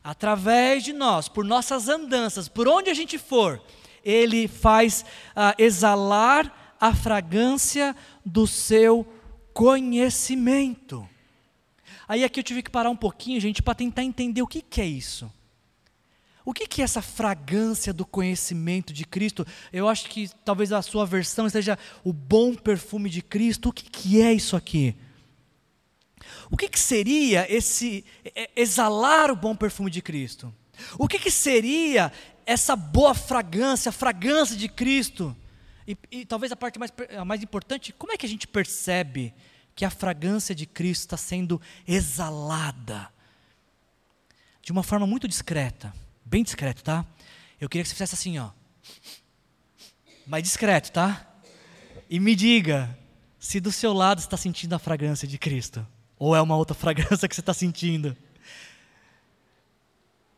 através 0.02 0.84
de 0.84 0.92
nós, 0.92 1.28
por 1.28 1.44
nossas 1.44 1.88
andanças, 1.88 2.48
por 2.48 2.68
onde 2.68 2.88
a 2.88 2.94
gente 2.94 3.18
for, 3.18 3.60
ele 4.04 4.46
faz 4.46 5.04
uh, 5.32 5.52
exalar 5.58 6.65
a 6.80 6.94
fragrância 6.94 7.94
do 8.24 8.46
seu 8.46 9.06
conhecimento. 9.52 11.08
Aí 12.08 12.22
aqui 12.22 12.40
eu 12.40 12.44
tive 12.44 12.62
que 12.62 12.70
parar 12.70 12.90
um 12.90 12.96
pouquinho, 12.96 13.40
gente, 13.40 13.62
para 13.62 13.74
tentar 13.74 14.04
entender 14.04 14.42
o 14.42 14.46
que, 14.46 14.62
que 14.62 14.80
é 14.80 14.86
isso. 14.86 15.32
O 16.44 16.52
que, 16.52 16.66
que 16.68 16.80
é 16.80 16.84
essa 16.84 17.02
fragrância 17.02 17.92
do 17.92 18.06
conhecimento 18.06 18.92
de 18.92 19.04
Cristo? 19.04 19.44
Eu 19.72 19.88
acho 19.88 20.08
que 20.08 20.30
talvez 20.44 20.70
a 20.72 20.80
sua 20.80 21.04
versão 21.04 21.48
seja 21.48 21.76
o 22.04 22.12
bom 22.12 22.54
perfume 22.54 23.10
de 23.10 23.20
Cristo. 23.20 23.70
O 23.70 23.72
que, 23.72 23.90
que 23.90 24.22
é 24.22 24.32
isso 24.32 24.54
aqui? 24.54 24.94
O 26.48 26.56
que, 26.56 26.68
que 26.68 26.78
seria 26.78 27.52
esse 27.52 28.04
é, 28.24 28.48
exalar 28.54 29.30
o 29.30 29.36
bom 29.36 29.56
perfume 29.56 29.90
de 29.90 30.00
Cristo? 30.00 30.54
O 30.96 31.08
que, 31.08 31.18
que 31.18 31.32
seria 31.32 32.12
essa 32.44 32.76
boa 32.76 33.14
fragrância, 33.14 33.88
a 33.88 33.92
fragrância 33.92 34.54
de 34.56 34.68
Cristo? 34.68 35.34
E, 35.86 35.96
e 36.10 36.26
talvez 36.26 36.50
a 36.50 36.56
parte 36.56 36.78
mais, 36.78 36.92
a 37.16 37.24
mais 37.24 37.42
importante, 37.42 37.92
como 37.92 38.12
é 38.12 38.16
que 38.16 38.26
a 38.26 38.28
gente 38.28 38.48
percebe 38.48 39.32
que 39.74 39.84
a 39.84 39.90
fragrância 39.90 40.54
de 40.54 40.66
Cristo 40.66 41.02
está 41.02 41.16
sendo 41.16 41.60
exalada 41.86 43.12
de 44.62 44.72
uma 44.72 44.82
forma 44.82 45.06
muito 45.06 45.28
discreta, 45.28 45.94
bem 46.24 46.42
discreto, 46.42 46.82
tá? 46.82 47.06
Eu 47.60 47.68
queria 47.68 47.84
que 47.84 47.88
você 47.88 47.94
fizesse 47.94 48.14
assim, 48.14 48.38
ó. 48.38 48.50
Mais 50.26 50.42
discreto, 50.42 50.90
tá? 50.90 51.24
E 52.10 52.18
me 52.18 52.34
diga 52.34 52.98
se 53.38 53.60
do 53.60 53.70
seu 53.70 53.92
lado 53.92 54.18
está 54.18 54.36
sentindo 54.36 54.74
a 54.74 54.78
fragrância 54.78 55.28
de 55.28 55.38
Cristo 55.38 55.86
ou 56.18 56.34
é 56.34 56.40
uma 56.40 56.56
outra 56.56 56.74
fragrância 56.76 57.28
que 57.28 57.34
você 57.34 57.40
está 57.40 57.54
sentindo. 57.54 58.16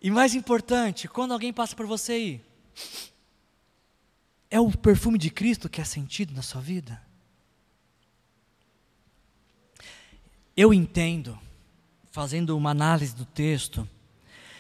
E 0.01 0.11
mais 0.11 0.35
importante, 0.35 1.09
quando 1.09 1.33
alguém 1.33 1.53
passa 1.53 1.75
por 1.75 1.87
você 1.87 2.13
aí, 2.13 2.41
é 4.51 4.61
o 4.61 4.71
perfume 4.71 5.19
de 5.19 5.31
Cristo 5.31 5.69
que 5.69 5.81
é 5.81 5.85
sentido 5.85 6.35
na 6.35 6.43
sua 6.43 6.61
vida? 6.61 7.01
Eu 10.57 10.75
entendo, 10.75 11.39
fazendo 12.11 12.57
uma 12.57 12.71
análise 12.71 13.15
do 13.15 13.25
texto, 13.25 13.89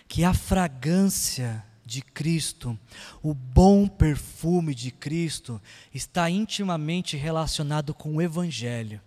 que 0.06 0.24
a 0.24 0.32
fragrância 0.32 1.64
de 1.84 2.02
Cristo, 2.02 2.78
o 3.22 3.34
bom 3.34 3.88
perfume 3.88 4.74
de 4.74 4.90
Cristo, 4.90 5.60
está 5.92 6.30
intimamente 6.30 7.16
relacionado 7.16 7.94
com 7.94 8.16
o 8.16 8.22
Evangelho. 8.22 9.00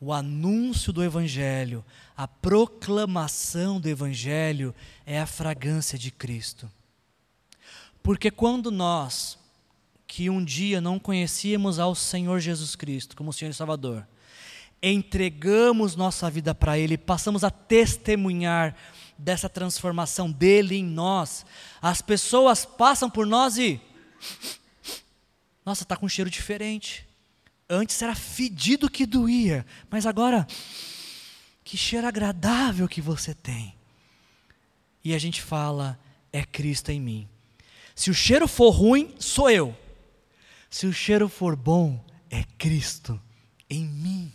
O 0.00 0.12
anúncio 0.12 0.92
do 0.92 1.02
Evangelho, 1.02 1.84
a 2.16 2.26
proclamação 2.26 3.80
do 3.80 3.88
Evangelho 3.88 4.74
é 5.06 5.20
a 5.20 5.26
fragrância 5.26 5.98
de 5.98 6.10
Cristo. 6.10 6.70
Porque 8.02 8.30
quando 8.30 8.70
nós, 8.70 9.38
que 10.10 10.28
um 10.28 10.44
dia 10.44 10.80
não 10.80 10.98
conhecíamos 10.98 11.78
ao 11.78 11.94
Senhor 11.94 12.40
Jesus 12.40 12.74
Cristo 12.74 13.16
como 13.16 13.32
Senhor 13.32 13.52
e 13.52 13.54
Salvador, 13.54 14.04
entregamos 14.82 15.94
nossa 15.94 16.28
vida 16.28 16.52
para 16.52 16.76
Ele, 16.76 16.98
passamos 16.98 17.44
a 17.44 17.50
testemunhar 17.50 18.74
dessa 19.16 19.48
transformação 19.48 20.28
dele 20.28 20.74
em 20.74 20.84
nós. 20.84 21.46
As 21.80 22.02
pessoas 22.02 22.64
passam 22.64 23.08
por 23.08 23.24
nós 23.24 23.56
e. 23.56 23.80
Nossa, 25.64 25.84
está 25.84 25.96
com 25.96 26.06
um 26.06 26.08
cheiro 26.08 26.28
diferente. 26.28 27.06
Antes 27.68 28.02
era 28.02 28.16
fedido 28.16 28.90
que 28.90 29.06
doía, 29.06 29.64
mas 29.88 30.06
agora, 30.06 30.44
que 31.62 31.76
cheiro 31.76 32.08
agradável 32.08 32.88
que 32.88 33.00
você 33.00 33.32
tem. 33.32 33.76
E 35.04 35.14
a 35.14 35.18
gente 35.20 35.40
fala, 35.40 35.96
é 36.32 36.42
Cristo 36.42 36.90
em 36.90 37.00
mim. 37.00 37.28
Se 37.94 38.10
o 38.10 38.14
cheiro 38.14 38.48
for 38.48 38.70
ruim, 38.70 39.14
sou 39.16 39.48
eu. 39.48 39.72
Se 40.70 40.86
o 40.86 40.92
cheiro 40.92 41.28
for 41.28 41.56
bom, 41.56 42.02
é 42.30 42.44
Cristo 42.56 43.20
em 43.68 43.84
mim. 43.84 44.32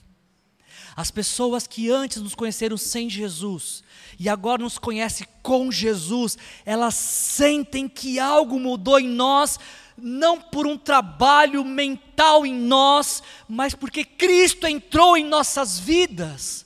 As 0.96 1.10
pessoas 1.10 1.66
que 1.66 1.90
antes 1.90 2.22
nos 2.22 2.36
conheceram 2.36 2.78
sem 2.78 3.10
Jesus 3.10 3.84
e 4.20 4.30
agora 4.30 4.62
nos 4.62 4.78
conhecem 4.78 5.28
com 5.42 5.72
Jesus, 5.72 6.38
elas 6.66 6.96
sentem 6.96 7.88
que 7.88 8.20
algo 8.20 8.60
mudou 8.60 9.00
em 9.00 9.08
nós, 9.08 9.60
não 9.98 10.40
por 10.40 10.68
um 10.68 10.78
trabalho 10.78 11.64
mental 11.64 12.46
em 12.46 12.54
nós, 12.54 13.24
mas 13.48 13.74
porque 13.74 14.04
Cristo 14.04 14.68
entrou 14.68 15.18
em 15.18 15.24
nossas 15.24 15.80
vidas. 15.80 16.66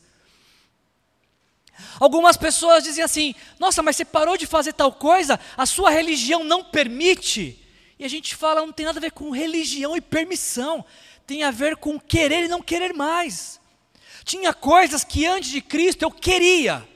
Algumas 2.00 2.38
pessoas 2.38 2.84
dizem 2.84 3.04
assim: 3.04 3.36
nossa, 3.60 3.82
mas 3.82 3.96
você 3.96 4.06
parou 4.06 4.38
de 4.38 4.46
fazer 4.46 4.74
tal 4.74 4.92
coisa, 4.92 5.40
a 5.56 5.66
sua 5.66 5.90
religião 5.90 6.44
não 6.44 6.64
permite. 6.64 7.69
E 8.00 8.06
a 8.06 8.08
gente 8.08 8.34
fala, 8.34 8.62
não 8.62 8.72
tem 8.72 8.86
nada 8.86 8.98
a 8.98 9.02
ver 9.02 9.12
com 9.12 9.30
religião 9.30 9.94
e 9.94 10.00
permissão, 10.00 10.86
tem 11.28 11.44
a 11.44 11.52
ver 11.52 11.76
com 11.76 12.00
querer 12.00 12.46
e 12.46 12.48
não 12.48 12.62
querer 12.62 12.94
mais. 12.94 13.60
Tinha 14.24 14.54
coisas 14.54 15.04
que 15.04 15.26
antes 15.26 15.50
de 15.50 15.60
Cristo 15.60 16.04
eu 16.04 16.10
queria, 16.10 16.88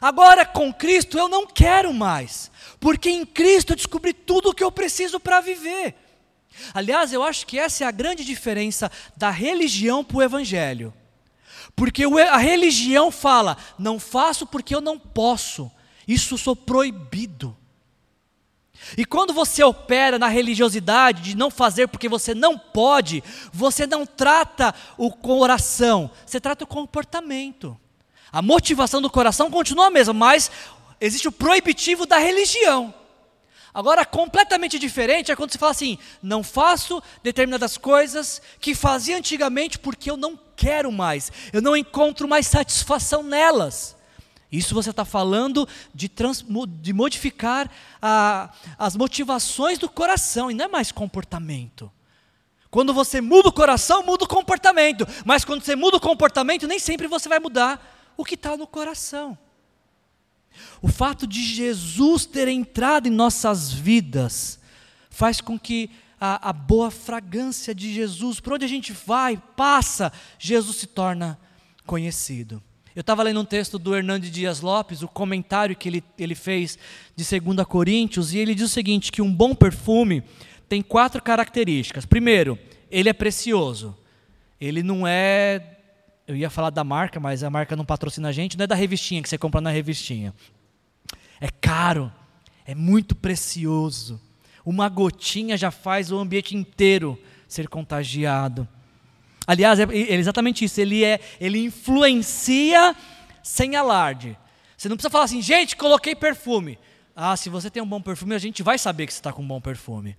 agora 0.00 0.46
com 0.46 0.72
Cristo 0.72 1.18
eu 1.18 1.28
não 1.28 1.46
quero 1.46 1.92
mais, 1.92 2.48
porque 2.78 3.10
em 3.10 3.26
Cristo 3.26 3.72
eu 3.72 3.76
descobri 3.76 4.12
tudo 4.12 4.50
o 4.50 4.54
que 4.54 4.62
eu 4.62 4.70
preciso 4.70 5.18
para 5.18 5.40
viver. 5.40 5.96
Aliás, 6.72 7.12
eu 7.12 7.24
acho 7.24 7.44
que 7.44 7.58
essa 7.58 7.82
é 7.82 7.86
a 7.86 7.90
grande 7.90 8.24
diferença 8.24 8.90
da 9.16 9.30
religião 9.30 10.04
para 10.04 10.16
o 10.16 10.22
Evangelho. 10.22 10.94
Porque 11.74 12.04
a 12.04 12.36
religião 12.36 13.10
fala, 13.10 13.56
não 13.78 13.98
faço 13.98 14.46
porque 14.46 14.74
eu 14.74 14.80
não 14.80 14.96
posso, 14.96 15.70
isso 16.06 16.38
sou 16.38 16.54
proibido. 16.54 17.56
E 18.96 19.04
quando 19.04 19.32
você 19.32 19.62
opera 19.62 20.18
na 20.18 20.28
religiosidade 20.28 21.22
de 21.22 21.36
não 21.36 21.50
fazer 21.50 21.88
porque 21.88 22.08
você 22.08 22.34
não 22.34 22.58
pode, 22.58 23.22
você 23.52 23.86
não 23.86 24.06
trata 24.06 24.74
o 24.96 25.10
coração, 25.10 26.10
você 26.24 26.40
trata 26.40 26.64
o 26.64 26.66
comportamento. 26.66 27.76
A 28.30 28.42
motivação 28.42 29.00
do 29.00 29.10
coração 29.10 29.50
continua 29.50 29.86
a 29.86 29.90
mesma, 29.90 30.12
mas 30.12 30.50
existe 31.00 31.28
o 31.28 31.32
proibitivo 31.32 32.06
da 32.06 32.18
religião. 32.18 32.94
Agora, 33.72 34.06
completamente 34.06 34.78
diferente 34.78 35.30
é 35.30 35.36
quando 35.36 35.52
você 35.52 35.58
fala 35.58 35.72
assim: 35.72 35.98
não 36.22 36.42
faço 36.42 37.02
determinadas 37.22 37.76
coisas 37.76 38.40
que 38.60 38.74
fazia 38.74 39.18
antigamente 39.18 39.78
porque 39.78 40.10
eu 40.10 40.16
não 40.16 40.38
quero 40.56 40.90
mais, 40.90 41.30
eu 41.52 41.60
não 41.60 41.76
encontro 41.76 42.26
mais 42.26 42.46
satisfação 42.46 43.22
nelas. 43.22 43.95
Isso 44.50 44.74
você 44.74 44.90
está 44.90 45.04
falando 45.04 45.68
de, 45.94 46.08
trans, 46.08 46.44
de 46.80 46.92
modificar 46.92 47.70
a, 48.00 48.52
as 48.78 48.96
motivações 48.96 49.78
do 49.78 49.88
coração, 49.88 50.50
e 50.50 50.54
não 50.54 50.66
é 50.66 50.68
mais 50.68 50.92
comportamento. 50.92 51.90
Quando 52.70 52.92
você 52.92 53.20
muda 53.20 53.48
o 53.48 53.52
coração, 53.52 54.02
muda 54.02 54.24
o 54.24 54.28
comportamento. 54.28 55.06
Mas 55.24 55.44
quando 55.44 55.62
você 55.62 55.74
muda 55.74 55.96
o 55.96 56.00
comportamento, 56.00 56.66
nem 56.66 56.78
sempre 56.78 57.06
você 57.06 57.28
vai 57.28 57.38
mudar 57.38 58.12
o 58.16 58.24
que 58.24 58.34
está 58.34 58.56
no 58.56 58.66
coração. 58.66 59.38
O 60.80 60.88
fato 60.88 61.26
de 61.26 61.42
Jesus 61.42 62.26
ter 62.26 62.48
entrado 62.48 63.06
em 63.06 63.10
nossas 63.10 63.72
vidas 63.72 64.58
faz 65.10 65.40
com 65.40 65.58
que 65.58 65.90
a, 66.20 66.50
a 66.50 66.52
boa 66.52 66.90
fragrância 66.90 67.74
de 67.74 67.92
Jesus, 67.92 68.40
por 68.40 68.54
onde 68.54 68.64
a 68.64 68.68
gente 68.68 68.92
vai, 68.92 69.42
passa, 69.56 70.12
Jesus 70.38 70.76
se 70.76 70.86
torna 70.86 71.38
conhecido. 71.84 72.62
Eu 72.96 73.02
estava 73.02 73.22
lendo 73.22 73.40
um 73.40 73.44
texto 73.44 73.78
do 73.78 73.94
Hernandes 73.94 74.30
Dias 74.30 74.62
Lopes, 74.62 75.02
o 75.02 75.08
comentário 75.08 75.76
que 75.76 75.86
ele, 75.86 76.04
ele 76.18 76.34
fez 76.34 76.78
de 77.14 77.22
2 77.40 77.66
Coríntios, 77.68 78.32
e 78.32 78.38
ele 78.38 78.54
diz 78.54 78.64
o 78.64 78.72
seguinte: 78.72 79.12
que 79.12 79.20
um 79.20 79.30
bom 79.30 79.54
perfume 79.54 80.22
tem 80.66 80.80
quatro 80.80 81.22
características. 81.22 82.06
Primeiro, 82.06 82.58
ele 82.90 83.10
é 83.10 83.12
precioso. 83.12 83.94
Ele 84.58 84.82
não 84.82 85.06
é. 85.06 85.76
Eu 86.26 86.34
ia 86.34 86.48
falar 86.48 86.70
da 86.70 86.82
marca, 86.82 87.20
mas 87.20 87.44
a 87.44 87.50
marca 87.50 87.76
não 87.76 87.84
patrocina 87.84 88.28
a 88.28 88.32
gente, 88.32 88.56
não 88.56 88.64
é 88.64 88.66
da 88.66 88.74
revistinha 88.74 89.22
que 89.22 89.28
você 89.28 89.36
compra 89.36 89.60
na 89.60 89.68
revistinha. 89.68 90.34
É 91.38 91.48
caro, 91.48 92.10
é 92.64 92.74
muito 92.74 93.14
precioso. 93.14 94.18
Uma 94.64 94.88
gotinha 94.88 95.54
já 95.58 95.70
faz 95.70 96.10
o 96.10 96.18
ambiente 96.18 96.56
inteiro 96.56 97.20
ser 97.46 97.68
contagiado. 97.68 98.66
Aliás, 99.46 99.78
é, 99.78 99.84
é 99.84 100.14
exatamente 100.14 100.64
isso. 100.64 100.80
Ele, 100.80 101.04
é, 101.04 101.20
ele 101.40 101.58
influencia 101.58 102.96
sem 103.42 103.76
alarde. 103.76 104.36
Você 104.76 104.88
não 104.88 104.96
precisa 104.96 105.10
falar 105.10 105.24
assim, 105.24 105.40
gente, 105.40 105.76
coloquei 105.76 106.14
perfume. 106.14 106.78
Ah, 107.14 107.36
se 107.36 107.48
você 107.48 107.70
tem 107.70 107.82
um 107.82 107.86
bom 107.86 108.00
perfume, 108.00 108.34
a 108.34 108.38
gente 108.38 108.62
vai 108.62 108.78
saber 108.78 109.06
que 109.06 109.12
você 109.12 109.20
está 109.20 109.32
com 109.32 109.42
um 109.42 109.46
bom 109.46 109.60
perfume. 109.60 110.16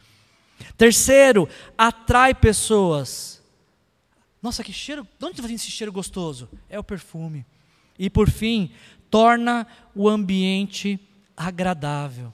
Terceiro, 0.75 1.47
atrai 1.77 2.33
pessoas. 2.33 3.41
Nossa, 4.41 4.63
que 4.63 4.73
cheiro, 4.73 5.07
de 5.19 5.25
onde 5.25 5.41
vem 5.41 5.55
esse 5.55 5.69
cheiro 5.69 5.91
gostoso? 5.91 6.49
É 6.69 6.79
o 6.79 6.83
perfume. 6.83 7.45
E 7.99 8.09
por 8.09 8.29
fim, 8.29 8.71
torna 9.11 9.67
o 9.93 10.07
ambiente 10.07 10.99
agradável. 11.35 12.33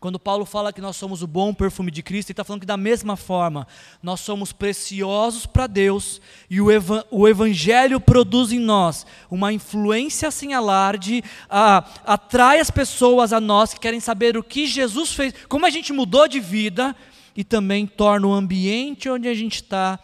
Quando 0.00 0.18
Paulo 0.18 0.46
fala 0.46 0.72
que 0.72 0.80
nós 0.80 0.96
somos 0.96 1.22
o 1.22 1.26
bom 1.26 1.52
perfume 1.52 1.90
de 1.90 2.02
Cristo, 2.02 2.30
ele 2.30 2.32
está 2.32 2.42
falando 2.42 2.62
que 2.62 2.66
da 2.66 2.78
mesma 2.78 3.16
forma, 3.16 3.66
nós 4.02 4.20
somos 4.20 4.50
preciosos 4.50 5.44
para 5.44 5.66
Deus 5.66 6.22
e 6.48 6.58
o, 6.58 6.70
eva 6.70 7.06
o 7.10 7.28
Evangelho 7.28 8.00
produz 8.00 8.50
em 8.50 8.58
nós 8.58 9.06
uma 9.30 9.52
influência 9.52 10.30
sem 10.30 10.54
alarde, 10.54 11.22
a, 11.50 11.84
atrai 12.06 12.60
as 12.60 12.70
pessoas 12.70 13.30
a 13.30 13.38
nós 13.38 13.74
que 13.74 13.80
querem 13.80 14.00
saber 14.00 14.38
o 14.38 14.42
que 14.42 14.66
Jesus 14.66 15.12
fez, 15.12 15.34
como 15.50 15.66
a 15.66 15.70
gente 15.70 15.92
mudou 15.92 16.26
de 16.26 16.40
vida 16.40 16.96
e 17.36 17.44
também 17.44 17.86
torna 17.86 18.26
o 18.26 18.32
ambiente 18.32 19.10
onde 19.10 19.28
a 19.28 19.34
gente 19.34 19.56
está 19.56 20.00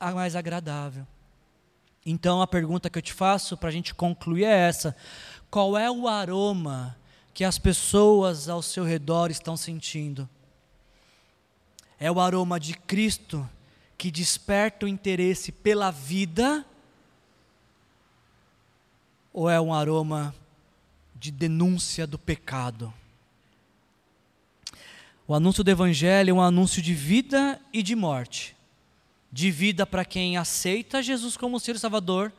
mais 0.00 0.34
agradável. 0.34 1.06
Então 2.04 2.42
a 2.42 2.46
pergunta 2.48 2.90
que 2.90 2.98
eu 2.98 3.02
te 3.02 3.12
faço 3.12 3.56
para 3.56 3.68
a 3.68 3.72
gente 3.72 3.94
concluir 3.94 4.46
é 4.46 4.68
essa: 4.68 4.96
qual 5.48 5.78
é 5.78 5.88
o 5.88 6.08
aroma 6.08 6.96
que 7.38 7.44
as 7.44 7.56
pessoas 7.56 8.48
ao 8.48 8.60
seu 8.60 8.82
redor 8.82 9.30
estão 9.30 9.56
sentindo. 9.56 10.28
É 11.96 12.10
o 12.10 12.18
aroma 12.18 12.58
de 12.58 12.74
Cristo 12.74 13.48
que 13.96 14.10
desperta 14.10 14.86
o 14.86 14.88
interesse 14.88 15.52
pela 15.52 15.92
vida, 15.92 16.66
ou 19.32 19.48
é 19.48 19.60
um 19.60 19.72
aroma 19.72 20.34
de 21.14 21.30
denúncia 21.30 22.08
do 22.08 22.18
pecado? 22.18 22.92
O 25.24 25.32
anúncio 25.32 25.62
do 25.62 25.70
Evangelho 25.70 26.30
é 26.30 26.34
um 26.34 26.42
anúncio 26.42 26.82
de 26.82 26.92
vida 26.92 27.60
e 27.72 27.84
de 27.84 27.94
morte. 27.94 28.56
de 29.30 29.48
vida 29.48 29.86
para 29.86 30.04
quem 30.04 30.36
aceita 30.36 31.00
Jesus 31.00 31.36
como 31.36 31.58
e 31.58 31.78
Salvador, 31.78 32.32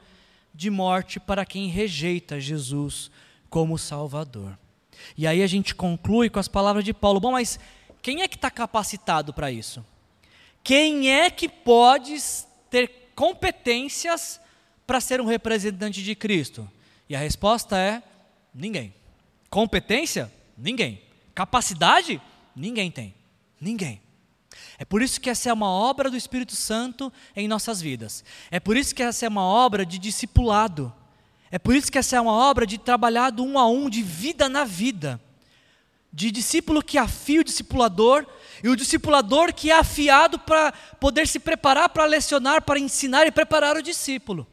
de 0.54 0.70
morte 0.70 1.22
para 1.22 1.45
quem 1.45 1.70
rejeita 1.70 2.38
Jesus 2.38 3.10
como 3.50 3.78
Salvador. 3.78 4.60
E 5.18 5.28
aí 5.28 5.43
a 5.43 5.47
gente 5.47 5.76
conclui 5.76 6.30
com 6.30 6.39
as 6.39 6.47
palavras 6.47 6.84
de 6.84 6.93
Paulo: 6.93 7.20
bom, 7.20 7.34
mas 7.34 7.60
quem 8.02 8.22
é 8.22 8.28
que 8.28 8.36
está 8.36 8.50
capacitado 8.50 9.34
para 9.34 9.52
isso? 9.52 9.86
Quem 10.64 11.12
é 11.12 11.30
que 11.30 11.47
pode 11.47 12.18
ter 12.70 13.12
competências 13.16 14.39
para 14.86 15.02
ser 15.02 15.22
um 15.22 15.26
representante 15.26 16.04
de 16.04 16.16
Cristo? 16.16 16.70
E 17.08 17.16
a 17.16 17.20
resposta 17.20 17.78
é: 17.78 18.04
ninguém. 18.54 18.93
Competência? 19.50 20.32
Ninguém. 20.58 21.02
Capacidade? 21.34 22.22
Ninguém 22.56 22.91
tem. 22.91 23.16
Ninguém. 23.60 24.02
É 24.78 24.86
por 24.86 25.02
isso 25.02 25.20
que 25.20 25.30
essa 25.30 25.50
é 25.50 25.54
uma 25.54 25.70
obra 25.70 26.10
do 26.10 26.18
Espírito 26.18 26.56
Santo 26.56 27.12
em 27.36 27.47
nossas 27.47 27.82
vidas. 27.82 28.24
É 28.50 28.60
por 28.60 28.78
isso 28.78 28.93
que 28.93 29.04
essa 29.04 29.26
é 29.26 29.30
uma 29.30 29.43
obra 29.43 29.86
de 29.86 29.97
discipulado. 29.97 30.93
É 31.52 31.58
por 31.58 31.76
isso 31.76 31.91
que 31.91 31.97
essa 31.97 32.16
é 32.16 32.22
uma 32.22 32.34
obra 32.34 32.66
de 32.66 32.78
trabalhado 32.78 33.43
um 33.43 33.58
a 33.58 33.68
um, 33.68 33.89
de 33.89 34.04
vida 34.04 34.47
na 34.47 34.64
vida. 34.64 35.20
De 36.12 36.32
discípulo 36.32 36.84
que 36.84 36.97
afia 36.97 37.41
o 37.41 37.43
discipulador 37.43 38.26
e 38.64 38.70
o 38.70 38.76
discipulador 38.76 39.54
que 39.54 39.72
é 39.72 39.78
afiado 39.78 40.39
para 40.39 40.72
poder 41.00 41.28
se 41.28 41.39
preparar 41.39 41.89
para 41.89 42.06
lecionar, 42.06 42.62
para 42.62 42.80
ensinar 42.80 43.26
e 43.26 43.32
preparar 43.32 43.78
o 43.78 43.82
discípulo. 43.82 44.47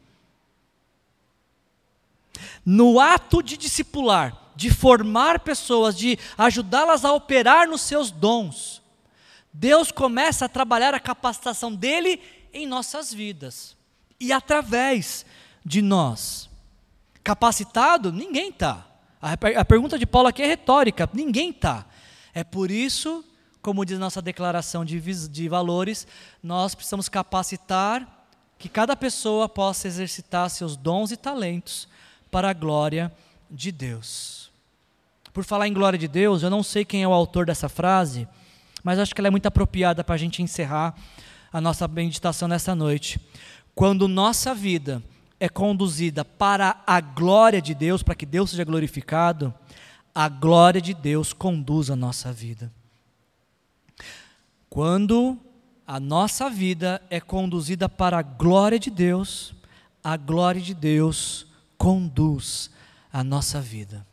No 2.65 2.99
ato 2.99 3.41
de 3.41 3.57
discipular, 3.57 4.51
de 4.55 4.69
formar 4.71 5.39
pessoas, 5.39 5.95
de 5.97 6.17
ajudá-las 6.37 7.05
a 7.05 7.11
operar 7.11 7.67
nos 7.67 7.81
seus 7.81 8.11
dons, 8.11 8.81
Deus 9.53 9.91
começa 9.91 10.45
a 10.45 10.49
trabalhar 10.49 10.93
a 10.93 10.99
capacitação 10.99 11.73
dele 11.73 12.21
em 12.53 12.67
nossas 12.67 13.13
vidas 13.13 13.75
e 14.19 14.31
através 14.31 15.25
de 15.65 15.81
nós. 15.81 16.46
Capacitado? 17.27 18.09
Ninguém 18.09 18.51
está. 18.51 18.87
A, 19.21 19.33
a 19.33 19.65
pergunta 19.65 19.99
de 19.99 20.05
Paulo 20.05 20.29
aqui 20.29 20.41
é 20.41 20.45
retórica: 20.45 21.09
ninguém 21.13 21.49
está. 21.49 21.85
É 22.33 22.41
por 22.41 22.71
isso, 22.71 23.21
como 23.61 23.83
diz 23.83 23.99
nossa 23.99 24.21
declaração 24.21 24.85
de, 24.85 24.97
de 25.27 25.49
valores, 25.49 26.07
nós 26.41 26.73
precisamos 26.73 27.09
capacitar 27.09 28.25
que 28.57 28.69
cada 28.69 28.95
pessoa 28.95 29.49
possa 29.49 29.89
exercitar 29.89 30.49
seus 30.49 30.77
dons 30.77 31.11
e 31.11 31.17
talentos 31.17 31.89
para 32.31 32.49
a 32.49 32.53
glória 32.53 33.13
de 33.51 33.73
Deus. 33.73 34.49
Por 35.33 35.43
falar 35.43 35.67
em 35.67 35.73
glória 35.73 35.99
de 35.99 36.07
Deus, 36.07 36.43
eu 36.43 36.49
não 36.49 36.63
sei 36.63 36.85
quem 36.85 37.03
é 37.03 37.07
o 37.09 37.11
autor 37.11 37.45
dessa 37.45 37.67
frase, 37.67 38.25
mas 38.81 38.99
acho 38.99 39.13
que 39.13 39.19
ela 39.19 39.27
é 39.27 39.31
muito 39.31 39.47
apropriada 39.47 40.01
para 40.01 40.15
a 40.15 40.17
gente 40.17 40.41
encerrar 40.41 40.95
a 41.51 41.59
nossa 41.59 41.89
meditação 41.89 42.47
nessa 42.47 42.73
noite. 42.73 43.19
Quando 43.75 44.07
nossa 44.07 44.55
vida 44.55 45.03
é 45.39 45.47
conduzida 45.47 46.25
para 46.25 46.81
a 46.85 46.99
glória 46.99 47.61
de 47.61 47.73
Deus, 47.75 48.01
para 48.01 48.15
que 48.15 48.25
Deus 48.25 48.49
seja 48.49 48.63
glorificado, 48.63 49.53
a 50.13 50.27
glória 50.27 50.81
de 50.81 50.93
Deus 50.93 51.31
conduz 51.31 51.91
a 51.91 51.95
nossa 51.95 52.33
vida. 52.33 52.71
Quando 54.69 55.37
a 55.85 55.99
nossa 55.99 56.49
vida 56.49 57.01
é 57.09 57.19
conduzida 57.19 57.87
para 57.87 58.17
a 58.17 58.21
glória 58.21 58.79
de 58.79 58.89
Deus, 58.89 59.53
a 60.03 60.17
glória 60.17 60.61
de 60.61 60.73
Deus 60.73 61.47
conduz 61.77 62.71
a 63.13 63.23
nossa 63.23 63.61
vida. 63.61 64.05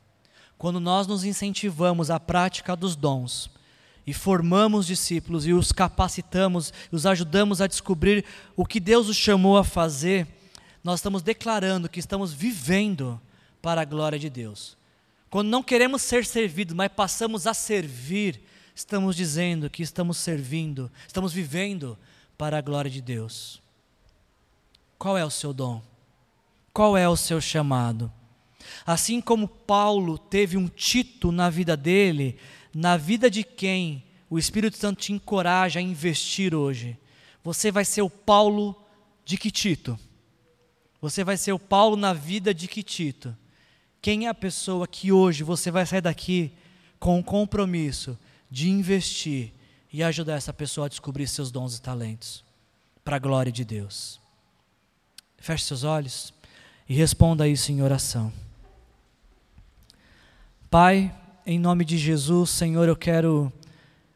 Quando 0.58 0.78
nós 0.78 1.06
nos 1.06 1.24
incentivamos 1.24 2.10
à 2.10 2.20
prática 2.20 2.76
dos 2.76 2.94
dons 2.94 3.50
e 4.06 4.12
formamos 4.12 4.86
discípulos 4.86 5.46
e 5.46 5.52
os 5.52 5.72
capacitamos, 5.72 6.72
os 6.92 7.06
ajudamos 7.06 7.60
a 7.60 7.66
descobrir 7.66 8.24
o 8.54 8.64
que 8.64 8.78
Deus 8.78 9.08
os 9.08 9.16
chamou 9.16 9.56
a 9.56 9.64
fazer, 9.64 10.26
nós 10.84 11.00
estamos 11.00 11.22
declarando 11.22 11.88
que 11.88 11.98
estamos 11.98 12.34
vivendo 12.34 13.18
para 13.62 13.80
a 13.80 13.86
glória 13.86 14.18
de 14.18 14.28
Deus. 14.28 14.76
Quando 15.30 15.48
não 15.48 15.62
queremos 15.62 16.02
ser 16.02 16.26
servidos, 16.26 16.76
mas 16.76 16.92
passamos 16.92 17.46
a 17.46 17.54
servir, 17.54 18.42
estamos 18.74 19.16
dizendo 19.16 19.70
que 19.70 19.82
estamos 19.82 20.18
servindo, 20.18 20.92
estamos 21.06 21.32
vivendo 21.32 21.98
para 22.36 22.58
a 22.58 22.60
glória 22.60 22.90
de 22.90 23.00
Deus. 23.00 23.62
Qual 24.98 25.16
é 25.16 25.24
o 25.24 25.30
seu 25.30 25.54
dom? 25.54 25.82
Qual 26.72 26.96
é 26.96 27.08
o 27.08 27.16
seu 27.16 27.40
chamado? 27.40 28.12
Assim 28.84 29.20
como 29.22 29.48
Paulo 29.48 30.18
teve 30.18 30.58
um 30.58 30.68
Tito 30.68 31.32
na 31.32 31.48
vida 31.48 31.76
dele, 31.76 32.38
na 32.74 32.98
vida 32.98 33.30
de 33.30 33.42
quem 33.42 34.04
o 34.28 34.38
Espírito 34.38 34.76
Santo 34.76 35.00
te 35.00 35.12
encoraja 35.12 35.78
a 35.78 35.82
investir 35.82 36.54
hoje, 36.54 36.98
você 37.42 37.70
vai 37.70 37.84
ser 37.84 38.02
o 38.02 38.10
Paulo 38.10 38.76
de 39.24 39.38
que 39.38 39.50
Tito? 39.50 39.98
Você 41.04 41.22
vai 41.22 41.36
ser 41.36 41.52
o 41.52 41.58
Paulo 41.58 41.96
na 41.96 42.14
vida 42.14 42.54
de 42.54 42.66
que 42.66 42.82
Tito? 42.82 43.36
Quem 44.00 44.24
é 44.24 44.30
a 44.30 44.32
pessoa 44.32 44.88
que 44.88 45.12
hoje 45.12 45.42
você 45.44 45.70
vai 45.70 45.84
sair 45.84 46.00
daqui 46.00 46.50
com 46.98 47.20
o 47.20 47.22
compromisso 47.22 48.18
de 48.50 48.70
investir 48.70 49.52
e 49.92 50.02
ajudar 50.02 50.36
essa 50.36 50.50
pessoa 50.50 50.86
a 50.86 50.88
descobrir 50.88 51.28
seus 51.28 51.50
dons 51.50 51.76
e 51.76 51.82
talentos 51.82 52.42
para 53.04 53.16
a 53.16 53.18
glória 53.18 53.52
de 53.52 53.66
Deus? 53.66 54.18
Feche 55.36 55.64
seus 55.64 55.84
olhos 55.84 56.32
e 56.88 56.94
responda 56.94 57.46
isso 57.46 57.70
em 57.70 57.82
oração. 57.82 58.32
Pai, 60.70 61.14
em 61.44 61.58
nome 61.58 61.84
de 61.84 61.98
Jesus, 61.98 62.48
Senhor, 62.48 62.88
eu 62.88 62.96
quero 62.96 63.52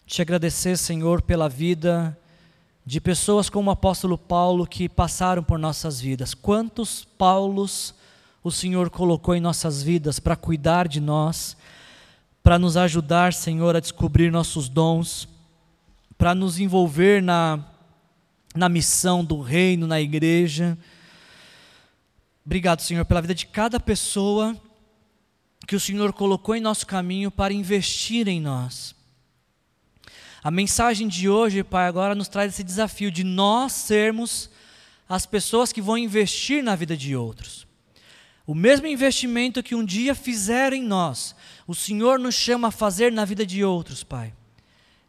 te 0.06 0.22
agradecer, 0.22 0.78
Senhor, 0.78 1.20
pela 1.20 1.50
vida 1.50 2.18
de 2.88 3.02
pessoas 3.02 3.50
como 3.50 3.68
o 3.68 3.72
apóstolo 3.74 4.16
Paulo 4.16 4.66
que 4.66 4.88
passaram 4.88 5.42
por 5.42 5.58
nossas 5.58 6.00
vidas. 6.00 6.32
Quantos 6.32 7.04
Paulos 7.04 7.94
o 8.42 8.50
Senhor 8.50 8.88
colocou 8.88 9.34
em 9.34 9.42
nossas 9.42 9.82
vidas 9.82 10.18
para 10.18 10.34
cuidar 10.34 10.88
de 10.88 10.98
nós, 10.98 11.54
para 12.42 12.58
nos 12.58 12.78
ajudar, 12.78 13.34
Senhor, 13.34 13.76
a 13.76 13.80
descobrir 13.80 14.32
nossos 14.32 14.70
dons, 14.70 15.28
para 16.16 16.34
nos 16.34 16.58
envolver 16.58 17.22
na, 17.22 17.62
na 18.56 18.70
missão 18.70 19.22
do 19.22 19.42
reino, 19.42 19.86
na 19.86 20.00
igreja. 20.00 20.78
Obrigado, 22.42 22.80
Senhor, 22.80 23.04
pela 23.04 23.20
vida 23.20 23.34
de 23.34 23.44
cada 23.44 23.78
pessoa 23.78 24.56
que 25.66 25.76
o 25.76 25.80
Senhor 25.80 26.10
colocou 26.14 26.56
em 26.56 26.60
nosso 26.62 26.86
caminho 26.86 27.30
para 27.30 27.52
investir 27.52 28.28
em 28.28 28.40
nós. 28.40 28.96
A 30.42 30.52
mensagem 30.52 31.08
de 31.08 31.28
hoje, 31.28 31.64
Pai, 31.64 31.88
agora 31.88 32.14
nos 32.14 32.28
traz 32.28 32.52
esse 32.52 32.62
desafio 32.62 33.10
de 33.10 33.24
nós 33.24 33.72
sermos 33.72 34.48
as 35.08 35.26
pessoas 35.26 35.72
que 35.72 35.82
vão 35.82 35.98
investir 35.98 36.62
na 36.62 36.76
vida 36.76 36.96
de 36.96 37.16
outros. 37.16 37.66
O 38.46 38.54
mesmo 38.54 38.86
investimento 38.86 39.62
que 39.62 39.74
um 39.74 39.84
dia 39.84 40.14
fizeram 40.14 40.76
em 40.76 40.82
nós, 40.82 41.34
o 41.66 41.74
Senhor 41.74 42.20
nos 42.20 42.36
chama 42.36 42.68
a 42.68 42.70
fazer 42.70 43.10
na 43.10 43.24
vida 43.24 43.44
de 43.44 43.64
outros, 43.64 44.04
Pai. 44.04 44.32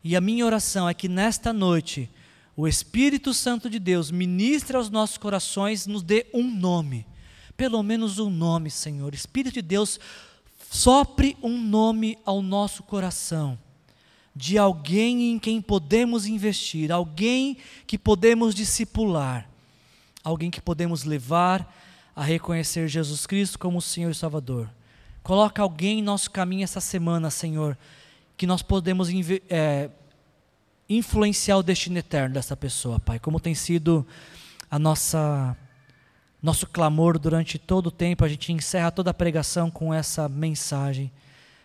E 0.04 0.16
a 0.16 0.22
minha 0.22 0.46
oração 0.46 0.90
é 0.90 0.96
que 0.96 1.08
nesta 1.08 1.54
noite, 1.54 2.10
o 2.56 2.68
Espírito 2.68 3.32
Santo 3.32 3.70
de 3.70 3.78
Deus 3.78 4.10
ministre 4.10 4.76
aos 4.76 4.90
nossos 4.90 5.18
corações, 5.18 5.86
nos 5.86 6.02
dê 6.02 6.26
um 6.34 6.44
nome, 6.44 7.06
pelo 7.56 7.84
menos 7.84 8.18
um 8.18 8.32
nome, 8.32 8.72
Senhor. 8.72 9.14
Espírito 9.14 9.54
de 9.54 9.62
Deus, 9.62 10.00
sopre 10.72 11.38
um 11.44 11.62
nome 11.62 12.18
ao 12.26 12.42
nosso 12.42 12.82
coração 12.82 13.60
de 14.36 14.58
alguém 14.58 15.32
em 15.32 15.40
quem 15.40 15.62
podemos 15.62 16.26
investir, 16.26 16.92
alguém 16.92 17.58
que 17.86 17.98
podemos 17.98 18.54
discipular, 18.56 19.50
alguém 20.24 20.52
que 20.52 20.62
podemos 20.62 21.04
levar 21.04 21.76
a 22.16 22.24
reconhecer 22.24 22.88
Jesus 22.88 23.26
Cristo 23.26 23.58
como 23.58 23.82
Senhor 23.82 24.12
e 24.12 24.16
Salvador. 24.16 24.70
Coloca 25.24 25.62
alguém 25.62 26.00
em 26.00 26.04
nosso 26.04 26.32
caminho 26.32 26.64
essa 26.64 26.82
semana, 26.82 27.30
Senhor, 27.30 27.78
que 28.38 28.48
nós 28.48 28.62
podemos 28.62 29.10
é, 29.50 29.90
influenciar 30.88 31.58
o 31.58 31.64
destino 31.64 31.98
eterno 31.98 32.34
dessa 32.34 32.56
pessoa, 32.56 33.00
Pai, 33.00 33.20
como 33.20 33.40
tem 33.40 33.54
sido 33.54 34.06
a 34.70 34.80
nossa 34.80 35.56
nosso 36.42 36.68
clamor 36.68 37.20
durante 37.20 37.60
todo 37.60 37.88
o 37.88 37.92
tempo, 37.92 38.24
a 38.24 38.30
gente 38.30 38.54
encerra 38.54 38.92
toda 38.92 39.12
a 39.12 39.14
pregação 39.14 39.70
com 39.70 39.94
essa 39.94 40.30
mensagem. 40.30 41.12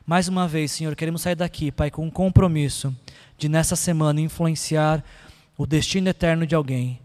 Mais 0.07 0.29
uma 0.29 0.47
vez, 0.47 0.71
Senhor, 0.71 0.95
queremos 0.95 1.23
sair 1.23 1.35
daqui, 1.35 1.73
Pai, 1.73 1.91
com 1.91 2.05
um 2.05 2.11
compromisso 2.11 2.95
de 3.39 3.49
nessa 3.49 3.75
semana 3.75 4.21
influenciar 4.21 5.03
o 5.57 5.65
destino 5.65 6.11
eterno 6.11 6.47
de 6.47 6.55
alguém 6.55 7.01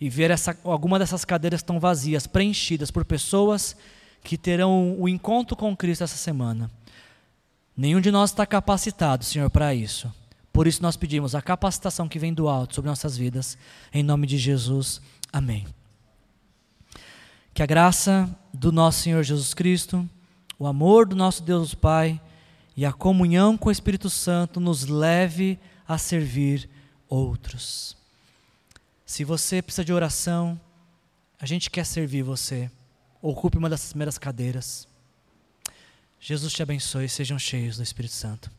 e 0.00 0.08
ver 0.08 0.30
essa, 0.30 0.56
alguma 0.62 0.96
dessas 0.96 1.24
cadeiras 1.24 1.58
estão 1.58 1.80
vazias, 1.80 2.28
preenchidas 2.28 2.92
por 2.92 3.04
pessoas 3.04 3.76
que 4.22 4.38
terão 4.38 4.94
o 5.00 5.08
encontro 5.08 5.56
com 5.56 5.76
Cristo 5.76 6.04
essa 6.04 6.16
semana. 6.16 6.70
Nenhum 7.76 8.00
de 8.00 8.12
nós 8.12 8.30
está 8.30 8.46
capacitado, 8.46 9.24
Senhor, 9.24 9.50
para 9.50 9.74
isso. 9.74 10.12
Por 10.52 10.68
isso 10.68 10.80
nós 10.80 10.96
pedimos 10.96 11.34
a 11.34 11.42
capacitação 11.42 12.08
que 12.08 12.20
vem 12.20 12.32
do 12.32 12.48
alto 12.48 12.76
sobre 12.76 12.88
nossas 12.88 13.16
vidas. 13.16 13.58
Em 13.92 14.04
nome 14.04 14.28
de 14.28 14.38
Jesus. 14.38 15.00
Amém. 15.32 15.66
Que 17.52 17.64
a 17.64 17.66
graça 17.66 18.30
do 18.52 18.70
nosso 18.70 19.00
Senhor 19.00 19.24
Jesus 19.24 19.54
Cristo, 19.54 20.08
o 20.56 20.68
amor 20.68 21.04
do 21.04 21.16
nosso 21.16 21.42
Deus 21.42 21.74
Pai 21.74 22.20
e 22.76 22.84
a 22.84 22.92
comunhão 22.92 23.56
com 23.56 23.68
o 23.68 23.72
Espírito 23.72 24.10
Santo 24.10 24.58
nos 24.60 24.86
leve 24.86 25.58
a 25.86 25.96
servir 25.98 26.68
outros. 27.08 27.96
Se 29.06 29.22
você 29.22 29.62
precisa 29.62 29.84
de 29.84 29.92
oração, 29.92 30.60
a 31.38 31.46
gente 31.46 31.70
quer 31.70 31.84
servir 31.84 32.22
você. 32.22 32.70
Ocupe 33.22 33.58
uma 33.58 33.70
dessas 33.70 33.90
primeiras 33.90 34.18
cadeiras. 34.18 34.88
Jesus 36.18 36.52
te 36.52 36.62
abençoe, 36.62 37.08
sejam 37.08 37.38
cheios 37.38 37.76
do 37.76 37.82
Espírito 37.82 38.14
Santo. 38.14 38.50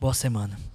Boa 0.00 0.14
semana. 0.14 0.73